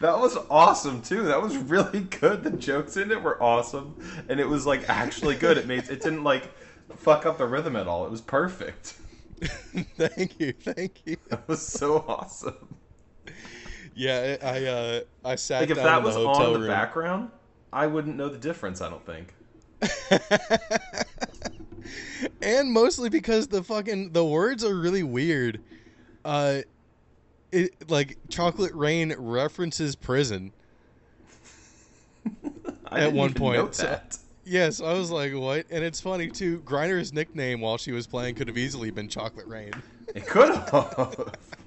That 0.00 0.18
was 0.18 0.36
awesome 0.50 1.02
too. 1.02 1.24
That 1.24 1.42
was 1.42 1.56
really 1.56 2.00
good. 2.00 2.42
The 2.42 2.50
jokes 2.50 2.96
in 2.96 3.10
it 3.10 3.22
were 3.22 3.42
awesome, 3.42 3.96
and 4.28 4.40
it 4.40 4.48
was 4.48 4.66
like 4.66 4.88
actually 4.88 5.36
good. 5.36 5.58
It 5.58 5.66
made 5.66 5.88
it 5.90 6.00
didn't 6.00 6.24
like 6.24 6.50
fuck 6.96 7.26
up 7.26 7.38
the 7.38 7.46
rhythm 7.46 7.76
at 7.76 7.86
all. 7.86 8.06
It 8.06 8.10
was 8.10 8.20
perfect. 8.20 8.94
thank 9.96 10.40
you, 10.40 10.52
thank 10.52 11.02
you. 11.04 11.16
That 11.28 11.46
was 11.48 11.66
so 11.66 12.04
awesome. 12.08 12.78
Yeah, 13.94 14.36
I 14.42 14.46
I, 14.46 14.64
uh, 14.64 15.00
I 15.24 15.34
sat 15.36 15.60
Like 15.60 15.70
if 15.70 15.76
that 15.76 16.02
was 16.02 16.14
the 16.14 16.26
hotel 16.26 16.46
on 16.46 16.52
the 16.54 16.58
room. 16.60 16.68
background, 16.68 17.30
I 17.72 17.86
wouldn't 17.86 18.16
know 18.16 18.28
the 18.28 18.38
difference. 18.38 18.80
I 18.80 18.90
don't 18.90 19.04
think. 19.06 19.34
and 22.42 22.72
mostly 22.72 23.08
because 23.08 23.48
the 23.48 23.62
fucking 23.62 24.12
the 24.12 24.24
words 24.24 24.64
are 24.64 24.74
really 24.74 25.02
weird. 25.02 25.60
Uh, 26.24 26.62
it 27.52 27.88
like 27.90 28.16
chocolate 28.28 28.72
rain 28.74 29.14
references 29.18 29.94
prison. 29.96 30.52
I 32.86 32.98
At 32.98 33.04
didn't 33.06 33.14
one 33.16 33.30
even 33.30 33.40
point, 33.40 33.58
note 33.58 33.74
so- 33.74 33.84
that. 33.84 34.18
Yes, 34.46 34.82
I 34.82 34.92
was 34.92 35.10
like, 35.10 35.32
what? 35.32 35.64
And 35.70 35.82
it's 35.82 36.02
funny 36.02 36.28
too. 36.28 36.58
Griner's 36.66 37.14
nickname 37.14 37.62
while 37.62 37.78
she 37.78 37.92
was 37.92 38.06
playing 38.06 38.34
could 38.34 38.46
have 38.46 38.58
easily 38.58 38.90
been 38.90 39.08
Chocolate 39.08 39.46
Rain. 39.46 39.72
It 40.14 40.26
could 40.26 40.54
have. 40.54 41.34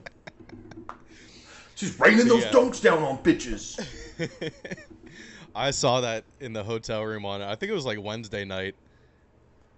She's 1.77 1.99
raining 1.99 2.27
those 2.27 2.43
Yeah. 2.43 2.51
dunks 2.51 2.81
down 2.81 3.03
on 3.03 3.19
bitches. 3.19 3.77
I 5.55 5.71
saw 5.71 6.01
that 6.01 6.25
in 6.39 6.53
the 6.53 6.63
hotel 6.63 7.03
room 7.03 7.23
on 7.25 7.41
I 7.41 7.55
think 7.55 7.71
it 7.71 7.75
was 7.75 7.85
like 7.85 8.01
Wednesday 8.01 8.45
night. 8.45 8.75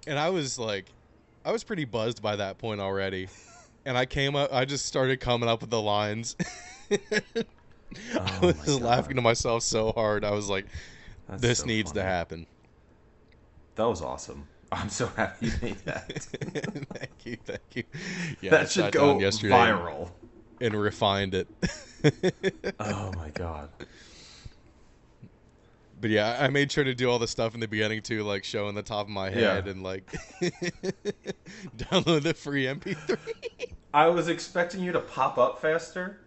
And 0.08 0.18
I 0.18 0.30
was 0.30 0.58
like 0.58 0.94
I 1.46 1.52
was 1.52 1.64
pretty 1.64 1.86
buzzed 1.86 2.22
by 2.22 2.36
that 2.38 2.58
point 2.58 2.80
already. 2.82 3.28
And 3.86 3.98
I 3.98 4.06
came 4.06 4.36
up 4.36 4.54
I 4.54 4.66
just 4.66 4.86
started 4.86 5.20
coming 5.20 5.50
up 5.50 5.62
with 5.62 5.70
the 5.70 5.82
lines. 5.82 6.36
I 6.92 6.96
Oh 8.16 8.40
was 8.42 8.56
my 8.58 8.66
just 8.66 8.80
God. 8.80 8.82
laughing 8.82 9.16
to 9.16 9.22
myself 9.22 9.64
so 9.64 9.92
hard. 9.94 10.24
I 10.24 10.32
was 10.32 10.50
like 10.50 10.68
That's 11.28 11.42
this 11.42 11.60
so 11.60 11.66
needs 11.66 11.92
to 11.94 12.04
happen. 12.04 12.48
That 13.76 13.86
was 13.88 14.02
awesome. 14.02 14.48
I'm 14.72 14.90
so 14.90 15.08
happy 15.08 15.48
you 15.48 15.52
made 15.62 15.80
that. 15.86 16.12
thank 16.94 17.26
you, 17.26 17.38
thank 17.44 17.62
you. 17.76 17.84
Yeah, 18.42 18.52
that 18.52 18.70
should 18.70 18.92
go 18.92 19.16
viral. 19.18 20.12
and 20.62 20.76
refined 20.80 21.34
it. 21.34 21.48
Oh 22.80 23.12
my 23.14 23.30
god. 23.30 23.70
But 26.00 26.12
yeah, 26.12 26.38
I 26.40 26.48
made 26.50 26.72
sure 26.72 26.84
to 26.84 26.96
do 26.96 27.10
all 27.10 27.20
the 27.20 27.28
stuff 27.28 27.54
in 27.54 27.60
the 27.60 27.68
beginning 27.68 28.02
too, 28.02 28.24
like 28.24 28.44
showing 28.44 28.76
the 28.76 28.84
top 28.84 29.08
of 29.08 29.10
my 29.10 29.30
Yeah. 29.34 29.62
head 29.62 29.68
and 29.68 29.84
like 29.84 30.12
download 31.76 32.24
the 32.24 32.34
free 32.34 32.66
MP3. 32.68 33.18
I 33.94 34.08
was 34.08 34.28
expecting 34.28 34.82
you 34.84 34.92
to 34.92 35.00
pop 35.00 35.38
up 35.38 35.60
faster, 35.62 36.20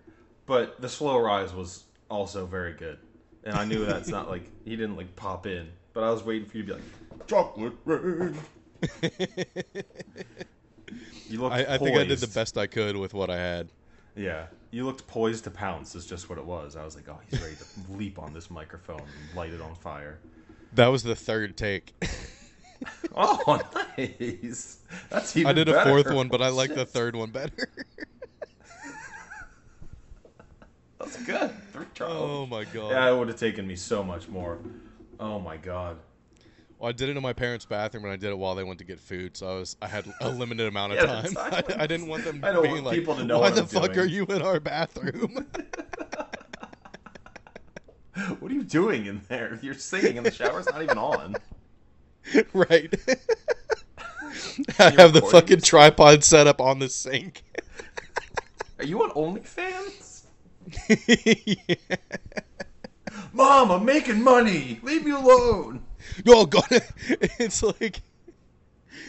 but 0.47 0.81
the 0.81 0.89
slow 0.89 1.19
rise 1.19 1.55
was 1.55 1.85
also 2.09 2.47
very 2.47 2.73
good. 2.73 2.99
And 3.45 3.57
I 3.57 3.65
knew 3.65 3.85
that's 3.85 4.11
not 4.11 4.29
like 4.29 4.51
he 4.65 4.77
didn't 4.77 4.97
like 4.97 5.17
pop 5.17 5.47
in, 5.47 5.69
but 5.93 6.05
I 6.05 6.11
was 6.11 6.23
waiting 6.23 6.49
for 6.49 6.57
you 6.59 6.65
to 6.65 6.67
be 6.67 6.73
like 6.75 7.27
chocolate 7.29 7.75
rain. 7.85 8.37
You 11.29 11.41
looked 11.41 11.57
I, 11.57 11.75
I 11.75 11.79
think 11.79 11.97
I 11.97 12.05
did 12.05 12.21
the 12.21 12.27
best 12.27 12.59
I 12.59 12.67
could 12.67 12.97
with 12.97 13.15
what 13.15 13.31
I 13.31 13.37
had. 13.37 13.71
Yeah, 14.15 14.47
you 14.71 14.85
looked 14.85 15.07
poised 15.07 15.45
to 15.45 15.51
pounce. 15.51 15.95
Is 15.95 16.07
just 16.07 16.29
what 16.29 16.39
it 16.39 16.45
was. 16.45 16.77
I 16.77 16.85
was 16.85 16.95
like, 16.95 17.09
oh, 17.09 17.19
he's 17.29 17.41
ready 17.41 17.57
to 17.57 17.65
leap 17.97 18.19
on 18.19 18.33
this 18.33 18.51
microphone 18.51 19.01
and 19.01 19.37
light 19.37 19.53
it 19.53 19.61
on 19.61 19.75
fire. 19.75 20.19
That 20.75 20.89
was 20.89 21.03
the 21.03 21.17
third 21.17 21.57
take. 21.57 21.95
Oh, 23.15 23.61
nice. 23.99 24.79
That's 25.11 25.37
even. 25.37 25.51
I 25.51 25.53
did 25.53 25.69
a 25.69 25.73
better. 25.73 25.91
fourth 25.91 26.13
one, 26.13 26.29
but 26.29 26.41
I 26.43 26.49
like 26.49 26.75
the 26.75 26.85
third 26.87 27.15
one 27.15 27.31
better. 27.31 27.53
That's 30.99 31.17
good. 31.25 31.51
Three 31.73 31.87
tries. 31.95 32.11
oh 32.13 32.47
my 32.47 32.65
god. 32.65 32.91
Yeah, 32.91 33.11
it 33.11 33.19
would 33.19 33.29
have 33.29 33.39
taken 33.39 33.67
me 33.67 33.77
so 33.77 34.03
much 34.03 34.29
more. 34.29 34.59
Oh 35.21 35.39
my 35.39 35.57
god. 35.57 35.99
Well, 36.83 36.89
I 36.89 36.93
did 36.93 37.09
it 37.11 37.17
in 37.17 37.23
my 37.23 37.33
parents' 37.33 37.65
bathroom, 37.65 38.03
and 38.03 38.13
I 38.13 38.17
did 38.17 38.31
it 38.31 38.39
while 38.39 38.57
they 38.57 38.65
went 38.65 38.81
to 38.81 38.85
get 38.85 38.99
food, 38.99 39.37
so 39.37 39.49
I 39.49 39.55
was 39.61 39.77
I 39.81 39.87
had 39.87 40.05
a 40.21 40.29
limited 40.29 40.67
amount 40.67 40.95
of 40.95 40.99
Yeah, 40.99 41.23
time. 41.23 41.37
I, 41.39 41.85
I 41.85 41.87
didn't 41.87 42.09
want 42.09 42.25
them 42.25 42.41
being 42.41 42.57
want 42.57 42.85
like, 42.87 42.99
people 42.99 43.15
to 43.15 43.23
know 43.25 43.39
"Why 43.39 43.51
what 43.51 43.55
the 43.55 43.61
I'm 43.61 43.67
fuck 43.69 43.93
doing." 43.95 43.99
are 44.01 44.05
you 44.05 44.27
in 44.27 44.43
our 44.43 44.59
bathroom?" 44.59 45.47
What 48.41 48.51
are 48.51 48.55
you 48.55 48.65
doing 48.65 49.07
in 49.07 49.21
there? 49.29 49.61
You're 49.63 49.75
singing 49.75 50.19
and 50.19 50.27
the 50.27 50.33
shower's 50.33 50.67
not 50.67 50.83
even 50.83 50.99
on. 50.99 51.37
right. 52.53 52.93
I 54.79 54.91
have 54.91 55.13
the 55.13 55.23
fucking 55.31 55.61
tripod 55.61 56.25
set 56.25 56.47
up 56.49 56.61
on 56.61 56.81
the 56.81 56.89
sink. 56.89 57.45
Are 58.79 58.85
you 58.85 59.03
on 59.03 59.11
OnlyFans? 59.11 60.25
yeah. 61.47 61.77
Mom, 63.33 63.71
I'm 63.71 63.85
making 63.85 64.23
money. 64.23 64.81
Leave 64.83 65.05
me 65.05 65.13
alone. 65.13 65.83
Oh 66.27 66.47
god, 66.47 66.65
it's 67.09 67.63
like 67.63 68.01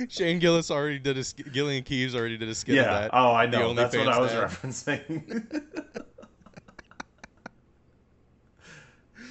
Shane 0.10 0.40
Gillis 0.40 0.72
already 0.72 1.00
did 1.00 1.18
a 1.18 1.24
Gillian 1.24 1.84
Keeves 1.84 2.16
already 2.16 2.38
did 2.38 2.50
a 2.50 2.56
skit 2.56 2.78
of 2.78 2.86
yeah. 2.86 2.92
that. 3.02 3.10
Oh, 3.14 3.34
I 3.34 3.46
know. 3.46 3.74
That's 3.74 3.96
what 3.96 4.08
I 4.08 4.20
was 4.20 4.32
referencing. 4.32 5.44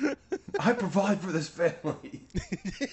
I 0.58 0.72
provide 0.72 1.20
for 1.20 1.30
this 1.32 1.48
family. 1.48 2.22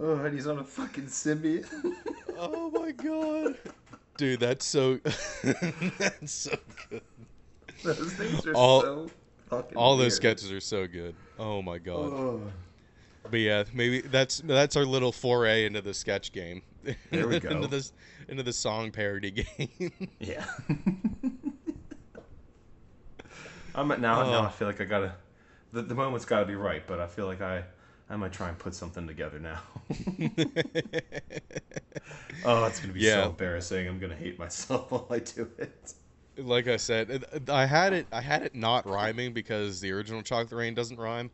oh, 0.00 0.16
and 0.16 0.34
he's 0.34 0.46
on 0.46 0.58
a 0.58 0.64
fucking 0.64 1.06
symbiote. 1.06 1.66
Oh 2.38 2.70
my 2.70 2.90
god, 2.92 3.56
dude, 4.20 4.38
that's 4.40 4.64
so 4.66 4.98
that's 5.98 6.32
so 6.32 6.56
good. 6.90 7.02
those 7.82 8.12
things 8.12 8.46
are 8.46 8.54
All- 8.54 8.80
so 8.82 9.10
fucking 9.48 9.76
All 9.76 9.96
those 9.96 10.14
sketches 10.14 10.52
are 10.52 10.60
so 10.60 10.86
good. 10.86 11.14
Oh 11.38 11.62
my 11.62 11.78
god. 11.78 11.96
Oh. 12.12 12.42
But 13.30 13.40
yeah, 13.40 13.64
maybe 13.72 14.00
that's 14.02 14.40
that's 14.44 14.76
our 14.76 14.84
little 14.84 15.10
foray 15.12 15.64
into 15.64 15.80
the 15.80 15.94
sketch 15.94 16.32
game. 16.32 16.62
There 17.10 17.26
we 17.28 17.40
go. 17.40 17.48
into 17.50 17.66
this 17.68 17.92
into 18.28 18.42
the 18.42 18.52
song 18.52 18.90
parody 18.92 19.30
game. 19.58 20.08
Yeah. 20.18 20.44
I'm 23.74 23.90
at 23.90 24.00
now. 24.00 24.22
Now 24.22 24.40
Oh. 24.40 24.44
I 24.44 24.50
feel 24.50 24.68
like 24.68 24.80
I 24.80 24.84
gotta. 24.84 25.14
The, 25.72 25.82
the 25.82 25.94
moment's 25.94 26.24
got 26.24 26.40
to 26.40 26.46
be 26.46 26.56
right, 26.56 26.84
but 26.86 26.98
I 27.00 27.06
feel 27.06 27.26
like 27.26 27.40
I 27.40 27.62
I 28.10 28.16
might 28.16 28.32
try 28.32 28.48
and 28.48 28.58
put 28.58 28.74
something 28.74 29.06
together 29.06 29.38
now. 29.38 29.60
oh, 32.44 32.64
it's 32.64 32.80
gonna 32.80 32.92
be 32.92 33.00
Yeah. 33.00 33.22
so 33.22 33.28
embarrassing. 33.30 33.86
I'm 33.86 34.00
gonna 34.00 34.16
hate 34.16 34.38
myself 34.38 34.90
while 34.90 35.06
I 35.10 35.20
do 35.20 35.48
it. 35.58 35.94
like 36.36 36.66
I 36.66 36.76
said, 36.76 37.24
I 37.48 37.66
had 37.66 37.92
it 37.92 38.08
I 38.12 38.20
had 38.20 38.42
it 38.42 38.54
not 38.54 38.84
rhyming 38.86 39.32
because 39.32 39.80
the 39.80 39.92
original 39.92 40.22
Chocolate 40.22 40.58
Rain 40.58 40.74
doesn't 40.74 40.98
rhyme, 40.98 41.30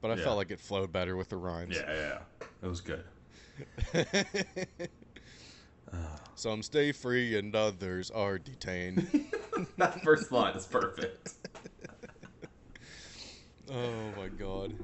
but 0.00 0.12
I 0.12 0.16
Yeah. 0.16 0.24
felt 0.24 0.36
like 0.36 0.50
it 0.52 0.60
flowed 0.60 0.92
better 0.92 1.16
with 1.16 1.28
the 1.28 1.36
rhymes. 1.36 1.76
Yeah, 1.76 1.92
yeah, 1.92 2.18
it 2.62 2.68
was 2.68 2.80
good. 2.80 3.04
Some 6.34 6.62
stay 6.62 6.92
free 6.92 7.36
and 7.36 7.54
others 7.54 8.10
are 8.10 8.38
detained. 8.38 9.06
that 9.76 10.02
first 10.02 10.32
line 10.32 10.56
is 10.56 10.66
perfect. 10.66 11.34
oh 13.70 14.12
my 14.16 14.28
god. 14.28 14.74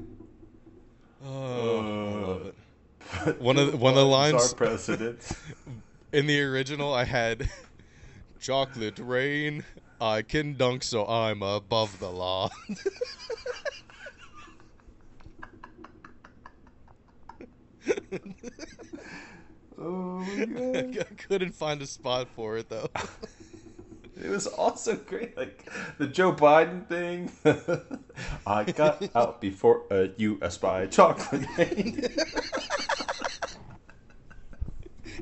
Oh, 1.25 1.81
I 1.81 2.27
love 2.27 2.47
it. 2.47 2.55
One 3.41 3.59
of 3.59 3.73
the, 3.73 3.77
one 3.77 3.95
of 3.95 3.99
the 3.99 4.07
lines 4.07 4.35
Our 4.35 4.55
president. 4.55 5.27
in 6.13 6.27
the 6.27 6.41
original, 6.43 6.93
I 6.93 7.05
had 7.05 7.49
chocolate 8.41 8.99
rain. 8.99 9.65
I 10.01 10.23
can 10.23 10.57
dunk, 10.57 10.85
so 10.85 11.07
I'm 11.07 11.43
above 11.43 11.99
the 11.99 12.11
law. 12.11 12.51
oh 19.79 20.21
my 20.21 20.45
god. 20.45 20.99
I 21.11 21.15
couldn't 21.15 21.53
find 21.53 21.83
a 21.83 21.87
spot 21.87 22.29
for 22.29 22.59
it 22.59 22.69
though. 22.69 22.89
It 24.21 24.31
was 24.31 24.47
also 24.49 24.97
great, 24.97 25.37
like 25.37 25.69
the 25.99 26.07
Joe 26.07 26.33
Biden 26.33 26.87
thing. 26.87 27.31
I 28.47 28.65
got 28.65 29.09
out 29.15 29.41
before 29.41 29.85
uh, 29.91 30.09
you 30.17 30.39
espy 30.43 30.89
chocolate. 30.89 31.47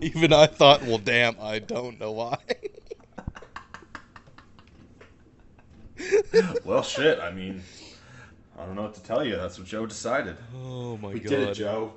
Even 0.00 0.32
I 0.32 0.46
thought, 0.46 0.82
well, 0.82 0.98
damn, 0.98 1.36
I 1.40 1.58
don't 1.58 1.98
know 2.00 2.12
why. 2.12 2.38
well, 6.64 6.82
shit. 6.82 7.18
I 7.20 7.30
mean, 7.32 7.62
I 8.58 8.64
don't 8.64 8.76
know 8.76 8.82
what 8.82 8.94
to 8.94 9.02
tell 9.02 9.24
you. 9.24 9.36
That's 9.36 9.58
what 9.58 9.68
Joe 9.68 9.86
decided. 9.86 10.36
Oh 10.54 10.96
my 10.98 11.08
We 11.08 11.20
god, 11.20 11.30
we 11.30 11.36
did 11.36 11.48
it, 11.48 11.54
Joe. 11.54 11.92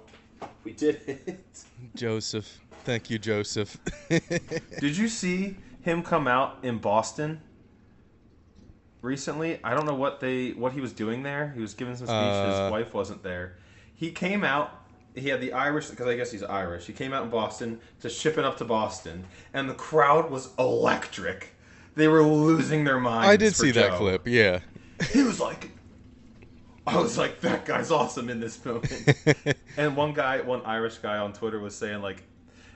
We 0.63 0.73
did 0.73 1.01
it. 1.07 1.63
Joseph. 1.95 2.59
Thank 2.83 3.09
you, 3.09 3.19
Joseph. 3.19 3.77
Did 4.09 4.97
you 4.97 5.07
see 5.07 5.57
him 5.81 6.03
come 6.03 6.27
out 6.27 6.59
in 6.63 6.77
Boston 6.77 7.41
recently? 9.01 9.59
I 9.63 9.73
don't 9.73 9.85
know 9.85 9.95
what 9.95 10.19
they 10.19 10.51
what 10.51 10.73
he 10.73 10.81
was 10.81 10.93
doing 10.93 11.23
there. 11.23 11.51
He 11.55 11.61
was 11.61 11.73
giving 11.73 11.95
some 11.95 12.07
speech. 12.07 12.15
Uh, 12.15 12.63
His 12.63 12.71
wife 12.71 12.93
wasn't 12.93 13.23
there. 13.23 13.57
He 13.95 14.11
came 14.11 14.43
out. 14.43 14.75
He 15.15 15.29
had 15.29 15.41
the 15.41 15.53
Irish 15.53 15.87
because 15.87 16.07
I 16.07 16.15
guess 16.15 16.31
he's 16.31 16.43
Irish. 16.43 16.85
He 16.85 16.93
came 16.93 17.13
out 17.13 17.23
in 17.23 17.29
Boston 17.29 17.79
to 18.01 18.09
ship 18.09 18.37
it 18.37 18.45
up 18.45 18.57
to 18.57 18.65
Boston, 18.65 19.25
and 19.53 19.69
the 19.69 19.73
crowd 19.73 20.29
was 20.29 20.49
electric. 20.57 21.55
They 21.95 22.07
were 22.07 22.23
losing 22.23 22.83
their 22.83 22.99
minds. 22.99 23.27
I 23.27 23.35
did 23.35 23.55
see 23.55 23.71
that 23.71 23.93
clip. 23.93 24.27
Yeah. 24.27 24.59
He 25.11 25.23
was 25.23 25.39
like, 25.39 25.71
I 26.87 26.97
was 26.97 27.17
like, 27.17 27.41
that 27.41 27.65
guy's 27.65 27.91
awesome 27.91 28.29
in 28.29 28.39
this 28.39 28.63
moment. 28.63 29.15
and 29.77 29.95
one 29.95 30.13
guy, 30.13 30.41
one 30.41 30.61
Irish 30.65 30.97
guy 30.97 31.17
on 31.17 31.33
Twitter 31.33 31.59
was 31.59 31.75
saying 31.75 32.01
like, 32.01 32.23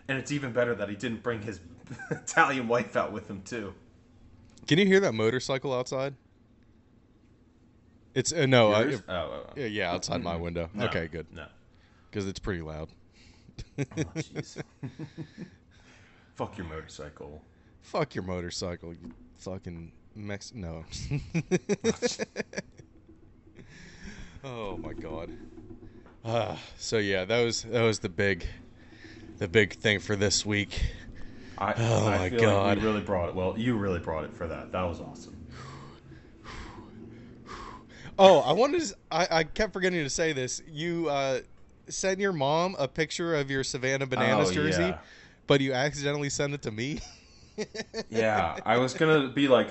and 0.08 0.18
it's 0.18 0.32
even 0.32 0.52
better 0.52 0.76
that 0.76 0.90
he 0.90 0.96
didn't 0.96 1.24
bring 1.24 1.42
his 1.42 1.60
Italian 2.12 2.68
wife 2.68 2.96
out 2.96 3.12
with 3.12 3.30
him 3.30 3.42
too. 3.44 3.74
Can 4.68 4.80
you 4.80 4.86
hear 4.86 5.00
that 5.02 5.14
motorcycle 5.14 5.74
outside? 5.74 6.16
It's 8.14 8.32
uh, 8.32 8.46
no, 8.46 8.72
I, 8.72 8.84
Yours? 8.84 9.04
oh, 9.08 9.14
oh, 9.14 9.46
oh. 9.48 9.54
yeah, 9.56 9.66
yeah, 9.66 9.92
outside 9.92 10.22
my 10.24 10.36
window. 10.36 10.70
No, 10.74 10.86
Okay, 10.86 11.08
good, 11.08 11.26
No. 11.34 11.48
because 12.10 12.28
it's 12.28 12.40
pretty 12.40 12.62
loud. 12.62 12.90
Oh, 13.80 13.84
jeez. 14.16 14.62
Fuck 16.36 16.58
your 16.58 16.68
motorcycle. 16.68 17.42
Fuck 17.82 18.16
your 18.16 18.24
motorcycle, 18.24 18.94
you 18.94 19.12
fucking 19.38 19.92
Mex. 20.16 20.54
No. 20.54 20.86
oh 24.44 24.78
my 24.78 24.94
god. 24.94 25.32
Uh, 26.24 26.56
so 26.78 26.98
yeah, 26.98 27.26
that 27.26 27.44
was 27.44 27.64
that 27.64 27.82
was 27.82 28.00
the 28.00 28.10
big, 28.10 28.46
the 29.38 29.48
big 29.48 29.74
thing 29.74 30.00
for 30.00 30.16
this 30.16 30.46
week. 30.46 30.82
I, 31.58 31.74
Oh, 31.78 32.08
I 32.08 32.18
my 32.18 32.30
God. 32.30 32.68
like 32.68 32.78
we 32.80 32.84
really 32.84 33.02
brought 33.02 33.30
it. 33.30 33.36
Well, 33.36 33.56
you 33.58 33.76
really 33.78 34.00
brought 34.00 34.24
it 34.24 34.34
for 34.36 34.48
that. 34.48 34.72
That 34.72 34.84
was 34.84 35.00
awesome. 35.00 35.38
Oh, 38.20 38.40
I 38.40 38.54
wanted 38.54 38.82
to. 38.82 38.96
I, 39.12 39.28
I 39.40 39.44
kept 39.44 39.74
forgetting 39.74 40.04
to 40.04 40.10
say 40.10 40.34
this. 40.34 40.62
You 40.68 41.10
uh, 41.10 41.40
sent 41.88 42.20
your 42.20 42.32
mom 42.34 42.76
a 42.78 42.88
picture 42.88 43.36
of 43.36 43.50
your 43.50 43.64
Savannah 43.64 44.06
Bananas 44.06 44.50
Oh, 44.52 44.54
jersey, 44.54 44.84
yeah. 44.84 45.00
but 45.48 45.62
you 45.62 45.74
accidentally 45.74 46.30
sent 46.30 46.54
it 46.54 46.62
to 46.64 46.72
me. 46.72 47.00
Yeah, 48.10 48.58
I 48.66 48.78
was 48.80 48.96
gonna 48.96 49.28
be 49.28 49.48
like, 49.48 49.68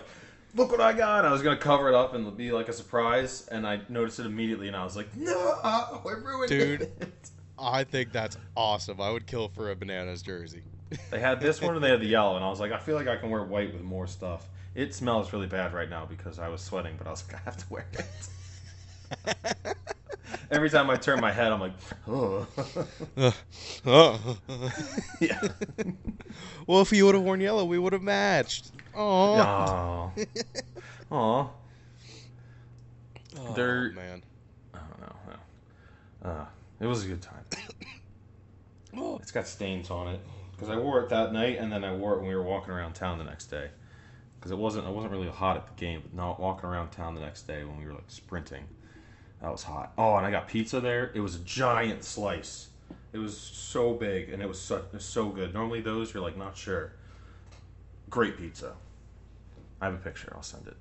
look 0.54 0.70
what 0.70 0.80
I 0.80 0.92
got. 0.92 1.24
I 1.24 1.32
was 1.32 1.42
gonna 1.42 1.56
cover 1.56 1.88
it 1.88 1.96
up 1.96 2.14
and 2.14 2.36
be 2.36 2.52
like 2.52 2.68
a 2.68 2.72
surprise, 2.72 3.48
and 3.50 3.66
I 3.66 3.80
noticed 3.88 4.20
it 4.20 4.26
immediately, 4.26 4.68
and 4.68 4.76
I 4.76 4.84
was 4.84 4.94
like, 4.94 5.16
no, 5.16 5.34
I 5.64 5.98
ruined 6.04 6.48
Dude. 6.48 6.82
it. 6.82 7.00
Dude, 7.00 7.12
I 7.58 7.82
think 7.82 8.12
that's 8.12 8.36
awesome. 8.56 9.00
I 9.00 9.10
would 9.10 9.26
kill 9.26 9.48
for 9.48 9.72
a 9.72 9.74
Bananas 9.74 10.22
jersey. 10.22 10.62
They 11.10 11.20
had 11.20 11.40
this 11.40 11.60
one 11.60 11.74
and 11.74 11.84
they 11.84 11.90
had 11.90 12.00
the 12.00 12.06
yellow, 12.06 12.36
and 12.36 12.44
I 12.44 12.48
was 12.48 12.60
like, 12.60 12.72
I 12.72 12.78
feel 12.78 12.96
like 12.96 13.08
I 13.08 13.16
can 13.16 13.30
wear 13.30 13.42
white 13.44 13.72
with 13.72 13.82
more 13.82 14.06
stuff. 14.06 14.48
It 14.74 14.94
smells 14.94 15.32
really 15.32 15.46
bad 15.46 15.72
right 15.74 15.88
now 15.90 16.06
because 16.06 16.38
I 16.38 16.48
was 16.48 16.60
sweating, 16.60 16.94
but 16.98 17.06
I 17.06 17.10
was 17.10 17.24
like, 17.30 17.36
I 17.40 17.44
have 17.44 17.56
to 17.58 17.66
wear 17.70 17.86
it. 17.92 19.76
Every 20.50 20.70
time 20.70 20.88
I 20.90 20.96
turn 20.96 21.20
my 21.20 21.32
head, 21.32 21.52
I'm 21.52 21.60
like, 21.60 21.72
oh. 22.08 22.46
Uh, 23.16 23.30
oh. 23.86 24.38
yeah. 25.20 25.40
well, 26.66 26.80
if 26.80 26.92
you 26.92 27.04
would 27.06 27.14
have 27.14 27.24
worn 27.24 27.40
yellow, 27.40 27.64
we 27.64 27.78
would 27.78 27.92
have 27.92 28.02
matched. 28.02 28.70
Oh, 28.94 29.34
Aw. 29.38 30.10
Aw. 31.10 31.14
oh 31.14 31.50
They're- 33.54 33.92
man. 33.92 34.22
I 34.74 34.78
don't 34.78 35.00
know. 35.00 35.16
no. 36.24 36.30
Uh, 36.30 36.46
it 36.80 36.86
was 36.86 37.04
a 37.04 37.08
good 37.08 37.22
time. 37.22 37.44
It's 39.22 39.30
got 39.32 39.46
stains 39.46 39.88
on 39.90 40.08
it 40.08 40.20
because 40.62 40.76
I 40.76 40.80
wore 40.80 41.00
it 41.00 41.08
that 41.08 41.32
night, 41.32 41.58
and 41.58 41.72
then 41.72 41.82
I 41.82 41.92
wore 41.92 42.14
it 42.14 42.18
when 42.18 42.28
we 42.28 42.36
were 42.36 42.42
walking 42.42 42.72
around 42.72 42.92
town 42.92 43.18
the 43.18 43.24
next 43.24 43.46
day. 43.46 43.70
Because 44.38 44.52
it 44.52 44.58
wasn't, 44.58 44.86
it 44.86 44.92
wasn't 44.92 45.12
really 45.12 45.28
hot 45.28 45.56
at 45.56 45.66
the 45.66 45.72
game, 45.74 46.02
but 46.04 46.14
not 46.14 46.38
walking 46.38 46.68
around 46.68 46.90
town 46.90 47.16
the 47.16 47.20
next 47.20 47.48
day 47.48 47.64
when 47.64 47.78
we 47.78 47.84
were 47.84 47.94
like 47.94 48.04
sprinting, 48.06 48.62
that 49.40 49.50
was 49.50 49.64
hot. 49.64 49.92
Oh, 49.98 50.16
and 50.16 50.24
I 50.24 50.30
got 50.30 50.46
pizza 50.46 50.78
there. 50.78 51.10
It 51.14 51.20
was 51.20 51.34
a 51.34 51.40
giant 51.40 52.04
slice. 52.04 52.68
It 53.12 53.18
was 53.18 53.36
so 53.36 53.92
big, 53.94 54.30
and 54.30 54.40
it 54.40 54.46
was 54.46 54.60
so, 54.60 54.76
it 54.76 54.92
was 54.92 55.04
so 55.04 55.30
good. 55.30 55.52
Normally 55.52 55.80
those 55.80 56.14
you're 56.14 56.22
like 56.22 56.36
not 56.36 56.56
sure. 56.56 56.92
Great 58.08 58.38
pizza. 58.38 58.74
I 59.80 59.86
have 59.86 59.94
a 59.94 59.98
picture. 59.98 60.32
I'll 60.36 60.42
send 60.44 60.68
it. 60.68 60.76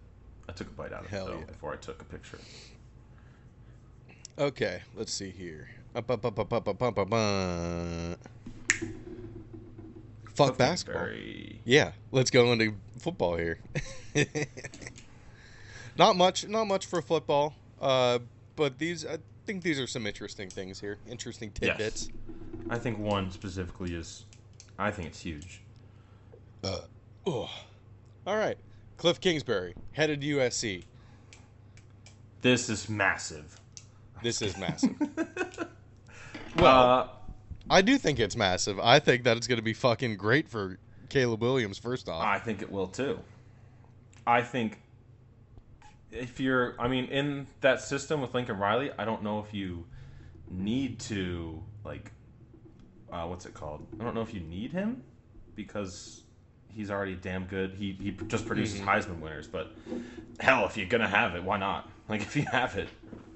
I 0.47 0.51
took 0.51 0.67
a 0.67 0.71
bite 0.73 0.93
out 0.93 1.05
of 1.05 1.09
Hell 1.09 1.25
it 1.25 1.32
though 1.32 1.39
yeah. 1.39 1.45
before 1.45 1.73
I 1.73 1.77
took 1.77 1.99
a 2.03 2.05
picture. 2.05 2.38
Okay, 4.38 4.84
let's 4.95 5.11
see 5.11 5.32
here. 5.32 5.69
Up, 5.95 6.09
up, 6.11 6.23
up, 6.23 6.38
up, 6.38 6.53
up, 6.53 6.67
up, 6.67 6.84
up, 6.84 6.99
up, 6.99 7.13
up. 7.13 8.19
Fuck 10.36 10.57
basketball. 10.57 11.03
Very- 11.05 11.59
Yeah, 11.65 11.91
let's 12.11 12.32
go 12.32 12.51
into 12.53 12.73
football 12.99 13.36
here. 13.36 13.59
not 15.97 16.15
much, 16.15 16.47
not 16.47 16.65
much 16.65 16.86
for 16.86 17.01
football. 17.01 17.53
Uh, 17.79 18.19
but 18.55 18.77
these, 18.77 19.05
I 19.05 19.17
think 19.45 19.63
these 19.63 19.79
are 19.79 19.88
some 19.88 20.05
interesting 20.07 20.49
things 20.49 20.79
here. 20.79 20.97
Interesting 21.09 21.51
Yes. 21.61 21.77
tidbits. 21.77 22.09
I 22.69 22.77
think 22.77 22.99
one 22.99 23.32
specifically 23.32 23.93
is, 23.95 24.25
I 24.77 24.91
think 24.91 25.07
it's 25.09 25.19
huge. 25.21 25.61
Uh, 26.63 26.79
oh. 27.25 27.49
All 28.27 28.38
right, 28.38 28.57
Kliff 28.99 29.19
Kingsbury 29.19 29.73
headed 29.93 30.21
USC. 30.21 30.84
This 32.41 32.69
is 32.69 32.88
massive. 32.88 33.59
This 34.21 34.41
is 34.43 34.55
massive. 34.59 34.95
Well, 36.55 37.20
I 37.70 37.82
do 37.82 37.97
think 37.97 38.20
it's 38.20 38.36
massive. 38.36 38.80
I 38.80 38.99
think 38.99 39.24
that 39.24 39.38
it's 39.38 39.47
going 39.47 39.57
to 39.59 39.64
be 39.64 39.74
fucking 39.74 40.18
great 40.18 40.47
for 40.49 40.78
Caleb 41.09 41.41
Williams. 41.41 41.78
First 41.78 42.09
off, 42.09 42.24
I 42.24 42.39
think 42.39 42.62
it 42.62 42.72
will 42.72 42.88
too. 42.88 43.20
I 44.26 44.41
think 44.41 44.80
if 46.12 46.39
you're, 46.39 46.76
I 46.80 46.88
mean, 46.88 47.05
in 47.05 47.47
that 47.62 47.82
system 47.82 48.22
with 48.22 48.34
Lincoln 48.34 48.57
Riley, 48.57 48.91
I 48.97 49.05
don't 49.05 49.24
know 49.24 49.39
if 49.39 49.53
you 49.53 49.86
need 50.49 50.99
to 51.01 51.62
like, 51.86 52.12
uh, 53.12 53.26
what's 53.26 53.45
it 53.45 53.53
called? 53.53 53.86
I 53.99 54.03
don't 54.03 54.16
know 54.16 54.22
if 54.22 54.34
you 54.34 54.41
need 54.41 54.72
him 54.72 55.03
because 55.55 56.24
he's 56.74 56.89
already 56.91 57.16
damn 57.16 57.45
good. 57.45 57.74
He 57.74 57.93
he 58.01 58.12
just 58.28 58.45
produces 58.45 58.80
Mm-hmm. 58.80 58.89
Heisman 58.89 59.20
winners, 59.20 59.47
but 59.47 59.72
hell, 60.39 60.66
if 60.66 60.78
you're 60.78 60.88
gonna 60.88 61.07
have 61.07 61.36
it, 61.36 61.43
why 61.43 61.57
not? 61.57 61.89
Like 62.09 62.22
if 62.24 62.36
you 62.36 62.45
have 62.51 62.78
it, 62.78 62.88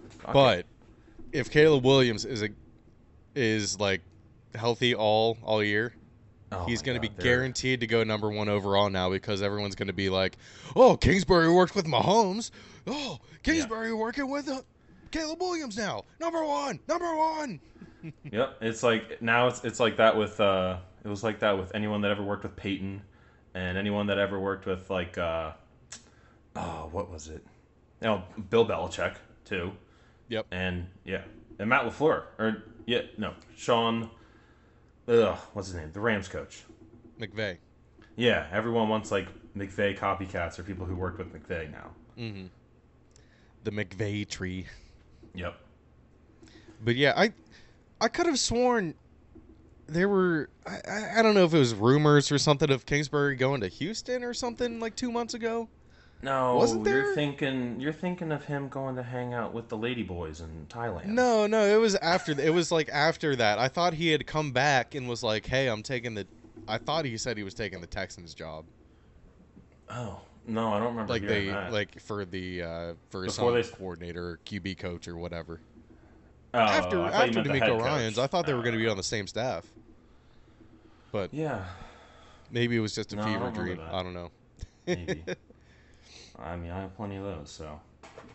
fuck 0.10 0.30
it. 0.30 0.34
but 0.34 0.66
if 1.32 1.50
Caleb 1.52 1.84
Williams 1.86 2.26
is 2.26 2.42
a 2.44 2.50
is 3.36 3.80
like 3.80 4.02
healthy 4.58 4.96
all 4.96 5.38
all 5.44 5.64
year, 5.64 5.94
Oh 6.52 6.66
he's 6.66 6.82
going 6.82 6.96
to 6.96 7.02
be 7.02 7.08
they're- 7.16 7.24
guaranteed 7.24 7.80
to 7.82 7.88
go 7.88 8.04
number 8.04 8.30
one 8.32 8.50
overall 8.50 8.90
now 8.90 9.10
because 9.10 9.42
everyone's 9.42 9.76
going 9.76 9.88
to 9.88 9.94
be 9.94 10.10
like, 10.10 10.38
"Oh, 10.76 10.96
Kingsbury 10.98 11.52
worked 11.52 11.76
with 11.76 11.86
Mahomes. 11.86 12.52
Oh, 12.88 13.20
Kingsbury 13.44 13.94
working 13.94 14.30
with 14.30 14.48
uh, 14.48 14.62
Caleb 15.12 15.40
Williams 15.42 15.78
now, 15.78 16.04
number 16.20 16.44
one, 16.44 16.80
number 16.88 17.16
one." 17.16 17.60
Yep, 18.32 18.58
it's 18.62 18.84
like 18.84 19.20
now 19.24 19.48
it's 19.48 19.64
it's 19.66 19.80
like 19.80 19.98
that 19.98 20.16
with 20.16 20.40
uh 20.40 20.78
it 21.04 21.08
was 21.08 21.24
like 21.24 21.40
that 21.40 21.58
with 21.58 21.74
anyone 21.74 22.02
that 22.02 22.12
ever 22.12 22.22
worked 22.22 22.44
with 22.44 22.56
Peyton 22.56 23.02
and 23.56 23.80
anyone 23.80 24.06
that 24.06 24.20
ever 24.20 24.40
worked 24.40 24.68
with 24.68 24.92
like 24.92 25.18
uh 25.18 25.54
oh 26.56 26.88
what 26.92 27.10
was 27.10 27.28
it? 27.30 27.44
You 28.02 28.08
know, 28.10 28.24
Bill 28.52 28.64
Belichick 28.64 29.16
too. 29.44 29.72
Yep. 30.30 30.46
And 30.52 30.86
yeah. 31.04 31.24
And 31.58 31.68
Matt 31.70 31.86
LaFleur. 31.86 32.24
Or 32.38 32.64
yeah, 32.86 33.02
no. 33.18 33.34
Sean 33.56 34.12
Ugh, 35.08 35.38
what's 35.54 35.68
his 35.70 35.78
name? 35.78 35.92
The 35.94 36.00
Rams 36.00 36.28
coach. 36.28 36.64
McVay. 37.20 37.58
Yeah, 38.16 38.48
everyone 38.52 38.90
wants 38.90 39.12
like 39.12 39.28
McVay 39.56 39.98
copycats 39.98 40.58
or 40.58 40.64
people 40.64 40.86
who 40.86 40.96
worked 40.96 41.18
with 41.18 41.34
McVay 41.34 41.72
now. 41.72 41.92
Mm-hmm. 42.18 42.48
The 43.64 43.72
McVay 43.72 44.28
tree. 44.28 44.68
Yep. 45.34 45.58
But 46.84 46.96
yeah, 46.96 47.14
I 47.16 47.34
I 48.00 48.08
could 48.08 48.26
have 48.26 48.40
sworn 48.40 48.96
there 49.88 50.10
were 50.10 50.50
I, 50.66 51.20
I 51.20 51.22
don't 51.22 51.36
know 51.36 51.46
if 51.46 51.54
it 51.54 51.60
was 51.60 51.74
rumors 51.74 52.32
or 52.32 52.38
something 52.38 52.72
of 52.72 52.86
Kingsbury 52.86 53.36
going 53.36 53.62
to 53.62 53.68
Houston 53.68 54.24
or 54.24 54.34
something 54.34 54.80
like 54.80 54.96
two 54.96 55.12
months 55.12 55.34
ago. 55.34 55.70
No, 56.26 56.56
Wasn't 56.56 56.84
there? 56.84 57.04
you're 57.06 57.14
thinking 57.16 57.80
you're 57.80 57.94
thinking 57.94 58.32
of 58.32 58.46
him 58.46 58.68
going 58.68 58.96
to 58.96 59.04
hang 59.04 59.34
out 59.34 59.54
with 59.54 59.70
the 59.70 59.78
ladyboys 59.78 60.42
in 60.42 60.66
Thailand. 60.68 61.06
No, 61.06 61.46
no, 61.46 61.64
it 61.66 61.80
was 61.80 61.94
after. 61.96 62.32
It 62.40 62.52
was 62.54 62.72
like 62.72 62.90
after 62.90 63.36
that. 63.36 63.60
I 63.60 63.68
thought 63.68 63.94
he 63.94 64.10
had 64.10 64.26
come 64.26 64.52
back 64.52 64.96
and 64.96 65.08
was 65.08 65.22
like, 65.22 65.46
"Hey, 65.46 65.68
I'm 65.68 65.84
taking 65.84 66.16
the." 66.16 66.26
I 66.68 66.80
thought 66.80 67.06
he 67.06 67.16
said 67.18 67.38
he 67.38 67.44
was 67.44 67.54
taking 67.54 67.80
the 67.80 67.86
Texans 67.88 68.34
job, 68.34 68.66
Oh 69.88 70.20
no, 70.48 70.74
I 70.74 70.80
don't 70.80 70.88
remember. 70.88 71.14
like 71.14 71.28
they 71.28 71.46
that. 71.50 71.72
like 71.72 72.00
for 72.02 72.26
the 72.26 72.64
uh 72.64 72.94
for 73.12 73.30
some 73.30 73.54
they- 73.54 73.62
coordinator, 73.64 74.30
or 74.32 74.40
QB 74.46 74.80
coach, 74.80 75.08
or 75.08 75.16
whatever. 75.18 75.62
Oh, 76.56 76.60
after 76.60 77.02
I 77.02 77.28
after 77.28 77.34
meant 77.44 77.48
the 77.48 77.60
head 77.60 77.70
DeMeco. 77.70 77.82
Ryans, 77.84 78.18
I 78.18 78.26
thought 78.28 78.48
they 78.48 78.54
were 78.56 78.64
going 78.64 78.74
to 78.74 78.80
be 78.80 78.88
Uh, 78.88 78.92
on 78.92 78.98
the 78.98 79.04
same 79.04 79.28
staff, 79.28 79.66
but 81.12 81.32
Yeah, 81.34 81.66
maybe 82.50 82.76
it 82.78 82.80
was 82.80 82.96
just 82.96 83.14
a 83.14 83.16
No, 83.18 83.24
fever 83.26 83.52
dream. 83.52 83.80
I 83.92 84.02
don't 84.02 84.14
know. 84.16 84.32
maybe. 86.38 86.50
I 86.50 86.56
mean, 86.58 86.72
I 86.72 86.82
have 86.82 86.96
plenty 86.96 87.16
of 87.18 87.24
those. 87.24 87.52
So. 87.52 87.80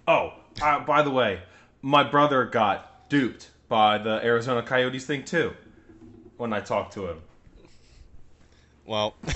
Oh, 0.09 0.33
uh, 0.63 0.81
by 0.81 1.03
the 1.03 1.11
way, 1.11 1.43
my 1.83 2.03
brother 2.03 2.45
got 2.45 3.09
duped 3.09 3.51
by 3.69 3.99
the 3.99 4.25
Arizona 4.25 4.63
Coyotes 4.63 5.07
thing 5.07 5.25
too. 5.25 5.55
When 6.37 6.53
I 6.53 6.61
talked 6.61 6.95
to 6.95 7.07
him, 7.07 7.21
Well, 8.87 9.15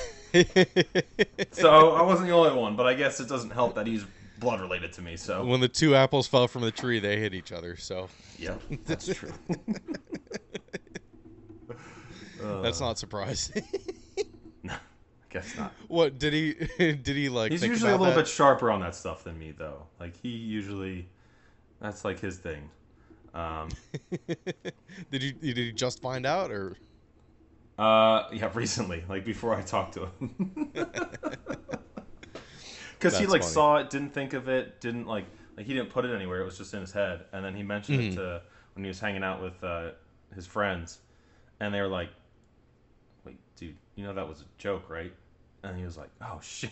so 1.52 1.90
I 1.90 2.02
wasn't 2.02 2.28
the 2.28 2.34
only 2.34 2.58
one. 2.58 2.76
But 2.76 2.86
I 2.86 2.94
guess 2.94 3.20
it 3.20 3.28
doesn't 3.28 3.50
help 3.50 3.74
that 3.74 3.86
he's 3.86 4.04
blood 4.38 4.60
related 4.60 4.92
to 4.94 5.02
me. 5.02 5.16
So. 5.16 5.44
when 5.44 5.60
the 5.60 5.68
two 5.68 5.94
apples 5.94 6.26
fell 6.26 6.48
from 6.48 6.62
the 6.62 6.72
tree, 6.72 7.00
they 7.00 7.18
hit 7.18 7.34
each 7.34 7.52
other. 7.52 7.76
So 7.76 8.08
Yep, 8.38 8.60
that's 8.86 9.06
true. 9.06 9.32
that's 12.62 12.80
not 12.80 12.98
surprising. 12.98 13.62
I 15.34 15.38
guess 15.38 15.56
not. 15.56 15.74
what 15.88 16.18
did 16.18 16.32
he? 16.32 16.52
Did 16.78 17.06
he 17.16 17.28
like? 17.28 17.50
He's 17.50 17.58
think 17.58 17.64
usually 17.64 17.92
a 17.92 17.96
little 17.96 18.12
that? 18.12 18.14
bit 18.14 18.28
sharper 18.28 18.70
on 18.70 18.80
that 18.80 18.94
stuff 18.94 19.24
than 19.24 19.38
me, 19.38 19.52
though. 19.52 19.86
Like 20.00 20.16
he 20.16 20.28
usually, 20.30 21.08
that's 21.80 22.04
like 22.04 22.20
his 22.20 22.38
thing. 22.38 22.70
Um, 23.34 23.68
did 25.10 25.22
you? 25.22 25.32
Did 25.32 25.58
you 25.58 25.72
just 25.72 26.00
find 26.00 26.26
out, 26.26 26.50
or 26.50 26.76
uh, 27.78 28.24
yeah, 28.32 28.50
recently, 28.54 29.04
like 29.08 29.24
before 29.24 29.54
I 29.54 29.62
talked 29.62 29.94
to 29.94 30.06
him, 30.06 30.70
because 32.98 33.18
he 33.18 33.26
like 33.26 33.40
funny. 33.40 33.42
saw 33.42 33.76
it, 33.76 33.90
didn't 33.90 34.14
think 34.14 34.32
of 34.32 34.48
it, 34.48 34.80
didn't 34.80 35.06
like 35.06 35.26
like 35.56 35.66
he 35.66 35.74
didn't 35.74 35.90
put 35.90 36.04
it 36.04 36.14
anywhere. 36.14 36.40
It 36.40 36.44
was 36.44 36.58
just 36.58 36.74
in 36.74 36.80
his 36.80 36.92
head, 36.92 37.24
and 37.32 37.44
then 37.44 37.54
he 37.54 37.62
mentioned 37.62 37.96
Mm-hmm. 37.96 38.00
it 38.00 38.12
to 38.12 38.42
when 38.74 38.84
he 38.84 38.88
was 38.88 39.00
hanging 39.00 39.22
out 39.24 39.42
with 39.42 39.62
uh, 39.62 39.90
his 40.34 40.46
friends, 40.46 40.98
and 41.60 41.72
they 41.74 41.80
were 41.80 41.88
like, 41.88 42.10
"Wait, 43.24 43.38
dude, 43.56 43.76
you 43.96 44.04
know 44.04 44.14
that 44.14 44.28
was 44.28 44.40
a 44.40 44.44
joke, 44.58 44.88
right?" 44.88 45.12
And 45.64 45.78
he 45.78 45.84
was 45.84 45.96
like, 45.96 46.10
"Oh 46.20 46.38
shit." 46.42 46.70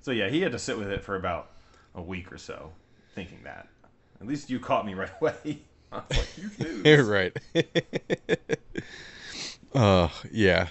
so 0.00 0.10
yeah, 0.10 0.28
he 0.28 0.40
had 0.42 0.52
to 0.52 0.58
sit 0.58 0.78
with 0.78 0.90
it 0.90 1.02
for 1.04 1.16
about 1.16 1.50
a 1.94 2.02
week 2.02 2.32
or 2.32 2.38
so, 2.38 2.72
thinking 3.14 3.40
that. 3.44 3.68
At 4.20 4.26
least 4.26 4.50
you 4.50 4.58
caught 4.60 4.84
me 4.86 4.94
right 4.94 5.10
away. 5.20 5.62
I 5.92 6.02
was 6.08 6.18
like, 6.18 6.28
"You 6.36 6.50
knew." 6.58 6.82
You're 6.90 7.04
right. 7.04 7.36
uh, 9.74 10.08
yeah. 10.30 10.68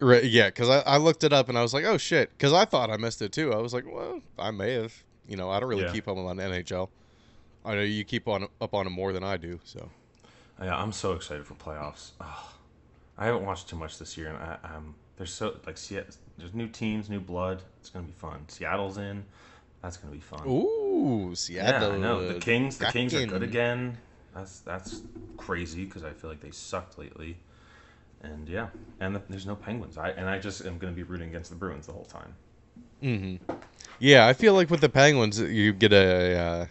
Right, 0.00 0.24
yeah, 0.24 0.48
because 0.48 0.68
I, 0.68 0.80
I 0.80 0.96
looked 0.96 1.22
it 1.22 1.32
up 1.32 1.48
and 1.48 1.56
I 1.56 1.62
was 1.62 1.72
like, 1.72 1.84
oh 1.84 1.96
shit, 1.96 2.32
because 2.32 2.52
I 2.52 2.64
thought 2.64 2.90
I 2.90 2.96
missed 2.96 3.22
it 3.22 3.30
too. 3.30 3.52
I 3.52 3.58
was 3.58 3.72
like, 3.72 3.84
well, 3.90 4.20
I 4.36 4.50
may 4.50 4.72
have. 4.72 4.92
You 5.28 5.36
know, 5.36 5.48
I 5.48 5.60
don't 5.60 5.68
really 5.68 5.84
Yeah. 5.84 5.92
keep 5.92 6.08
up 6.08 6.16
on 6.16 6.38
NHL. 6.38 6.88
I 7.64 7.76
know 7.76 7.82
you 7.82 8.02
keep 8.02 8.26
on 8.26 8.48
up 8.60 8.74
on 8.74 8.88
it 8.88 8.90
more 8.90 9.12
than 9.12 9.22
I 9.22 9.36
do. 9.36 9.60
So 9.62 9.90
Yeah, 10.60 10.76
I'm 10.76 10.90
so 10.90 11.12
excited 11.12 11.46
for 11.46 11.54
playoffs. 11.54 12.10
Oh, 12.20 12.52
I 13.16 13.26
haven't 13.26 13.46
watched 13.46 13.68
too 13.68 13.76
much 13.76 14.00
this 14.00 14.16
year, 14.16 14.30
and 14.30 14.38
I, 14.38 14.58
um, 14.74 14.96
there's 15.22 15.32
so 15.32 15.54
like 15.64 15.78
there's 16.36 16.52
new 16.52 16.66
teams, 16.66 17.08
new 17.08 17.20
blood. 17.20 17.62
It's 17.78 17.90
gonna 17.90 18.06
be 18.06 18.12
fun. 18.12 18.44
Seattle's 18.48 18.98
in. 18.98 19.22
That's 19.80 19.96
gonna 19.96 20.12
be 20.12 20.18
fun. 20.18 20.44
ooh, 20.48 21.32
Seattle. 21.36 21.90
yeah. 21.90 21.94
I 21.94 21.98
know 21.98 22.32
the 22.32 22.40
Kings. 22.40 22.76
The 22.76 22.86
Kings 22.86 23.14
are 23.14 23.24
good 23.24 23.44
again. 23.44 23.96
That's 24.34 24.58
that's 24.60 25.02
crazy 25.36 25.84
because 25.84 26.02
I 26.02 26.10
feel 26.10 26.28
like 26.28 26.40
they 26.40 26.50
sucked 26.50 26.98
lately. 26.98 27.36
And 28.20 28.48
yeah, 28.48 28.66
and 28.98 29.14
the, 29.14 29.22
there's 29.28 29.46
no 29.46 29.54
Penguins. 29.54 29.96
I 29.96 30.10
and 30.10 30.28
I 30.28 30.40
just 30.40 30.66
am 30.66 30.78
gonna 30.78 30.92
be 30.92 31.04
rooting 31.04 31.28
against 31.28 31.50
the 31.50 31.56
Bruins 31.56 31.86
the 31.86 31.92
whole 31.92 32.06
time. 32.06 32.34
Mm-hmm. 33.00 33.54
Yeah, 34.00 34.26
I 34.26 34.32
feel 34.32 34.54
like 34.54 34.70
with 34.70 34.80
the 34.80 34.88
Penguins, 34.88 35.38
you 35.38 35.72
get 35.72 35.92
a. 35.92 36.36
Uh, 36.36 36.66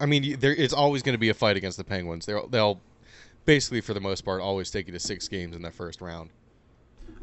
I 0.00 0.04
mean, 0.04 0.38
there 0.38 0.52
it's 0.52 0.74
always 0.74 1.02
going 1.02 1.14
to 1.14 1.18
be 1.18 1.30
a 1.30 1.34
fight 1.34 1.56
against 1.56 1.78
the 1.78 1.84
Penguins. 1.84 2.26
They'll 2.26 2.46
they'll 2.46 2.82
basically, 3.46 3.80
for 3.80 3.94
the 3.94 4.00
most 4.00 4.22
part, 4.22 4.42
always 4.42 4.70
take 4.70 4.86
you 4.86 4.92
to 4.92 5.00
six 5.00 5.28
games 5.28 5.56
in 5.56 5.62
that 5.62 5.72
first 5.72 6.02
round. 6.02 6.28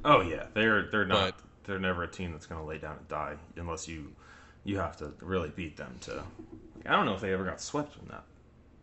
Oh 0.04 0.22
yeah, 0.22 0.46
they're 0.54 0.90
they're 0.92 1.06
not. 1.06 1.36
But- 1.38 1.46
they're 1.64 1.78
never 1.80 2.02
a 2.02 2.08
team 2.08 2.32
that's 2.32 2.48
gonna 2.48 2.66
lay 2.66 2.80
down 2.80 2.98
and 2.98 3.08
die 3.08 3.36
unless 3.56 3.88
you 3.88 4.12
you 4.64 4.78
have 4.80 4.98
to 4.98 5.14
really 5.22 5.50
beat 5.50 5.78
them 5.78 5.96
to. 6.02 6.16
Like, 6.16 6.88
I 6.88 6.92
don't 6.94 7.06
know 7.06 7.14
if 7.14 7.22
they 7.22 7.32
ever 7.34 7.46
got 7.46 7.62
swept 7.62 7.98
in 8.02 8.08
that. 8.08 8.24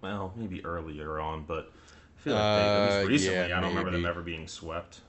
Well, 0.00 0.32
maybe 0.36 0.64
earlier 0.64 1.18
on, 1.18 1.42
but 1.42 1.72
I 2.16 2.20
feel 2.20 2.34
like 2.34 2.42
they, 2.42 2.60
at 2.60 2.68
Uh, 2.68 2.98
least 3.00 3.08
recently, 3.08 3.48
yeah, 3.48 3.58
I 3.58 3.60
don't 3.60 3.70
remember 3.70 3.90
them 3.90 4.06
ever 4.06 4.22
being 4.22 4.46
swept. 4.46 5.00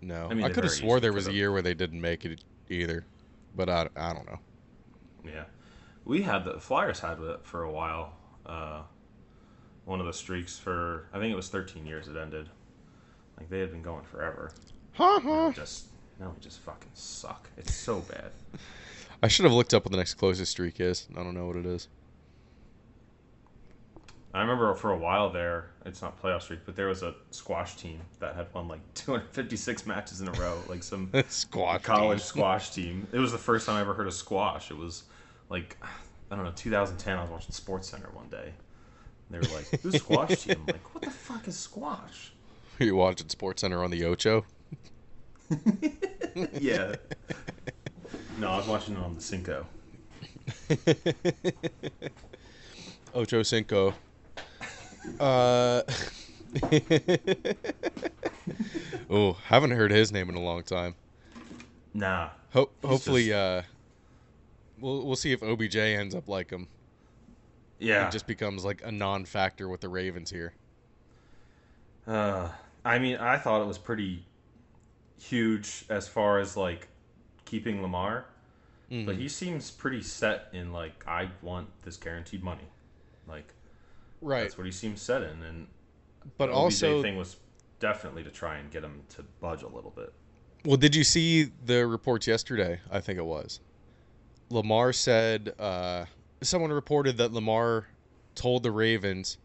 No, 0.00 0.26
I 0.28 0.34
mean, 0.34 0.44
I 0.44 0.50
could 0.50 0.64
have 0.64 0.72
swore 0.72 0.98
there 0.98 1.12
was 1.12 1.28
a 1.28 1.32
year 1.32 1.52
where 1.52 1.62
they 1.62 1.74
didn't 1.74 2.00
make 2.00 2.24
it 2.24 2.42
either, 2.68 3.06
but 3.54 3.68
I, 3.68 3.88
I 3.94 4.12
don't 4.12 4.26
know. 4.26 4.40
Yeah, 5.24 5.44
we 6.04 6.22
had 6.22 6.44
the 6.44 6.58
Flyers 6.58 6.98
had 6.98 7.20
it 7.20 7.40
for 7.44 7.62
a 7.62 7.70
while. 7.70 8.14
Uh, 8.44 8.82
one 9.84 10.00
of 10.00 10.06
the 10.06 10.12
streaks 10.12 10.58
for 10.58 11.06
I 11.12 11.20
think 11.20 11.32
it 11.32 11.36
was 11.36 11.48
13 11.48 11.86
years. 11.86 12.08
It 12.08 12.16
ended. 12.16 12.48
Like 13.38 13.48
they 13.50 13.60
had 13.60 13.70
been 13.70 13.82
going 13.82 14.02
forever. 14.04 14.50
Ha 14.94 15.16
Now 15.18 15.20
ha. 15.20 15.48
we 15.48 15.54
just 15.54 15.86
now 16.20 16.32
we 16.36 16.40
just 16.42 16.60
fucking 16.60 16.90
suck. 16.94 17.48
It's 17.56 17.74
so 17.74 18.00
bad. 18.00 18.30
I 19.22 19.28
should 19.28 19.44
have 19.44 19.52
looked 19.52 19.72
up 19.74 19.84
what 19.84 19.92
the 19.92 19.96
next 19.98 20.14
closest 20.14 20.50
streak 20.52 20.80
is. 20.80 21.06
I 21.16 21.22
don't 21.22 21.34
know 21.34 21.46
what 21.46 21.56
it 21.56 21.66
is. 21.66 21.88
I 24.34 24.40
remember 24.40 24.74
for 24.74 24.90
a 24.92 24.96
while 24.96 25.28
there, 25.30 25.66
it's 25.84 26.00
not 26.00 26.20
playoff 26.20 26.42
streak, 26.42 26.60
but 26.64 26.74
there 26.74 26.86
was 26.86 27.02
a 27.02 27.14
squash 27.30 27.76
team 27.76 28.00
that 28.18 28.34
had 28.34 28.46
won 28.54 28.66
like 28.66 28.80
256 28.94 29.86
matches 29.86 30.22
in 30.22 30.28
a 30.28 30.32
row, 30.32 30.58
like 30.68 30.82
some 30.82 31.10
Squash 31.28 31.82
college 31.82 32.18
team. 32.20 32.26
squash 32.26 32.70
team. 32.70 33.06
It 33.12 33.18
was 33.18 33.30
the 33.30 33.38
first 33.38 33.66
time 33.66 33.76
I 33.76 33.82
ever 33.82 33.92
heard 33.92 34.06
of 34.06 34.14
squash. 34.14 34.70
It 34.70 34.76
was 34.78 35.04
like 35.50 35.76
I 36.30 36.34
don't 36.36 36.44
know, 36.44 36.52
2010. 36.56 37.18
I 37.18 37.22
was 37.22 37.30
watching 37.30 37.50
SportsCenter 37.52 38.12
one 38.14 38.28
day. 38.28 38.52
They 39.30 39.38
were 39.38 39.44
like, 39.54 39.80
"Who's 39.82 39.96
squash 39.98 40.36
team?" 40.44 40.56
I'm 40.60 40.66
like, 40.66 40.94
"What 40.94 41.04
the 41.04 41.10
fuck 41.10 41.46
is 41.46 41.58
squash?" 41.58 42.32
Are 42.80 42.84
you 42.84 42.96
watching 42.96 43.26
SportsCenter 43.28 43.84
on 43.84 43.90
the 43.90 44.04
Ocho? 44.04 44.44
yeah. 46.60 46.94
No, 48.38 48.50
I 48.50 48.56
was 48.56 48.66
watching 48.66 48.96
it 48.96 49.00
on 49.00 49.14
the 49.14 49.20
Cinco. 49.20 49.66
Ocho 53.14 53.42
Cinco. 53.42 53.94
Uh. 55.20 55.82
oh, 59.10 59.32
haven't 59.44 59.70
heard 59.72 59.90
his 59.90 60.12
name 60.12 60.28
in 60.28 60.34
a 60.34 60.40
long 60.40 60.62
time. 60.62 60.94
Nah. 61.94 62.30
Ho- 62.52 62.70
hopefully, 62.84 63.26
just- 63.28 63.36
uh, 63.36 63.62
we'll 64.80 65.06
we'll 65.06 65.16
see 65.16 65.32
if 65.32 65.42
OBJ 65.42 65.76
ends 65.76 66.14
up 66.14 66.28
like 66.28 66.50
him. 66.50 66.68
Yeah. 67.78 68.06
He 68.06 68.12
just 68.12 68.26
becomes 68.26 68.64
like 68.64 68.82
a 68.84 68.92
non-factor 68.92 69.68
with 69.68 69.80
the 69.80 69.88
Ravens 69.88 70.30
here. 70.30 70.52
Uh, 72.06 72.48
I 72.84 72.98
mean, 72.98 73.16
I 73.16 73.38
thought 73.38 73.60
it 73.60 73.66
was 73.66 73.78
pretty 73.78 74.24
huge 75.22 75.84
as 75.88 76.08
far 76.08 76.38
as 76.38 76.56
like 76.56 76.88
keeping 77.44 77.82
Lamar, 77.82 78.26
Mm-hmm. 78.90 79.06
but 79.06 79.16
he 79.16 79.26
seems 79.26 79.70
pretty 79.70 80.02
set 80.02 80.48
in 80.52 80.70
like 80.70 81.02
I 81.08 81.30
want 81.40 81.68
this 81.82 81.96
guaranteed 81.96 82.42
money, 82.42 82.68
like 83.26 83.54
Right, 84.20 84.42
that's 84.42 84.58
what 84.58 84.66
he 84.66 84.72
seems 84.72 85.00
set 85.00 85.22
in, 85.22 85.42
and 85.42 85.66
but 86.36 86.48
the 86.48 86.52
OBJ 86.52 86.54
also, 86.54 87.02
thing 87.02 87.16
was 87.16 87.36
definitely 87.80 88.22
to 88.24 88.30
try 88.30 88.58
and 88.58 88.70
get 88.70 88.84
him 88.84 89.00
to 89.16 89.22
budge 89.40 89.62
a 89.62 89.68
little 89.68 89.90
bit. 89.90 90.12
well, 90.66 90.76
did 90.76 90.94
you 90.94 91.04
see 91.04 91.50
the 91.64 91.86
reports 91.86 92.26
yesterday? 92.26 92.80
I 92.90 93.00
think 93.00 93.18
it 93.18 93.24
was. 93.24 93.60
Lamar 94.50 94.92
said 94.92 95.54
uh, 95.58 96.04
someone 96.42 96.70
reported 96.70 97.16
that 97.16 97.32
Lamar 97.32 97.86
told 98.34 98.62
the 98.62 98.70
Ravens, 98.70 99.38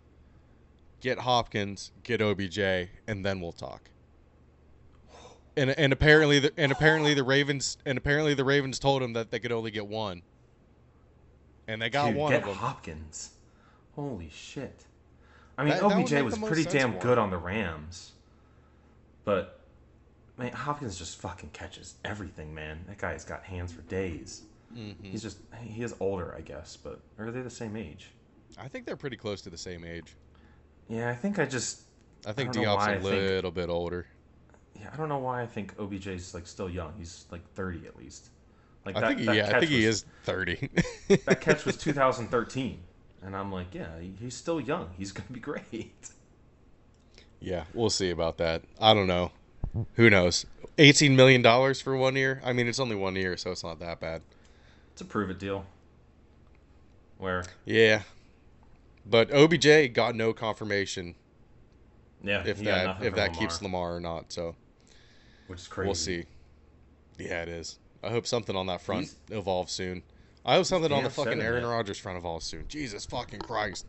"Get 0.99 1.19
Hopkins, 1.19 1.91
get 2.03 2.21
OBJ, 2.21 2.59
and 3.07 3.25
then 3.25 3.39
we'll 3.39 3.53
talk." 3.53 3.89
And 5.57 5.71
and 5.71 5.91
apparently 5.91 6.39
the, 6.39 6.53
and 6.57 6.71
apparently 6.71 7.13
the 7.13 7.23
Ravens 7.23 7.77
and 7.85 7.97
apparently 7.97 8.33
the 8.35 8.43
Ravens 8.45 8.79
told 8.79 9.01
him 9.01 9.13
that 9.13 9.31
they 9.31 9.39
could 9.39 9.51
only 9.51 9.71
get 9.71 9.87
one. 9.87 10.21
And 11.67 11.81
they 11.81 11.89
got 11.89 12.07
Dude, 12.09 12.15
one 12.15 12.33
of 12.33 12.43
them. 12.45 12.55
Hopkins. 12.55 13.31
Holy 13.95 14.29
shit. 14.29 14.85
I 15.57 15.63
mean, 15.63 15.73
That- 15.73 15.81
that 15.89 15.97
OBJ 15.97 16.11
make 16.11 16.23
was 16.25 16.37
pretty 16.37 16.63
damn 16.63 16.97
good 16.99 17.17
on 17.17 17.31
the 17.31 17.37
Rams, 17.37 18.11
but 19.25 19.59
man, 20.37 20.51
Hopkins 20.53 20.97
just 20.97 21.19
fucking 21.19 21.49
catches 21.51 21.95
everything, 22.05 22.53
man. 22.53 22.85
That 22.87 22.99
guy's 22.99 23.25
got 23.25 23.43
hands 23.43 23.73
for 23.73 23.81
days. 23.81 24.43
Mm-hmm. 24.75 25.03
He's 25.03 25.23
just 25.23 25.39
he 25.59 25.81
is 25.81 25.95
older, 25.99 26.35
I 26.37 26.41
guess, 26.41 26.77
but 26.77 26.99
are 27.17 27.31
they 27.31 27.41
the 27.41 27.49
same 27.49 27.75
age? 27.75 28.11
I 28.59 28.67
think 28.67 28.85
they're 28.85 28.95
pretty 28.95 29.17
close 29.17 29.41
to 29.41 29.49
the 29.49 29.57
same 29.57 29.83
age. 29.83 30.15
Yeah, 30.87 31.09
I 31.09 31.15
think 31.15 31.39
I 31.39 31.45
just 31.45 31.81
I 32.25 32.31
think 32.33 32.51
don't 32.53 32.61
D-Hop's 32.63 32.85
a 32.85 32.89
I 32.89 32.93
think- 32.93 33.03
little 33.05 33.51
bit 33.51 33.69
older. 33.69 34.05
Yeah, 34.79 34.89
I 34.93 34.97
don't 34.97 35.09
know 35.09 35.17
why 35.17 35.41
I 35.41 35.45
think 35.45 35.75
OBJ's 35.77 36.33
like 36.33 36.47
still 36.47 36.69
young. 36.69 36.93
He's 36.97 37.25
like 37.31 37.47
30 37.53 37.87
at 37.87 37.97
least. 37.97 38.29
Like 38.85 38.95
I 38.95 39.07
think 39.07 39.19
he, 39.19 39.25
that 39.25 39.35
yeah, 39.35 39.57
I 39.57 39.59
think 39.59 39.71
he 39.71 39.85
is 39.85 40.05
30. 40.23 40.69
That 41.25 41.41
catch 41.41 41.65
was 41.65 41.77
2013, 41.77 42.79
and 43.21 43.35
I'm 43.35 43.51
like, 43.51 43.73
yeah, 43.73 43.87
he's 44.19 44.35
still 44.35 44.61
young. 44.61 44.89
He's 44.97 45.11
gonna 45.11 45.29
be 45.31 45.39
great. 45.41 46.09
yeah, 47.39 47.65
we'll 47.73 47.89
see 47.89 48.09
about 48.09 48.37
that. 48.37 48.63
I 48.79 48.93
don't 48.93 49.07
know. 49.07 49.31
Who 49.95 50.09
knows? 50.09 50.45
18 50.77 51.15
million 51.15 51.41
dollars 51.41 51.81
for 51.81 51.95
one 51.95 52.15
year? 52.15 52.41
I 52.43 52.53
mean, 52.53 52.67
it's 52.67 52.79
only 52.79 52.95
one 52.95 53.15
year, 53.15 53.37
so 53.37 53.51
it's 53.51 53.63
not 53.63 53.79
that 53.79 53.99
bad. 53.99 54.21
It's 54.93 55.01
a 55.01 55.05
prove 55.05 55.29
it 55.29 55.39
deal. 55.39 55.65
Where 57.17 57.43
Yeah. 57.65 58.03
But 59.05 59.31
OBJ 59.31 59.93
got 59.93 60.15
no 60.15 60.33
confirmation 60.33 61.15
yeah, 62.23 62.43
if 62.45 62.59
that 62.59 63.03
if 63.03 63.15
that 63.15 63.33
keeps 63.33 63.61
Lamar, 63.61 63.91
Lamar 63.91 63.97
or 63.97 63.99
not, 63.99 64.31
so 64.31 64.55
which 65.47 65.59
is 65.59 65.67
crazy. 65.67 65.87
we'll 65.87 65.95
see. 65.95 66.25
Yeah, 67.17 67.41
it 67.43 67.49
is. 67.49 67.79
I 68.03 68.09
hope 68.09 68.27
something 68.27 68.55
on 68.55 68.67
that 68.67 68.81
front 68.81 69.01
He's- 69.01 69.15
evolves 69.31 69.71
soon. 69.73 70.03
I 70.45 70.55
hope 70.55 70.65
something 70.65 70.91
on 70.91 71.03
the 71.03 71.09
fucking 71.09 71.41
Aaron 71.41 71.63
it. 71.63 71.67
Rodgers 71.67 71.97
front 71.97 72.17
evolves 72.17 72.45
soon. 72.45 72.65
Jesus 72.69 73.05
fucking 73.05 73.39
Christ. 73.41 73.85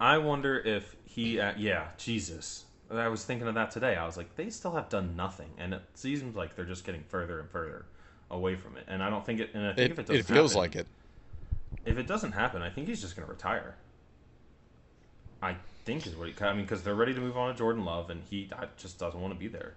I 0.00 0.18
wonder 0.18 0.58
if 0.60 0.94
he, 1.06 1.40
uh, 1.40 1.54
yeah, 1.56 1.88
Jesus. 1.96 2.64
I 2.90 3.08
was 3.08 3.24
thinking 3.24 3.48
of 3.48 3.54
that 3.54 3.70
today. 3.72 3.96
I 3.96 4.06
was 4.06 4.16
like, 4.16 4.36
they 4.36 4.48
still 4.50 4.70
have 4.72 4.88
done 4.88 5.16
nothing, 5.16 5.50
and 5.58 5.74
it 5.74 5.82
seems 5.94 6.36
like 6.36 6.54
they're 6.54 6.64
just 6.64 6.84
getting 6.84 7.02
further 7.08 7.40
and 7.40 7.50
further 7.50 7.84
away 8.30 8.54
from 8.54 8.76
it. 8.76 8.84
And 8.86 9.02
I 9.02 9.10
don't 9.10 9.26
think 9.26 9.40
it. 9.40 9.50
And 9.54 9.66
I 9.66 9.72
think 9.74 9.90
It, 9.90 9.90
if 9.92 9.98
it 9.98 10.06
doesn't 10.06 10.16
it 10.20 10.26
feels 10.26 10.52
happen- 10.52 10.60
like 10.60 10.76
it. 10.76 10.86
If 11.84 11.98
it 11.98 12.06
doesn't 12.06 12.32
happen, 12.32 12.62
I 12.62 12.70
think 12.70 12.86
he's 12.88 13.00
just 13.00 13.16
going 13.16 13.26
to 13.26 13.32
retire. 13.32 13.74
I 15.42 15.56
think 15.84 16.06
is 16.06 16.16
what 16.16 16.28
he. 16.28 16.34
I 16.44 16.52
mean, 16.52 16.62
because 16.64 16.82
they're 16.82 16.94
ready 16.94 17.14
to 17.14 17.20
move 17.20 17.36
on 17.36 17.52
to 17.52 17.58
Jordan 17.58 17.84
Love, 17.84 18.10
and 18.10 18.22
he 18.30 18.48
just 18.76 18.98
doesn't 18.98 19.20
want 19.20 19.34
to 19.34 19.38
be 19.38 19.48
there. 19.48 19.74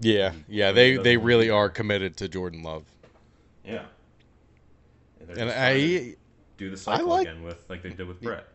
Yeah, 0.00 0.32
yeah, 0.48 0.72
they 0.72 0.96
they 0.96 1.16
really 1.16 1.50
are 1.50 1.68
committed 1.68 2.16
to 2.18 2.28
Jordan 2.28 2.62
Love. 2.62 2.84
Yeah. 3.64 3.84
And, 5.20 5.30
And 5.30 5.38
just 5.38 5.56
trying 5.56 5.76
to 5.76 6.10
I 6.12 6.16
do 6.56 6.70
the 6.70 6.76
cycle 6.76 7.06
like- 7.08 7.26
again 7.28 7.42
with 7.42 7.64
like 7.68 7.82
they 7.82 7.90
did 7.90 8.06
with 8.06 8.20
Brett. 8.20 8.46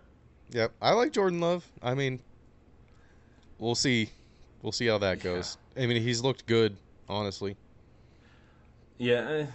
Yep, 0.51 0.71
I 0.81 0.93
like 0.93 1.11
Jordan 1.11 1.39
Love. 1.39 1.65
I 1.81 1.93
mean, 1.95 2.19
we'll 3.59 3.75
see. 3.75 4.09
We'll 4.61 4.71
see 4.71 4.87
how 4.87 4.97
that 4.99 5.19
goes. 5.19 5.57
I 5.75 5.85
mean, 5.87 6.01
he's 6.01 6.21
looked 6.21 6.45
good, 6.45 6.77
honestly. 7.09 7.57
Yeah, 8.97 9.29
eh, 9.29 9.45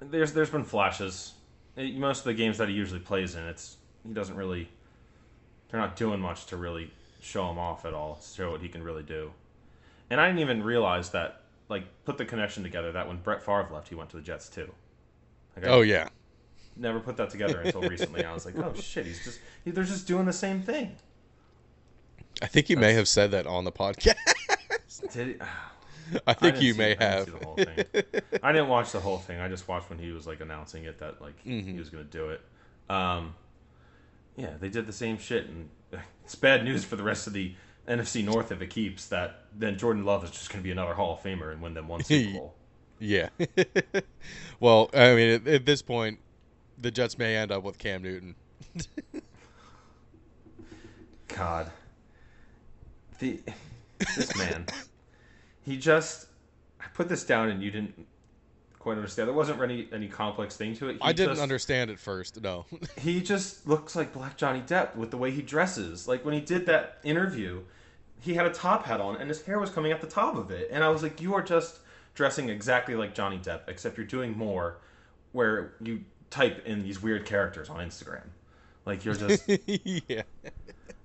there's 0.00 0.32
there's 0.32 0.50
been 0.50 0.64
flashes. 0.64 1.34
Eh, 1.76 1.92
Most 1.96 2.20
of 2.20 2.24
the 2.24 2.34
games 2.34 2.58
that 2.58 2.68
he 2.68 2.74
usually 2.74 3.00
plays 3.00 3.34
in, 3.36 3.44
it's 3.44 3.76
he 4.06 4.12
doesn't 4.12 4.36
really. 4.36 4.68
They're 5.70 5.80
not 5.80 5.94
doing 5.96 6.20
much 6.20 6.46
to 6.46 6.56
really 6.56 6.90
show 7.20 7.48
him 7.50 7.58
off 7.58 7.84
at 7.84 7.94
all, 7.94 8.20
show 8.34 8.50
what 8.52 8.60
he 8.60 8.68
can 8.68 8.82
really 8.82 9.02
do. 9.02 9.32
And 10.10 10.20
I 10.20 10.26
didn't 10.26 10.40
even 10.40 10.62
realize 10.62 11.10
that. 11.10 11.40
Like, 11.68 11.84
put 12.04 12.18
the 12.18 12.26
connection 12.26 12.62
together 12.62 12.92
that 12.92 13.08
when 13.08 13.16
Brett 13.16 13.42
Favre 13.42 13.68
left, 13.72 13.88
he 13.88 13.94
went 13.94 14.10
to 14.10 14.16
the 14.16 14.22
Jets 14.22 14.50
too. 14.50 14.70
Like, 15.56 15.66
I 15.66 15.70
Oh 15.70 15.80
yeah, 15.80 16.08
never 16.76 17.00
put 17.00 17.16
that 17.16 17.30
together 17.30 17.58
until 17.60 17.80
recently. 17.82 18.22
I 18.24 18.34
was 18.34 18.44
like, 18.44 18.58
oh 18.58 18.74
shit, 18.74 19.06
he's 19.06 19.24
just 19.24 19.40
he, 19.64 19.70
they're 19.70 19.82
just 19.84 20.06
doing 20.06 20.26
the 20.26 20.32
same 20.32 20.62
thing. 20.62 20.94
I 22.42 22.46
think 22.46 22.68
you 22.68 22.76
may 22.76 22.92
have 22.92 23.08
said 23.08 23.30
that 23.30 23.46
on 23.46 23.64
the 23.64 23.72
podcast. 23.72 24.14
Did 25.12 25.26
he? 25.28 25.34
I 25.40 26.20
I 26.26 26.34
think 26.34 26.56
didn't 26.56 26.62
you 26.66 26.72
see- 26.74 26.78
may 26.78 26.96
I 26.98 27.02
have. 27.04 27.32
the 27.32 27.44
whole 27.46 27.56
thing. 27.56 28.02
I 28.42 28.52
didn't 28.52 28.68
watch 28.68 28.92
the 28.92 29.00
whole 29.00 29.18
thing. 29.18 29.40
I 29.40 29.48
just 29.48 29.66
watched 29.66 29.88
when 29.88 29.98
he 29.98 30.10
was 30.12 30.26
like 30.26 30.40
announcing 30.40 30.84
it 30.84 30.98
that 30.98 31.22
like 31.22 31.42
Mm-hmm. 31.46 31.72
he 31.72 31.78
was 31.78 31.88
going 31.88 32.04
to 32.04 32.10
do 32.10 32.28
it. 32.28 32.42
Um, 32.90 33.34
yeah, 34.36 34.50
they 34.60 34.68
did 34.68 34.86
the 34.86 34.92
same 34.92 35.16
shit, 35.16 35.46
and 35.48 35.70
it's 36.24 36.34
bad 36.34 36.62
news 36.62 36.84
for 36.84 36.96
the 36.96 37.02
rest 37.02 37.26
of 37.26 37.32
the 37.32 37.54
NFC 37.88 38.24
North 38.24 38.50
if 38.52 38.60
it 38.62 38.70
keeps. 38.70 39.08
That 39.08 39.44
then 39.56 39.78
Jordan 39.78 40.04
Love 40.04 40.24
is 40.24 40.30
just 40.30 40.50
going 40.50 40.60
to 40.60 40.64
be 40.64 40.70
another 40.70 40.94
Hall 40.94 41.14
of 41.14 41.22
Famer 41.22 41.52
and 41.52 41.60
win 41.60 41.74
them 41.74 41.88
one 41.88 42.02
Super 42.02 42.32
Bowl. 42.38 42.54
yeah. 42.98 43.28
well, 44.60 44.90
I 44.94 45.14
mean, 45.14 45.30
at, 45.30 45.46
at 45.46 45.66
this 45.66 45.82
point, 45.82 46.18
the 46.78 46.90
Jets 46.90 47.18
may 47.18 47.36
end 47.36 47.52
up 47.52 47.62
with 47.62 47.78
Cam 47.78 48.02
Newton. 48.02 48.34
God, 51.28 51.70
the 53.18 53.40
this 54.16 54.36
man, 54.36 54.66
he 55.62 55.76
just 55.76 56.26
I 56.80 56.84
put 56.94 57.08
this 57.08 57.24
down 57.24 57.48
and 57.48 57.62
you 57.62 57.70
didn't 57.70 58.06
quite 58.84 58.96
understand. 58.98 59.28
There 59.28 59.34
wasn't 59.34 59.58
really 59.58 59.88
any 59.92 60.08
complex 60.08 60.56
thing 60.56 60.76
to 60.76 60.90
it. 60.90 60.92
He 60.96 60.98
I 61.00 61.12
didn't 61.12 61.30
just- 61.32 61.42
understand 61.42 61.90
at 61.90 61.98
first. 61.98 62.40
No. 62.40 62.66
he 62.98 63.20
just 63.22 63.66
looks 63.66 63.96
like 63.96 64.12
Black 64.12 64.36
Johnny 64.36 64.60
Depp 64.60 64.94
with 64.94 65.10
the 65.10 65.16
way 65.16 65.30
he 65.30 65.40
dresses. 65.42 66.06
Like 66.06 66.22
when 66.24 66.34
he 66.34 66.40
did 66.40 66.66
that 66.66 66.98
interview, 67.02 67.62
he 68.20 68.34
had 68.34 68.44
a 68.46 68.50
top 68.52 68.84
hat 68.84 69.00
on 69.00 69.16
and 69.16 69.28
his 69.30 69.42
hair 69.42 69.58
was 69.58 69.70
coming 69.70 69.90
at 69.90 70.02
the 70.02 70.06
top 70.06 70.36
of 70.36 70.50
it. 70.50 70.68
And 70.70 70.84
I 70.84 70.90
was 70.90 71.02
like, 71.02 71.20
you 71.20 71.34
are 71.34 71.42
just 71.42 71.78
dressing 72.14 72.50
exactly 72.50 72.94
like 72.94 73.14
Johnny 73.14 73.38
Depp, 73.38 73.62
except 73.68 73.96
you're 73.96 74.06
doing 74.06 74.36
more 74.36 74.76
where 75.32 75.72
you 75.82 76.04
type 76.30 76.64
in 76.66 76.82
these 76.82 77.02
weird 77.02 77.24
characters 77.24 77.70
on 77.70 77.78
Instagram. 77.78 78.26
Like 78.84 79.02
you're 79.04 79.14
just, 79.14 79.48
yeah. 79.48 80.22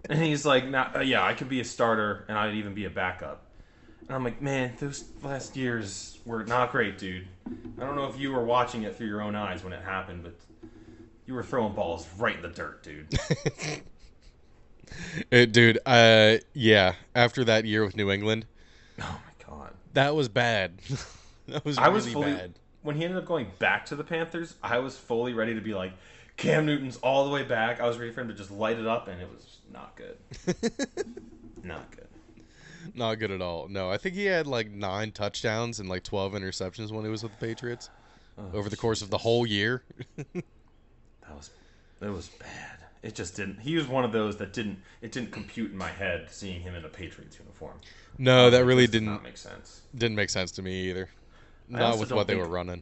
and 0.09 0.21
he's 0.21 0.45
like, 0.45 0.67
nah, 0.67 0.89
uh, 0.97 0.99
yeah, 0.99 1.23
I 1.23 1.34
could 1.34 1.47
be 1.47 1.61
a 1.61 1.65
starter 1.65 2.25
and 2.27 2.38
I'd 2.38 2.55
even 2.55 2.73
be 2.73 2.84
a 2.84 2.89
backup. 2.89 3.45
And 4.10 4.16
I'm 4.16 4.24
like, 4.24 4.41
man, 4.41 4.74
those 4.80 5.05
last 5.22 5.55
years 5.55 6.18
were 6.26 6.43
not 6.43 6.72
great, 6.72 6.97
dude. 6.97 7.28
I 7.78 7.82
don't 7.86 7.95
know 7.95 8.07
if 8.07 8.20
you 8.20 8.32
were 8.32 8.43
watching 8.43 8.82
it 8.82 8.95
through 8.95 9.05
your 9.07 9.22
own 9.22 9.36
eyes 9.36 9.64
when 9.64 9.72
it 9.72 9.84
happened, 9.84 10.24
but 10.24 10.34
you 11.28 11.36
were 11.36 11.43
throwing 11.43 11.74
balls 11.76 12.07
right 12.18 12.36
in 12.36 12.41
the 12.41 12.49
dirt, 12.49 12.84
dude. 12.84 13.07
Uh, 15.32 15.45
dude, 15.45 15.78
uh, 15.86 16.38
yeah. 16.53 16.95
After 17.14 17.43
that 17.43 17.64
year 17.64 17.86
with 17.86 17.95
New 17.95 18.10
England, 18.10 18.47
Oh 18.99 19.22
my 19.24 19.45
god. 19.45 19.74
that 19.93 20.16
was 20.16 20.30
bad. 20.30 20.80
that 21.47 21.64
was 21.64 21.78
I 21.78 21.84
really 21.86 21.93
was 21.93 22.12
fully 22.12 22.34
bad. 22.34 22.53
when 22.82 22.95
he 22.95 23.03
ended 23.05 23.20
up 23.20 23.26
going 23.28 23.51
back 23.60 23.86
to 23.88 23.95
the 23.95 24.03
Panthers, 24.03 24.55
I 24.64 24.80
was 24.80 24.97
fully 24.97 25.34
ready 25.34 25.53
to 25.53 25.62
be 25.62 25.76
like, 25.76 25.93
Cam 26.38 26.66
Newton's 26.66 26.97
all 26.97 27.26
the 27.26 27.30
way 27.32 27.43
back. 27.43 27.80
I 27.80 27.88
was 27.88 27.99
ready 27.99 28.12
for 28.12 28.22
him 28.22 28.30
to 28.30 28.34
just 28.34 28.49
light 28.49 28.80
it 28.80 28.88
up 28.88 29.07
and 29.07 29.22
it 29.22 29.30
was 29.32 29.57
not 29.72 29.95
good. 29.95 30.18
not 31.64 31.91
good. 31.91 31.99
Not 32.96 33.16
good 33.16 33.32
at 33.32 33.42
all. 33.42 33.68
No, 33.68 33.90
I 33.90 33.98
think 33.98 34.16
he 34.16 34.26
had 34.26 34.48
like 34.48 34.70
nine 34.72 35.12
touchdowns 35.12 35.80
and 35.80 35.88
like 35.90 36.04
twelve 36.04 36.34
interceptions 36.34 36.92
when 36.92 37.04
he 37.06 37.12
was 37.12 37.24
with 37.24 37.38
the 37.38 37.46
Patriots 37.46 37.90
Oh, 38.38 38.58
over 38.58 38.70
the 38.70 38.78
course 38.78 39.02
of 39.02 39.10
the 39.10 39.18
whole 39.18 39.46
year. 39.46 39.84
That 40.34 41.36
was 41.38 41.52
it 42.02 42.10
was 42.10 42.28
bad. 42.30 42.78
It 43.04 43.14
just 43.16 43.36
didn't 43.36 43.60
he 43.60 43.76
was 43.76 43.88
one 43.88 44.04
of 44.04 44.12
those 44.12 44.38
that 44.38 44.52
didn't 44.54 44.80
it 45.02 45.12
didn't 45.12 45.32
compute 45.32 45.72
in 45.72 45.78
my 45.78 45.90
head 45.90 46.28
seeing 46.32 46.62
him 46.62 46.74
in 46.76 46.84
a 46.86 46.90
Patriots 46.90 47.38
uniform. 47.38 47.78
No, 48.18 48.50
that 48.50 48.66
really 48.66 48.88
didn't 48.88 49.10
not 49.10 49.24
make 49.24 49.38
sense. 49.38 49.82
didn't 49.96 50.16
make 50.16 50.30
sense 50.30 50.52
to 50.54 50.62
me 50.62 50.90
either. 50.90 51.10
Not 51.68 52.00
with 52.00 52.12
what 52.12 52.28
they 52.28 52.34
think- 52.34 52.46
were 52.48 52.52
running. 52.52 52.82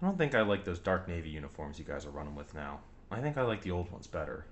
I 0.00 0.06
don't 0.06 0.18
think 0.18 0.34
I 0.34 0.42
like 0.42 0.64
those 0.64 0.78
dark 0.78 1.06
navy 1.08 1.30
uniforms 1.30 1.78
you 1.78 1.84
guys 1.84 2.06
are 2.06 2.10
running 2.10 2.34
with 2.34 2.54
now. 2.54 2.80
I 3.10 3.20
think 3.20 3.36
I 3.36 3.42
like 3.42 3.62
the 3.62 3.70
old 3.70 3.90
ones 3.92 4.06
better. 4.06 4.46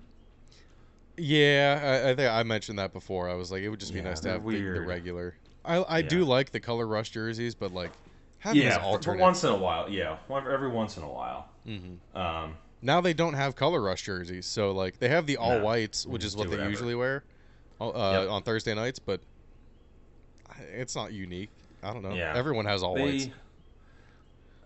Yeah, 1.16 2.02
I, 2.04 2.10
I 2.10 2.14
think 2.14 2.30
I 2.30 2.42
mentioned 2.42 2.78
that 2.78 2.92
before. 2.92 3.28
I 3.28 3.34
was 3.34 3.50
like, 3.52 3.62
it 3.62 3.68
would 3.68 3.80
just 3.80 3.92
be 3.92 3.98
Yeah, 4.00 4.04
nice 4.06 4.20
to 4.20 4.30
have 4.30 4.44
the, 4.46 4.60
the 4.60 4.80
regular. 4.80 5.34
I 5.64 5.84
I 5.98 6.02
do 6.02 6.24
like 6.24 6.50
the 6.52 6.60
color 6.60 6.86
rush 6.86 7.10
jerseys, 7.10 7.54
but 7.54 7.72
like 7.74 7.90
having 8.38 8.62
yeah, 8.62 8.68
as 8.68 8.74
for- 8.76 8.80
for 8.80 8.86
alternate. 8.86 9.20
once 9.20 9.44
in 9.44 9.50
a 9.50 9.56
while. 9.56 9.90
Yeah, 9.90 10.16
every 10.30 10.68
once 10.70 10.96
in 10.96 11.02
a 11.02 11.08
while. 11.10 11.48
Mm-hmm. 11.66 12.16
Um, 12.16 12.56
Now 12.80 13.00
they 13.02 13.12
don't 13.12 13.34
have 13.34 13.54
color 13.56 13.82
rush 13.82 14.02
jerseys, 14.02 14.46
so 14.46 14.72
like 14.72 14.98
they 14.98 15.08
have 15.08 15.26
the 15.26 15.36
all 15.36 15.58
No, 15.58 15.64
whites, 15.64 16.06
which 16.06 16.24
is 16.24 16.34
what 16.36 16.44
they 16.44 16.52
whatever. 16.56 16.70
usually 16.70 16.94
wear 16.94 17.24
uh, 17.80 17.86
Yep. 18.22 18.30
on 18.30 18.42
Thursday 18.42 18.74
nights, 18.74 18.98
but 18.98 19.20
it's 20.72 20.96
not 20.96 21.12
unique. 21.12 21.50
I 21.82 21.92
don't 21.92 22.02
know. 22.02 22.14
Yeah. 22.14 22.32
Everyone 22.34 22.64
has 22.66 22.82
all 22.82 22.94
whites. 22.94 23.28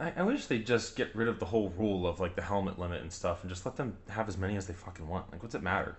I, 0.01 0.13
I 0.17 0.23
wish 0.23 0.47
they'd 0.47 0.67
just 0.67 0.97
get 0.97 1.15
rid 1.15 1.29
of 1.29 1.39
the 1.39 1.47
whole 1.47 1.71
rule 1.71 2.07
of 2.07 2.19
like 2.21 2.35
the 2.37 2.43
helmet 2.43 2.79
limit 2.79 3.03
and 3.03 3.13
stuff, 3.13 3.43
and 3.43 3.51
just 3.51 3.65
let 3.67 3.77
them 3.77 3.97
have 4.09 4.29
as 4.29 4.37
many 4.39 4.57
as 4.57 4.67
they 4.67 4.75
fucking 4.75 5.07
want. 5.09 5.31
Like, 5.33 5.43
what's 5.43 5.55
it 5.55 5.63
matter? 5.63 5.97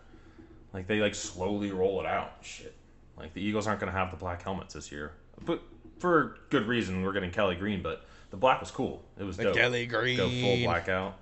Like 0.76 0.88
they 0.88 1.00
like 1.00 1.16
slowly 1.16 1.72
roll 1.72 2.02
it 2.02 2.06
out. 2.06 2.34
Shit. 2.42 2.76
Like 3.18 3.34
the 3.34 3.42
Eagles 3.42 3.66
aren't 3.66 3.80
gonna 3.80 3.94
have 3.94 4.12
the 4.12 4.18
black 4.18 4.44
helmets 4.44 4.74
this 4.74 4.92
year, 4.92 5.14
but 5.46 5.62
for 6.00 6.36
good 6.50 6.68
reason. 6.68 7.02
We're 7.02 7.14
getting 7.14 7.32
Kelly 7.32 7.56
Green, 7.56 7.82
but 7.82 8.06
the 8.30 8.36
black 8.36 8.60
was 8.60 8.72
cool. 8.72 9.02
It 9.18 9.24
was 9.24 9.38
The 9.38 9.44
dope. 9.46 9.56
Kelly 9.56 9.86
Go 9.86 10.02
full 10.02 10.58
blackout. 10.66 11.18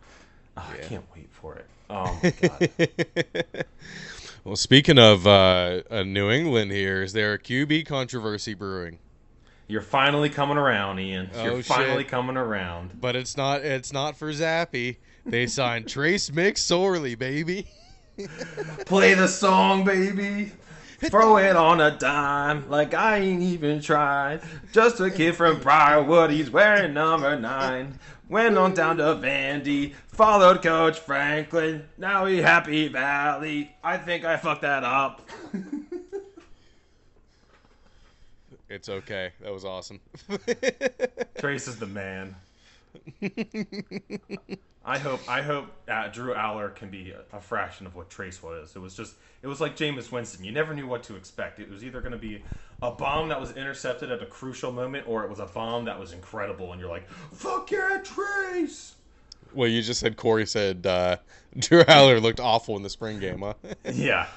Oh, 0.58 0.68
I 0.74 0.78
can't 0.78 1.06
wait 1.16 1.30
for 1.32 1.56
it. 1.56 1.66
Oh 1.89 2.20
my 2.24 2.34
god. 2.41 3.66
well, 4.43 4.56
speaking 4.56 4.97
of 4.97 5.28
uh, 5.28 5.82
uh, 5.91 6.01
New 6.04 6.32
England, 6.32 6.72
here 6.72 7.04
is 7.04 7.14
there 7.14 7.34
a 7.34 7.38
QB 7.38 7.86
controversy 7.86 8.56
brewing, 8.56 8.97
You're 9.68 9.82
finally 9.82 10.30
coming 10.30 10.58
around, 10.58 10.99
Ian. 10.99 11.30
Oh, 11.36 11.43
You're 11.43 11.56
shit. 11.58 11.66
finally 11.66 12.04
coming 12.06 12.38
around. 12.38 12.99
but 12.99 13.16
it's 13.16 13.38
not. 13.38 13.62
It's 13.62 13.93
not 13.93 14.18
for 14.18 14.32
Zappe. 14.32 14.97
They 15.26 15.45
signed 15.45 15.88
Trace 15.89 16.32
McSorley, 16.32 17.16
baby. 17.20 17.68
Play 18.86 19.14
the 19.14 19.28
song, 19.28 19.84
baby. 19.84 20.51
Throw 21.09 21.38
it 21.38 21.55
on 21.55 21.82
a 21.82 21.97
dime, 21.97 22.70
like 22.70 22.93
I 22.93 23.18
ain't 23.18 23.41
even 23.41 23.82
tried. 23.82 24.41
Just 24.72 25.01
a 25.01 25.11
kid 25.11 25.36
from 25.36 25.59
Briarwood, 25.59 26.32
he's 26.32 26.49
wearing 26.49 26.93
number 26.93 27.38
nine. 27.38 27.99
Went 28.30 28.57
on 28.57 28.74
down 28.74 28.97
to 28.97 29.03
Vandy, 29.16 29.93
followed 30.07 30.64
Coach 30.64 30.99
Franklin. 30.99 31.84
Now 31.97 32.26
he 32.26 32.38
Happy 32.38 32.88
Valley. 32.88 33.76
I 33.84 33.97
think 33.97 34.24
I 34.24 34.38
fucked 34.38 34.61
that 34.61 34.84
up. 34.84 35.28
It's 38.70 38.89
okay. 38.89 39.34
That 39.41 39.53
was 39.53 39.66
awesome. 39.66 39.99
Trace 41.38 41.68
is 41.68 41.78
the 41.78 41.86
man. 41.86 42.36
I 44.86 44.97
hope 44.97 45.21
I 45.29 45.41
hope 45.41 45.67
uh, 45.88 46.09
Drew 46.09 46.34
Allar 46.34 46.75
can 46.75 46.89
be 46.89 47.11
a, 47.11 47.38
a 47.38 47.39
fraction 47.39 47.86
of 47.86 47.95
what 47.95 48.09
Trace 48.09 48.43
was. 48.43 48.75
It 48.75 48.79
was 48.79 48.95
just 48.95 49.15
it 49.41 49.47
was 49.47 49.61
like 49.61 49.77
Jameis 49.77 50.11
Winston. 50.11 50.43
You 50.43 50.51
never 50.51 50.73
knew 50.73 50.88
what 50.88 51.03
to 51.03 51.15
expect. 51.15 51.59
It 51.59 51.69
was 51.69 51.84
either 51.84 52.01
going 52.01 52.11
to 52.11 52.17
be 52.17 52.43
a 52.81 52.91
bomb 52.91 53.29
that 53.29 53.39
was 53.39 53.51
intercepted 53.55 54.11
at 54.11 54.21
a 54.21 54.25
crucial 54.25 54.71
moment, 54.71 55.07
or 55.07 55.23
it 55.23 55.29
was 55.29 55.39
a 55.39 55.45
bomb 55.45 55.86
that 55.86 55.97
was 55.99 56.11
incredible, 56.11 56.71
and 56.71 56.81
you're 56.81 56.89
like, 56.89 57.07
"Fuck 57.31 57.71
yeah, 57.71 58.01
Trace!" 58.03 58.95
well, 59.53 59.67
you 59.67 59.81
just 59.81 59.99
said 59.99 60.17
Corey 60.17 60.45
said 60.45 60.86
uh, 60.86 61.17
Drew 61.57 61.84
Allar 61.84 62.21
looked 62.21 62.39
awful 62.39 62.75
in 62.75 62.84
the 62.84 62.89
spring 62.89 63.19
game, 63.19 63.39
huh? 63.39 63.53
Yeah, 63.93 64.27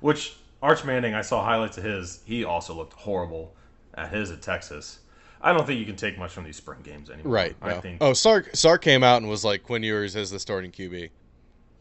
which 0.00 0.36
Arch 0.62 0.84
Manning, 0.84 1.14
I 1.14 1.22
saw 1.22 1.44
highlights 1.44 1.78
of 1.78 1.84
his. 1.84 2.20
He 2.24 2.44
also 2.44 2.74
looked 2.74 2.94
horrible 2.94 3.54
at 3.94 4.10
his 4.10 4.30
at 4.30 4.42
Texas. 4.42 5.00
I 5.44 5.52
don't 5.52 5.66
think 5.66 5.78
you 5.78 5.84
can 5.84 5.94
take 5.94 6.18
much 6.18 6.32
from 6.32 6.44
these 6.44 6.56
spring 6.56 6.80
games 6.82 7.10
anymore. 7.10 7.32
right. 7.32 7.56
I 7.60 7.74
think. 7.74 7.98
Oh, 8.00 8.14
Sark 8.14 8.50
Sark 8.54 8.80
came 8.80 9.04
out 9.04 9.18
and 9.18 9.28
was 9.30 9.44
like 9.44 9.62
Quinn 9.62 9.82
Ewers 9.82 10.16
as 10.16 10.30
the 10.30 10.40
starting 10.40 10.72
QB. 10.72 11.10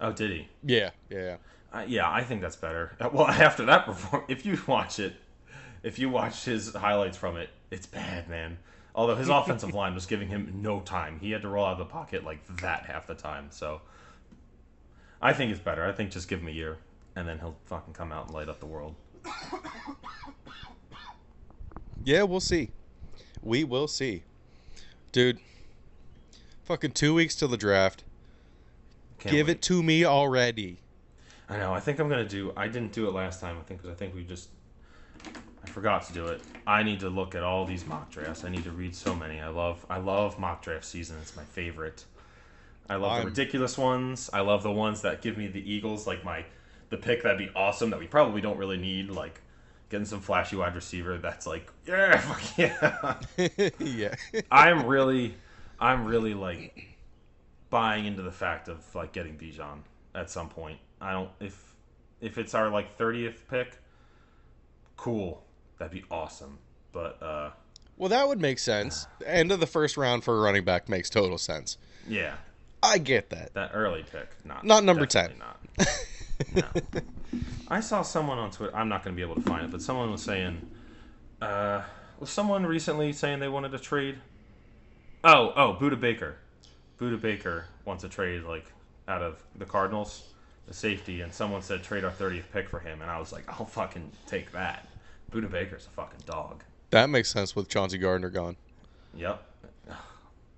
oh, 0.01 0.11
did 0.11 0.32
he? 0.32 0.47
Yeah, 0.64 0.89
yeah, 1.09 1.20
yeah. 1.20 1.36
Uh, 1.80 1.86
yeah, 1.88 2.11
I 2.11 2.24
think 2.24 2.41
that's 2.41 2.57
better. 2.57 2.95
Well, 3.14 3.28
after 3.28 3.66
that 3.66 3.86
perform, 3.86 4.26
if 4.28 4.45
you 4.45 4.59
watch 4.68 4.99
it, 4.99 5.14
if 5.82 5.97
you 5.97 6.09
watch 6.09 6.43
his 6.43 6.74
highlights 6.76 7.16
from 7.18 7.38
it, 7.38 7.49
it's 7.72 7.86
bad, 7.86 8.30
man. 8.30 8.57
Although 8.93 9.16
his 9.16 9.30
offensive 9.39 9.74
line 9.74 9.93
was 9.93 10.05
giving 10.05 10.28
him 10.28 10.59
no 10.61 10.82
time, 10.82 11.20
he 11.20 11.32
had 11.32 11.41
to 11.43 11.47
roll 11.47 11.66
out 11.66 11.74
of 11.74 11.78
the 11.80 11.86
pocket 11.86 12.26
like 12.26 12.45
that 12.57 12.86
half 12.86 13.07
the 13.07 13.16
time. 13.16 13.47
So, 13.49 13.82
I 15.22 15.32
think 15.32 15.51
it's 15.51 15.59
better. 15.61 15.86
I 15.86 15.93
think 15.93 16.11
just 16.11 16.28
give 16.28 16.41
him 16.41 16.49
a 16.49 16.51
year, 16.51 16.78
and 17.16 17.26
then 17.26 17.39
he'll 17.39 17.55
fucking 17.66 17.93
come 17.93 18.11
out 18.11 18.26
and 18.26 18.36
light 18.36 18.49
up 18.49 18.59
the 18.59 18.66
world. 18.66 18.95
Yeah, 22.03 22.24
we'll 22.24 22.41
see. 22.41 22.72
We 23.44 23.64
will 23.64 23.88
see. 23.88 24.24
Dude, 25.12 25.39
fucking 26.64 26.91
two 26.91 27.14
weeks 27.14 27.36
till 27.36 27.48
the 27.50 27.58
draft. 27.58 28.04
Can't 29.20 29.32
Give 29.34 29.48
wait. 29.48 29.58
it 29.58 29.62
to 29.64 29.84
me 29.84 30.06
already. 30.06 30.78
I 31.50 31.58
know. 31.58 31.74
I 31.74 31.80
think 31.80 32.00
I'm 32.00 32.10
gonna 32.10 32.28
do. 32.28 32.54
I 32.58 32.68
didn't 32.68 32.94
do 32.94 33.08
it 33.08 33.14
last 33.14 33.41
time. 33.41 33.58
I 33.60 33.64
think 33.64 33.82
because 33.82 33.94
I 33.96 33.98
think 33.98 34.16
we 34.16 34.24
just. 34.24 34.50
I 35.66 35.70
forgot 35.70 36.06
to 36.08 36.14
do 36.14 36.28
it. 36.28 36.41
I 36.68 36.84
need 36.84 37.00
to 37.02 37.10
look 37.10 37.36
at 37.36 37.44
all 37.44 37.66
these 37.66 37.86
mock 37.86 38.12
drafts. 38.12 38.44
I 38.44 38.50
need 38.50 38.64
to 38.66 38.72
read 38.72 38.96
so 38.96 39.16
many. 39.16 39.39
I 39.39 39.48
love. 39.50 39.86
I 39.89 39.98
love 39.98 40.39
mock 40.39 40.62
draft 40.64 40.86
season. 40.86 41.18
It's 41.22 41.36
my 41.36 41.44
favorite. 41.44 42.06
I 42.89 42.96
love 42.96 43.12
I'm- 43.14 43.22
the 43.24 43.30
ridiculous 43.30 43.78
ones. 43.78 44.30
I 44.34 44.41
love 44.41 44.64
the 44.64 44.72
ones 44.72 45.02
that 45.04 45.22
give 45.22 45.38
me 45.38 45.48
the 45.48 45.72
Eagles, 45.72 46.06
like 46.06 46.24
my, 46.26 46.44
the 46.89 46.98
pick 46.98 47.24
that'd 47.24 47.38
be 47.38 47.50
awesome 47.56 47.89
that 47.91 48.00
we 48.00 48.08
probably 48.08 48.41
don't 48.41 48.58
really 48.58 48.78
need, 48.78 49.10
like 49.10 49.39
getting 49.94 50.06
some 50.08 50.22
flashy 50.22 50.56
wide 50.56 50.74
receiver. 50.74 51.20
That's 51.20 51.46
like, 51.46 51.72
yeah, 51.86 52.18
fuck 52.18 52.58
yeah. 52.58 53.70
yeah. 53.80 54.16
I'm 54.52 54.88
really, 54.88 55.36
I'm 55.80 56.06
really 56.06 56.34
like 56.34 56.98
buying 57.70 58.06
into 58.06 58.24
the 58.24 58.32
fact 58.32 58.70
of 58.70 58.84
like 58.96 59.12
getting 59.12 59.38
Bijan 59.38 59.82
at 60.16 60.32
some 60.32 60.50
point. 60.50 60.80
I 61.00 61.12
don't 61.12 61.30
if 61.39 61.76
if 62.22 62.39
it's 62.39 62.56
our 62.56 62.70
like 62.70 62.98
thirtieth 62.98 63.48
pick, 63.48 63.78
cool, 64.98 65.44
that'd 65.78 65.94
be 65.94 66.04
awesome. 66.10 66.58
But 66.91 67.22
uh, 67.22 67.52
well, 67.96 68.10
that 68.10 68.28
would 68.28 68.41
make 68.41 68.58
sense. 68.58 69.06
End 69.24 69.52
of 69.52 69.60
the 69.60 69.68
first 69.68 69.96
round 69.96 70.24
for 70.24 70.36
a 70.36 70.41
running 70.41 70.66
back 70.66 70.89
makes 70.89 71.08
total 71.12 71.38
sense. 71.38 71.78
yeah, 72.08 72.34
I 72.82 72.98
get 72.98 73.30
that. 73.30 73.54
that 73.54 73.70
early 73.76 74.04
pick, 74.12 74.44
not 74.44 74.66
Not 74.66 74.84
number 74.84 75.06
definitely 75.06 75.38
Not. 75.38 75.88
No. 76.56 76.64
I 77.68 77.80
saw 77.80 78.02
someone 78.02 78.38
on 78.38 78.52
Twitter. 78.52 78.76
I'm 78.76 78.90
not 78.90 79.04
going 79.04 79.16
to 79.16 79.18
be 79.18 79.24
able 79.24 79.36
to 79.36 79.42
find 79.42 79.64
it, 79.66 79.72
but 79.72 79.82
someone 79.82 80.12
was 80.12 80.22
saying, 80.22 80.62
uh, 81.42 81.82
was 82.20 82.30
someone 82.30 82.66
recently 82.66 83.14
saying 83.14 83.40
they 83.40 83.48
wanted 83.48 83.72
to 83.72 83.80
trade? 83.80 84.18
Oh, 85.24 85.54
oh, 85.56 85.78
Budda 85.80 86.00
Baker. 86.00 86.36
Budda 87.00 87.20
Baker 87.20 87.66
wants 87.86 88.04
a 88.04 88.10
trade 88.10 88.44
like 88.44 88.66
out 89.08 89.22
of 89.22 89.42
the 89.56 89.66
Cardinals, 89.66 90.24
the 90.68 90.74
safety, 90.74 91.22
and 91.22 91.34
someone 91.34 91.62
said 91.62 91.84
trade 91.84 92.04
our 92.04 92.12
30th 92.12 92.44
pick 92.52 92.70
for 92.70 92.80
him, 92.80 93.02
and 93.02 93.10
I 93.10 93.20
was 93.20 93.32
like, 93.32 93.44
I'll 93.48 93.66
fucking 93.66 94.12
take 94.28 94.52
that. 94.52 94.88
Budda 95.32 95.50
Baker's 95.50 95.88
a 95.88 95.90
fucking 95.90 96.22
dog. 96.26 96.64
That 96.92 97.10
makes 97.10 97.32
sense 97.32 97.56
with 97.56 97.68
Chauncey 97.70 97.98
Gardner 97.98 98.30
gone. 98.30 98.56
Yep. 99.16 99.44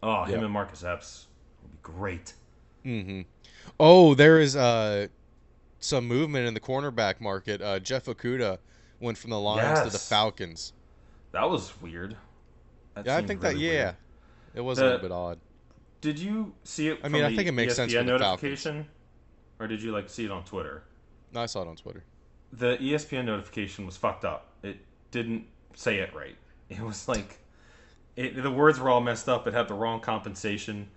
Oh, 0.04 0.24
him 0.24 0.34
Yep. 0.36 0.44
and 0.44 0.52
Marcus 0.52 0.84
Epps 0.84 1.28
would 1.62 1.72
be 1.72 1.78
great. 1.82 2.34
Oh, 3.80 4.14
there 4.14 4.40
is 4.40 4.56
uh 4.56 5.08
some 5.80 6.08
movement 6.08 6.48
in 6.48 6.54
the 6.54 6.60
cornerback 6.60 7.20
market. 7.22 7.62
Uh, 7.62 7.80
Jeff 7.80 8.06
Okudah 8.06 8.60
went 9.00 9.18
from 9.18 9.30
the 9.32 9.40
Lions 9.40 9.82
to 9.82 9.90
the 9.90 10.00
Falcons. 10.00 10.74
That 11.32 11.50
was 11.50 11.80
weird. 11.82 12.18
That 12.96 13.06
Yeah, 13.06 13.18
I 13.18 13.22
think 13.22 13.42
that 13.42 13.58
yeah, 13.58 13.84
weird. 13.84 13.96
it 14.56 14.62
was 14.62 14.80
a 14.80 14.86
little 14.86 15.00
bit 15.00 15.12
odd. 15.12 15.40
Did 16.02 16.20
you 16.20 16.54
see 16.64 16.90
it? 16.90 17.00
I 17.04 17.08
mean, 17.10 17.24
I 17.24 17.36
think 17.36 17.48
it 17.48 17.54
makes 17.54 17.76
sense 17.76 17.94
ESPN 17.94 18.06
for 18.06 18.14
the 18.14 18.20
Falcons. 18.20 18.66
notification, 18.66 18.88
or 19.60 19.68
did 19.68 19.82
you 19.82 19.92
like 19.92 20.10
see 20.10 20.26
it 20.26 20.32
on 20.32 20.44
Twitter? 20.44 20.84
No, 21.32 21.42
I 21.42 21.46
saw 21.48 21.62
it 21.64 21.68
on 21.68 21.76
Twitter. 21.76 22.04
The 22.54 22.78
ESPN 22.78 23.26
notification 23.26 23.86
was 23.86 23.98
fucked 23.98 24.24
up. 24.24 24.54
It 24.64 24.78
didn't 25.12 25.46
say 25.74 25.98
it 26.00 26.14
right. 26.14 26.38
It 26.70 26.80
was 26.80 27.08
like, 27.08 27.40
it, 28.16 28.42
the 28.42 28.52
words 28.52 28.80
were 28.80 28.90
all 28.90 29.02
messed 29.02 29.28
up. 29.28 29.46
It 29.48 29.54
had 29.54 29.68
the 29.68 29.74
wrong 29.74 30.00
compensation, 30.00 30.90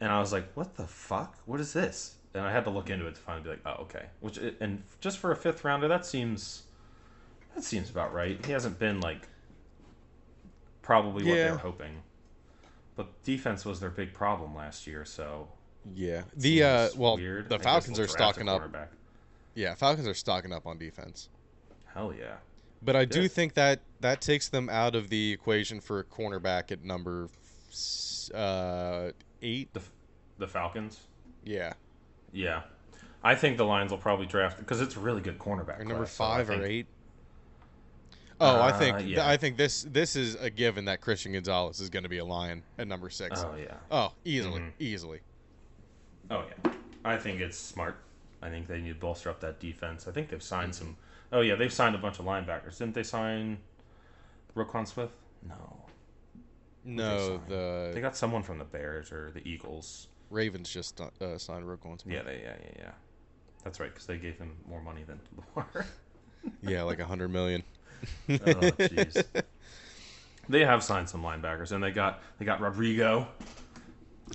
and 0.00 0.10
I 0.10 0.18
was 0.20 0.32
like, 0.32 0.50
"What 0.54 0.76
the 0.76 0.86
fuck? 0.86 1.36
What 1.46 1.60
is 1.60 1.72
this?" 1.72 2.16
And 2.34 2.42
I 2.44 2.50
had 2.52 2.64
to 2.64 2.70
look 2.70 2.90
into 2.90 3.06
it 3.06 3.14
to 3.14 3.20
finally 3.20 3.44
be 3.44 3.50
like, 3.50 3.60
"Oh, 3.64 3.82
okay." 3.82 4.06
Which 4.20 4.38
and 4.38 4.82
just 5.00 5.18
for 5.18 5.30
a 5.30 5.36
fifth 5.36 5.64
rounder, 5.64 5.86
that 5.88 6.04
seems 6.04 6.64
that 7.54 7.62
seems 7.62 7.88
about 7.90 8.12
right. 8.12 8.44
He 8.44 8.50
hasn't 8.52 8.78
been 8.78 9.00
like 9.00 9.28
probably 10.82 11.24
what 11.24 11.34
they 11.34 11.38
Yeah. 11.44 11.52
were 11.52 11.58
hoping. 11.58 12.02
But 12.96 13.22
defense 13.22 13.64
was 13.64 13.80
their 13.80 13.90
big 13.90 14.12
problem 14.14 14.54
last 14.54 14.86
year, 14.86 15.04
so 15.04 15.48
Yeah, 15.92 16.24
the 16.36 16.62
uh, 16.62 16.88
well, 16.96 17.16
weird. 17.16 17.48
the 17.48 17.58
Falcons 17.58 17.98
are 17.98 18.08
stocking 18.08 18.48
up. 18.48 18.62
Yeah, 19.54 19.74
Falcons 19.74 20.08
are 20.08 20.14
stocking 20.14 20.52
up 20.52 20.66
on 20.66 20.78
defense. 20.78 21.28
Hell 21.92 22.12
yeah. 22.12 22.36
But 22.82 22.96
I 22.96 23.04
do 23.04 23.28
think 23.28 23.54
that 23.54 23.80
that 24.00 24.20
takes 24.20 24.48
them 24.48 24.68
out 24.68 24.94
of 24.94 25.08
the 25.08 25.32
equation 25.32 25.80
for 25.80 26.00
a 26.00 26.04
cornerback 26.04 26.70
at 26.70 26.82
number 26.82 27.28
uh, 28.34 29.10
eight. 29.42 29.72
The 29.72 29.82
the 30.38 30.48
Falcons. 30.48 31.00
Yeah, 31.44 31.74
Yeah, 32.34 32.62
I 33.22 33.34
think 33.36 33.56
the 33.56 33.64
Lions 33.64 33.90
will 33.90 33.98
probably 33.98 34.26
draft 34.26 34.58
because 34.58 34.80
it's 34.82 34.96
a 34.96 35.00
really 35.00 35.22
good 35.22 35.38
cornerback. 35.38 35.80
or 35.80 35.84
number 35.84 36.04
class, 36.04 36.12
so 36.12 36.24
five 36.24 36.50
or 36.50 36.54
think- 36.54 36.64
eight. 36.64 36.86
Oh, 38.40 38.56
I 38.60 38.70
Uh, 38.70 38.78
think 38.78 38.98
yeah. 39.06 39.26
I 39.28 39.36
think 39.36 39.56
this 39.56 39.84
this 39.84 40.16
is 40.16 40.34
a 40.34 40.50
given 40.50 40.86
that 40.86 41.00
Christian 41.00 41.32
Gonzalez 41.32 41.78
is 41.80 41.88
going 41.88 42.02
to 42.02 42.08
be 42.08 42.18
a 42.18 42.24
Lion 42.24 42.64
at 42.76 42.88
number 42.88 43.08
six. 43.08 43.40
Oh 43.44 43.54
yeah. 43.56 43.76
Oh, 43.90 44.12
easily, 44.24 44.60
Mhm. 44.60 44.72
easily. 44.80 45.20
Oh 46.30 46.44
yeah. 46.64 46.72
I 47.04 47.16
think 47.16 47.40
it's 47.40 47.56
smart. 47.56 47.96
I 48.42 48.50
think 48.50 48.66
they 48.66 48.80
need 48.80 48.88
to 48.88 48.94
bolster 48.98 49.30
up 49.30 49.40
that 49.40 49.60
defense. 49.60 50.08
I 50.08 50.12
think 50.12 50.28
they've 50.30 50.42
signed 50.42 50.74
some. 50.74 50.96
Oh 51.32 51.40
yeah, 51.42 51.54
they've 51.54 51.72
signed 51.72 51.94
a 51.94 51.98
bunch 51.98 52.18
of 52.18 52.24
linebackers. 52.24 52.78
Didn't 52.78 52.94
they 52.94 53.02
sign 53.04 53.58
Roquan 54.56 54.86
Smith? 54.88 55.12
No. 55.48 55.86
No, 56.84 57.18
sign? 57.38 57.40
They 57.48 57.92
the 57.94 58.00
got 58.00 58.16
someone 58.16 58.42
from 58.42 58.58
the 58.58 58.64
Bears 58.64 59.12
or 59.12 59.30
the 59.30 59.46
Eagles. 59.48 60.08
Ravens 60.34 60.68
just 60.68 61.00
uh, 61.00 61.38
signed 61.38 61.64
Roquan 61.64 62.00
Smith. 62.00 62.14
Yeah, 62.16 62.22
they, 62.22 62.40
yeah, 62.42 62.54
yeah, 62.60 62.70
yeah. 62.78 62.90
That's 63.62 63.80
right, 63.80 63.90
because 63.90 64.06
they 64.06 64.18
gave 64.18 64.36
him 64.36 64.52
more 64.68 64.82
money 64.82 65.04
than 65.06 65.20
Lamar. 65.56 65.86
Yeah, 66.62 66.82
like 66.82 66.98
a 66.98 67.06
hundred 67.06 67.28
million. 67.28 67.62
oh, 68.28 68.34
jeez. 68.34 69.24
They 70.46 70.62
have 70.62 70.82
signed 70.84 71.08
some 71.08 71.22
linebackers, 71.22 71.72
and 71.72 71.82
they 71.82 71.90
got 71.90 72.22
they 72.38 72.44
got 72.44 72.60
Rodrigo. 72.60 73.26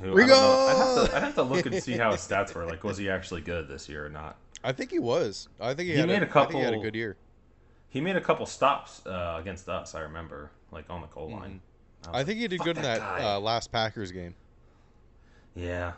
who, 0.01 0.19
I 0.19 0.23
I'd 0.23 0.27
have, 0.77 1.09
to, 1.09 1.15
I'd 1.15 1.23
have 1.23 1.35
to 1.35 1.43
look 1.43 1.67
and 1.67 1.75
see 1.75 1.95
how 1.97 2.11
his 2.11 2.21
stats 2.21 2.55
were. 2.55 2.65
Like, 2.65 2.83
was 2.83 2.97
he 2.97 3.11
actually 3.11 3.41
good 3.41 3.67
this 3.67 3.87
year 3.87 4.03
or 4.03 4.09
not? 4.09 4.37
I 4.63 4.71
think 4.71 4.89
he 4.89 4.97
was. 4.97 5.49
I 5.61 5.75
think 5.75 5.85
he, 5.87 5.93
He 5.93 5.99
had 5.99 6.07
made 6.07 6.23
a, 6.23 6.25
a 6.25 6.33
think 6.33 6.51
he 6.53 6.57
had 6.57 6.69
a 6.69 6.77
couple- 6.77 6.81
good 6.81 6.95
year. 6.95 7.15
He 7.89 8.01
made 8.01 8.15
a 8.15 8.21
couple 8.21 8.47
stops 8.47 9.05
uh, 9.05 9.37
against 9.39 9.69
us. 9.69 9.93
I 9.93 9.99
remember, 9.99 10.49
like 10.71 10.85
on 10.89 11.01
the 11.01 11.07
goal 11.07 11.29
line. 11.29 11.61
Mm-hmm. 12.03 12.15
I 12.15 12.23
think 12.23 12.39
he 12.39 12.47
did 12.47 12.61
good 12.61 12.77
in 12.77 12.81
that 12.81 13.01
guy." 13.01 13.35
uh, 13.35 13.39
last 13.39 13.71
Packers 13.71 14.11
game. 14.11 14.33
Yeah, 15.59 15.93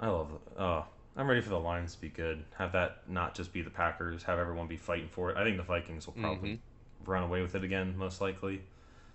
I 0.00 0.08
love. 0.08 0.30
it. 0.32 0.40
Oh, 0.58 0.84
I'm 1.16 1.28
ready 1.28 1.40
for 1.40 1.50
the 1.50 1.58
Lions 1.60 1.94
to 1.94 2.00
be 2.00 2.08
good. 2.08 2.44
Have 2.56 2.72
that 2.72 3.08
not 3.08 3.34
just 3.34 3.52
be 3.52 3.62
the 3.62 3.70
Packers. 3.70 4.22
Have 4.24 4.38
everyone 4.38 4.66
be 4.66 4.76
fighting 4.76 5.08
for 5.08 5.30
it. 5.30 5.36
I 5.36 5.44
think 5.44 5.56
the 5.56 5.62
Vikings 5.62 6.06
will 6.06 6.14
probably 6.14 6.50
Mm-hmm. 6.50 7.10
run 7.10 7.22
away 7.22 7.42
with 7.42 7.54
it 7.54 7.62
again, 7.64 7.96
most 7.96 8.20
likely, 8.20 8.62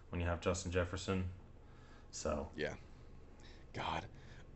when 0.09 0.21
you 0.21 0.27
have 0.27 0.39
Justin 0.41 0.71
Jefferson. 0.71 1.25
So 2.11 2.47
Yeah. 2.57 2.73
God. 3.73 4.05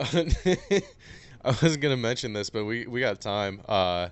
I 0.00 1.56
was 1.62 1.76
gonna 1.76 1.96
mention 1.96 2.32
this, 2.32 2.50
but 2.50 2.64
we 2.64 2.86
we 2.86 3.00
got 3.00 3.20
time. 3.20 3.60
Uh, 3.68 4.10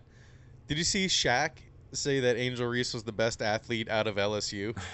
did 0.66 0.78
you 0.78 0.84
see 0.84 1.06
Shaq 1.06 1.58
say 1.92 2.20
that 2.20 2.36
Angel 2.36 2.66
Reese 2.66 2.92
was 2.92 3.04
the 3.04 3.12
best 3.12 3.40
athlete 3.40 3.88
out 3.88 4.06
of 4.06 4.16
LSU? 4.16 4.76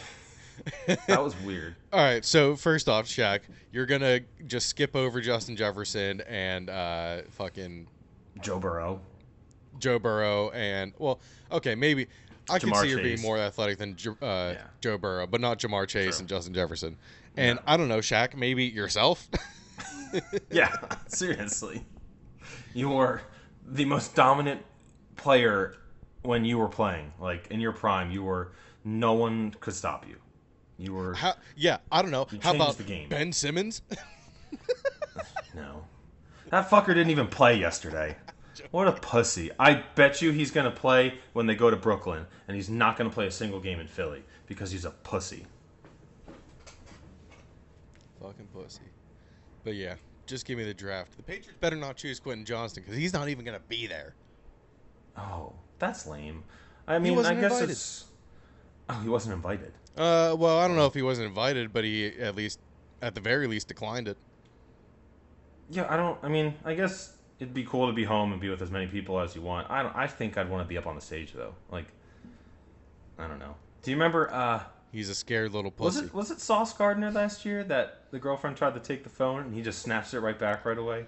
that 0.86 1.22
was 1.22 1.34
weird. 1.42 1.76
All 1.92 2.00
right, 2.00 2.24
so 2.24 2.56
first 2.56 2.88
off, 2.88 3.06
Shaq, 3.06 3.40
you're 3.72 3.86
gonna 3.86 4.20
just 4.46 4.68
skip 4.68 4.94
over 4.96 5.20
Justin 5.20 5.56
Jefferson 5.56 6.20
and 6.22 6.70
uh, 6.70 7.22
fucking 7.30 7.86
Joe 8.40 8.58
Burrow. 8.58 9.00
Joe 9.78 9.98
Burrow 9.98 10.50
and 10.50 10.92
well, 10.98 11.20
okay, 11.50 11.74
maybe 11.74 12.06
I 12.50 12.58
Jamar 12.58 12.82
see 12.82 12.90
her 12.92 12.98
being 12.98 13.20
more 13.20 13.38
athletic 13.38 13.78
than 13.78 13.96
uh, 14.22 14.54
Yeah. 14.54 14.56
Joe 14.80 14.98
Burrow, 14.98 15.26
but 15.26 15.40
not 15.40 15.58
Ja'Marr 15.58 15.88
Chase 15.88 16.16
True. 16.16 16.20
and 16.20 16.28
Justin 16.28 16.54
Jefferson. 16.54 16.96
And 17.36 17.56
No. 17.56 17.62
I 17.66 17.76
don't 17.76 17.88
know, 17.88 17.98
Shaq, 17.98 18.34
maybe 18.36 18.64
yourself. 18.64 19.28
Yeah, 20.50 20.74
seriously. 21.08 21.84
You 22.74 22.90
were 22.90 23.22
the 23.66 23.86
most 23.86 24.14
dominant 24.14 24.60
player 25.16 25.76
when 26.22 26.44
you 26.44 26.58
were 26.58 26.68
playing. 26.68 27.12
Like 27.18 27.46
in 27.50 27.60
your 27.60 27.72
prime, 27.72 28.10
you 28.10 28.22
were 28.22 28.52
no 28.84 29.14
one 29.14 29.52
could 29.60 29.74
stop 29.74 30.06
you. 30.06 30.16
You 30.82 30.94
were 30.94 31.14
How, 31.14 31.34
yeah, 31.54 31.76
I 31.92 32.02
don't 32.02 32.10
know. 32.10 32.26
How 32.40 32.56
about 32.56 32.76
the 32.76 32.82
game. 32.82 33.08
Ben 33.08 33.32
Simmons? 33.32 33.82
no. 35.54 35.84
That 36.50 36.68
fucker 36.68 36.88
didn't 36.88 37.10
even 37.10 37.28
play 37.28 37.56
yesterday. 37.56 38.16
What 38.72 38.88
a 38.88 38.92
pussy. 38.92 39.52
I 39.60 39.84
bet 39.94 40.20
you 40.20 40.32
he's 40.32 40.50
going 40.50 40.64
to 40.64 40.76
play 40.76 41.14
when 41.34 41.46
they 41.46 41.54
go 41.54 41.70
to 41.70 41.76
Brooklyn 41.76 42.26
and 42.48 42.56
he's 42.56 42.68
not 42.68 42.96
going 42.96 43.08
to 43.08 43.14
play 43.14 43.28
a 43.28 43.30
single 43.30 43.60
game 43.60 43.78
in 43.78 43.86
Philly 43.86 44.24
because 44.46 44.72
he's 44.72 44.84
a 44.84 44.90
pussy. 44.90 45.46
Fucking 48.20 48.48
pussy. 48.52 48.80
But 49.62 49.76
yeah, 49.76 49.94
just 50.26 50.44
give 50.46 50.58
me 50.58 50.64
the 50.64 50.74
draft. 50.74 51.16
The 51.16 51.22
Patriots 51.22 51.58
better 51.60 51.76
not 51.76 51.96
choose 51.96 52.18
Quentin 52.18 52.44
Johnston 52.44 52.82
because 52.82 52.98
he's 52.98 53.12
not 53.12 53.28
even 53.28 53.44
gonna 53.44 53.60
be 53.68 53.86
there. 53.86 54.14
Oh, 55.16 55.52
that's 55.78 56.08
lame. 56.08 56.42
I 56.88 56.98
mean, 56.98 57.16
I 57.18 57.34
guess 57.34 57.52
invited. 57.52 57.70
it's 57.70 58.04
Oh, 58.88 59.00
he 59.00 59.08
wasn't 59.08 59.34
invited. 59.34 59.72
Uh, 59.96 60.34
well, 60.38 60.58
I 60.58 60.66
don't 60.66 60.76
know 60.76 60.86
if 60.86 60.94
he 60.94 61.02
wasn't 61.02 61.28
invited, 61.28 61.72
but 61.72 61.84
he 61.84 62.06
at 62.18 62.34
least, 62.34 62.58
at 63.02 63.14
the 63.14 63.20
very 63.20 63.46
least, 63.46 63.68
declined 63.68 64.08
it. 64.08 64.16
Yeah, 65.70 65.86
I 65.88 65.96
don't. 65.96 66.18
I 66.22 66.28
mean, 66.28 66.54
I 66.64 66.74
guess 66.74 67.16
it'd 67.38 67.54
be 67.54 67.64
cool 67.64 67.86
to 67.86 67.92
be 67.92 68.04
home 68.04 68.32
and 68.32 68.40
be 68.40 68.48
with 68.48 68.62
as 68.62 68.70
many 68.70 68.86
people 68.86 69.20
as 69.20 69.34
you 69.34 69.42
want. 69.42 69.70
I 69.70 69.82
don't. 69.82 69.94
I 69.96 70.06
think 70.06 70.36
I'd 70.38 70.48
want 70.48 70.62
to 70.64 70.68
be 70.68 70.78
up 70.78 70.86
on 70.86 70.94
the 70.94 71.00
stage 71.00 71.32
though. 71.32 71.54
Like, 71.70 71.86
I 73.18 73.26
don't 73.26 73.38
know. 73.38 73.54
Do 73.82 73.90
you 73.90 73.96
remember? 73.96 74.32
uh 74.32 74.62
He's 74.92 75.08
a 75.08 75.14
scared 75.14 75.52
little 75.52 75.70
pussy. 75.70 75.84
Was 76.00 76.08
it 76.08 76.14
was 76.14 76.30
it 76.30 76.40
Sauce 76.40 76.74
Gardner 76.74 77.10
last 77.10 77.44
year 77.46 77.64
that 77.64 78.04
the 78.10 78.18
girlfriend 78.18 78.56
tried 78.56 78.74
to 78.74 78.80
take 78.80 79.04
the 79.04 79.10
phone 79.10 79.40
and 79.42 79.54
he 79.54 79.62
just 79.62 79.80
snatched 79.80 80.12
it 80.12 80.20
right 80.20 80.38
back 80.38 80.64
right 80.66 80.76
away? 80.76 81.06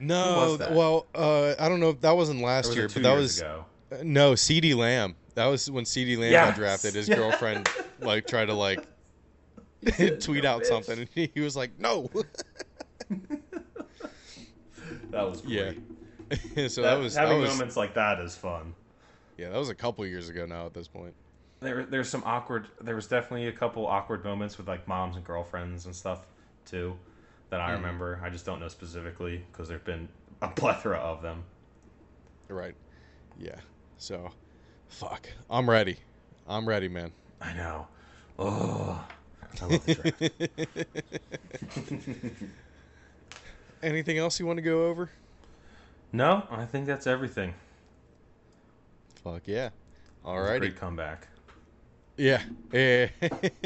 no, 0.00 0.58
well, 0.70 1.06
uh, 1.14 1.54
I 1.58 1.68
don't 1.68 1.80
know. 1.80 1.90
if 1.90 2.00
That 2.02 2.16
wasn't 2.16 2.40
last 2.42 2.68
was 2.68 2.76
year, 2.76 2.88
but 2.88 3.02
that 3.02 3.12
was 3.14 3.38
ago? 3.38 3.64
uh, 3.92 3.96
no 4.02 4.32
CeeDee 4.32 4.74
Lamb. 4.74 5.16
That 5.34 5.46
was 5.46 5.70
when 5.70 5.84
CeeDee 5.84 6.18
Lamb 6.18 6.32
Yes! 6.32 6.48
got 6.50 6.54
drafted. 6.56 6.94
His 6.94 7.08
Yeah. 7.10 7.16
girlfriend 7.16 7.68
like 8.00 8.26
try 8.26 8.44
to 8.44 8.54
like 8.54 8.86
tweet 10.20 10.44
out 10.44 10.66
something, 10.66 10.98
and 10.98 11.08
he 11.34 11.40
was 11.40 11.56
like, 11.56 11.78
"No." 11.78 12.10
That 15.10 15.28
was 15.28 15.42
Yeah. 15.44 15.72
so 16.68 16.82
that, 16.82 16.98
was 16.98 17.14
that 17.14 17.28
having 17.28 17.40
was 17.40 17.50
moments 17.50 17.76
like 17.76 17.94
that 17.94 18.18
is 18.20 18.36
fun. 18.36 18.74
yeah, 19.36 19.48
that 19.50 19.58
was 19.58 19.68
a 19.68 19.74
couple 19.74 20.04
years 20.04 20.28
ago 20.28 20.44
now. 20.46 20.66
At 20.66 20.74
this 20.74 20.88
point. 20.88 21.14
There, 21.60 21.84
there's 21.84 22.08
some 22.08 22.22
awkward. 22.26 22.68
There 22.80 22.96
was 22.96 23.06
definitely 23.06 23.46
a 23.46 23.52
couple 23.52 23.86
awkward 23.86 24.24
moments 24.24 24.58
with 24.58 24.68
like 24.68 24.86
moms 24.88 25.16
and 25.16 25.24
girlfriends 25.24 25.86
and 25.86 25.94
stuff 25.94 26.26
too, 26.64 26.96
that. 27.50 27.60
I 27.60 27.70
mm. 27.70 27.74
remember. 27.76 28.20
I 28.22 28.30
just 28.30 28.44
don't 28.44 28.60
know 28.60 28.68
specifically 28.68 29.44
because 29.52 29.68
there've 29.68 29.84
been 29.84 30.08
a 30.42 30.48
plethora 30.48 30.98
of 30.98 31.22
them. 31.22 31.44
Right. 32.48 32.74
Yeah. 33.38 33.56
So, 33.98 34.30
fuck. 34.88 35.28
I'm 35.48 35.70
ready. 35.70 35.96
I'm 36.48 36.68
ready, 36.68 36.88
man. 36.88 37.12
I 37.40 37.52
know. 37.54 37.86
Oh, 38.38 39.04
I 39.60 39.64
love 39.66 39.84
the 39.86 39.94
draft. 39.94 40.22
Anything 43.82 44.18
else 44.18 44.40
you 44.40 44.46
want 44.46 44.56
to 44.58 44.62
go 44.62 44.86
over? 44.86 45.10
no, 46.12 46.44
I 46.50 46.64
think 46.64 46.86
that's 46.86 47.06
everything. 47.06 47.54
Fuck 49.22 49.42
yeah. 49.46 49.66
It 49.66 49.72
was. 50.24 50.58
Great 50.58 50.76
comeback. 50.76 51.28
Yeah. 52.16 52.42
Yeah. 52.72 53.08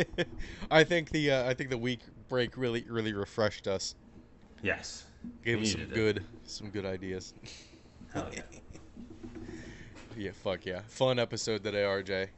I 0.71 0.85
think 0.85 1.11
the 1.11 1.31
uh, 1.31 1.49
I 1.49 1.55
think 1.55 1.71
the 1.71 1.79
week 1.79 2.01
break 2.29 2.57
really 2.57 2.85
really 2.89 3.13
refreshed 3.13 3.69
us. 3.69 3.95
Yes. 4.63 5.05
Gave 5.45 5.59
We 5.59 5.65
us 5.67 5.73
some 5.73 5.83
it. 5.83 5.95
good 5.95 6.25
some 6.45 6.71
good 6.71 6.85
ideas. 6.85 7.35
Hell 8.13 8.29
yeah. 8.33 8.43
Yeah. 10.17 10.33
Fuck 10.33 10.67
yeah. 10.67 10.81
Fun 10.89 11.19
episode 11.19 11.63
today, 11.63 11.83
RJ. 11.85 12.29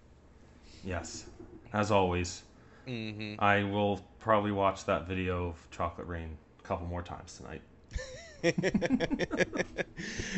Yes. 0.85 1.27
As 1.73 1.91
always, 1.91 2.43
Mm-hmm. 2.87 3.35
I 3.39 3.65
will 3.65 4.01
probably 4.19 4.51
watch 4.51 4.87
that 4.87 5.07
video 5.07 5.49
of 5.49 5.71
Chocolate 5.71 6.07
Rain 6.07 6.39
a 6.59 6.63
couple 6.67 6.87
more 6.87 7.03
times 7.03 7.37
tonight. 7.37 7.63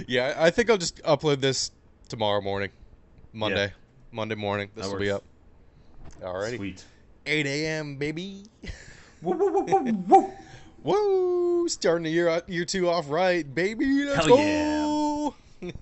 yeah, 0.06 0.34
I 0.36 0.50
think 0.50 0.68
I'll 0.68 0.76
just 0.76 1.02
upload 1.04 1.40
this 1.40 1.70
tomorrow 2.08 2.42
morning, 2.42 2.70
Monday, 3.32 3.72
Monday 4.10 4.34
morning. 4.34 4.70
This 4.74 4.86
That 4.86 4.92
will 4.92 5.00
be 5.00 5.10
up. 5.10 5.24
Alrighty. 6.20 6.56
Sweet. 6.56 6.84
8 7.26 7.46
a.m. 7.46 7.96
baby. 7.96 8.44
Woo, 9.22 9.34
woo, 9.34 9.50
woo, 9.50 9.62
woo, 9.62 9.92
woo. 10.08 10.32
Woo! 10.82 11.68
Starting 11.68 12.04
the 12.04 12.10
year 12.10 12.42
year 12.46 12.66
two 12.66 12.90
off 12.90 13.08
right, 13.08 13.54
baby. 13.54 14.04
Let's 14.04 14.26
Hell 14.26 14.36
go. 14.36 15.34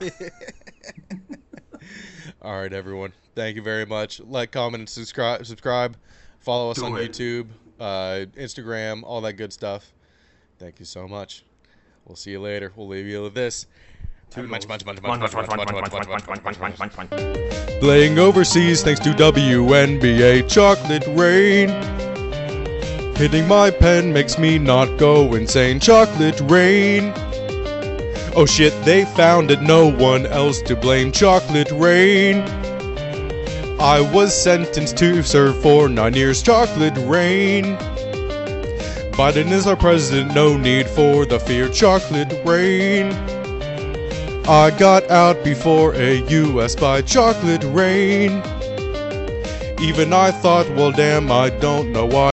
All 2.43 2.61
right, 2.61 2.73
everyone. 2.73 3.13
Thank 3.37 3.55
you 3.55 3.63
very 3.63 3.87
much. 3.87 4.19
Like, 4.19 4.51
comment, 4.51 4.81
and 4.81 4.89
subscribe. 4.89 5.47
Subscribe. 5.47 5.97
Follow 6.41 6.73
us 6.73 6.79
Do 6.79 6.87
on 6.87 6.97
it. 6.97 7.13
YouTube, 7.13 7.47
uh, 7.79 8.27
Instagram, 8.37 9.05
all 9.05 9.21
that 9.21 9.35
good 9.35 9.53
stuff. 9.53 9.93
Thank 10.59 10.81
you 10.81 10.85
so 10.85 11.07
much. 11.07 11.45
We'll 12.05 12.17
see 12.17 12.33
you 12.33 12.41
later. 12.41 12.73
We'll 12.75 12.89
leave 12.89 13.07
you 13.07 13.23
with 13.23 13.35
this. 13.35 13.67
Playing 17.81 18.19
overseas 18.19 18.83
thanks 18.83 18.99
to 19.01 19.11
WNBA 19.11 20.49
Chocolate 20.51 21.07
Rain. 21.09 21.69
Hitting 23.15 23.47
my 23.47 23.71
pen 23.71 24.13
makes 24.13 24.37
me 24.37 24.59
not 24.59 24.99
go 24.99 25.35
insane. 25.35 25.79
Chocolate 25.79 26.41
Rain. 26.41 27.15
Oh 28.35 28.47
shit, 28.47 28.73
they 28.87 29.05
found 29.05 29.51
it, 29.51 29.61
no 29.61 29.91
one 29.91 30.25
else 30.25 30.63
to 30.63 30.75
blame. 30.75 31.13
Chocolate 31.13 31.71
Rain. 31.71 32.41
I 33.79 34.01
was 34.01 34.35
sentenced 34.35 34.97
to 34.99 35.23
serve 35.23 35.61
for 35.61 35.87
nine 35.87 36.15
years. 36.15 36.41
Chocolate 36.41 36.97
Rain. 36.97 37.77
Biden 39.13 39.51
is 39.51 39.67
our 39.67 39.77
president, 39.77 40.35
no 40.35 40.57
need 40.57 40.89
for 40.89 41.27
the 41.27 41.39
fear. 41.39 41.69
Chocolate 41.69 42.33
Rain. 42.47 43.13
I 44.49 44.75
got 44.79 45.11
out 45.11 45.45
before 45.45 45.95
a 45.95 46.27
US 46.29 46.75
by 46.75 47.03
Chocolate 47.03 47.65
Rain. 47.65 48.43
Even 49.79 50.15
I 50.15 50.31
thought, 50.31 50.71
well, 50.71 50.91
damn, 50.91 51.31
I 51.31 51.51
don't 51.51 51.93
know 51.93 52.07
why. 52.07 52.32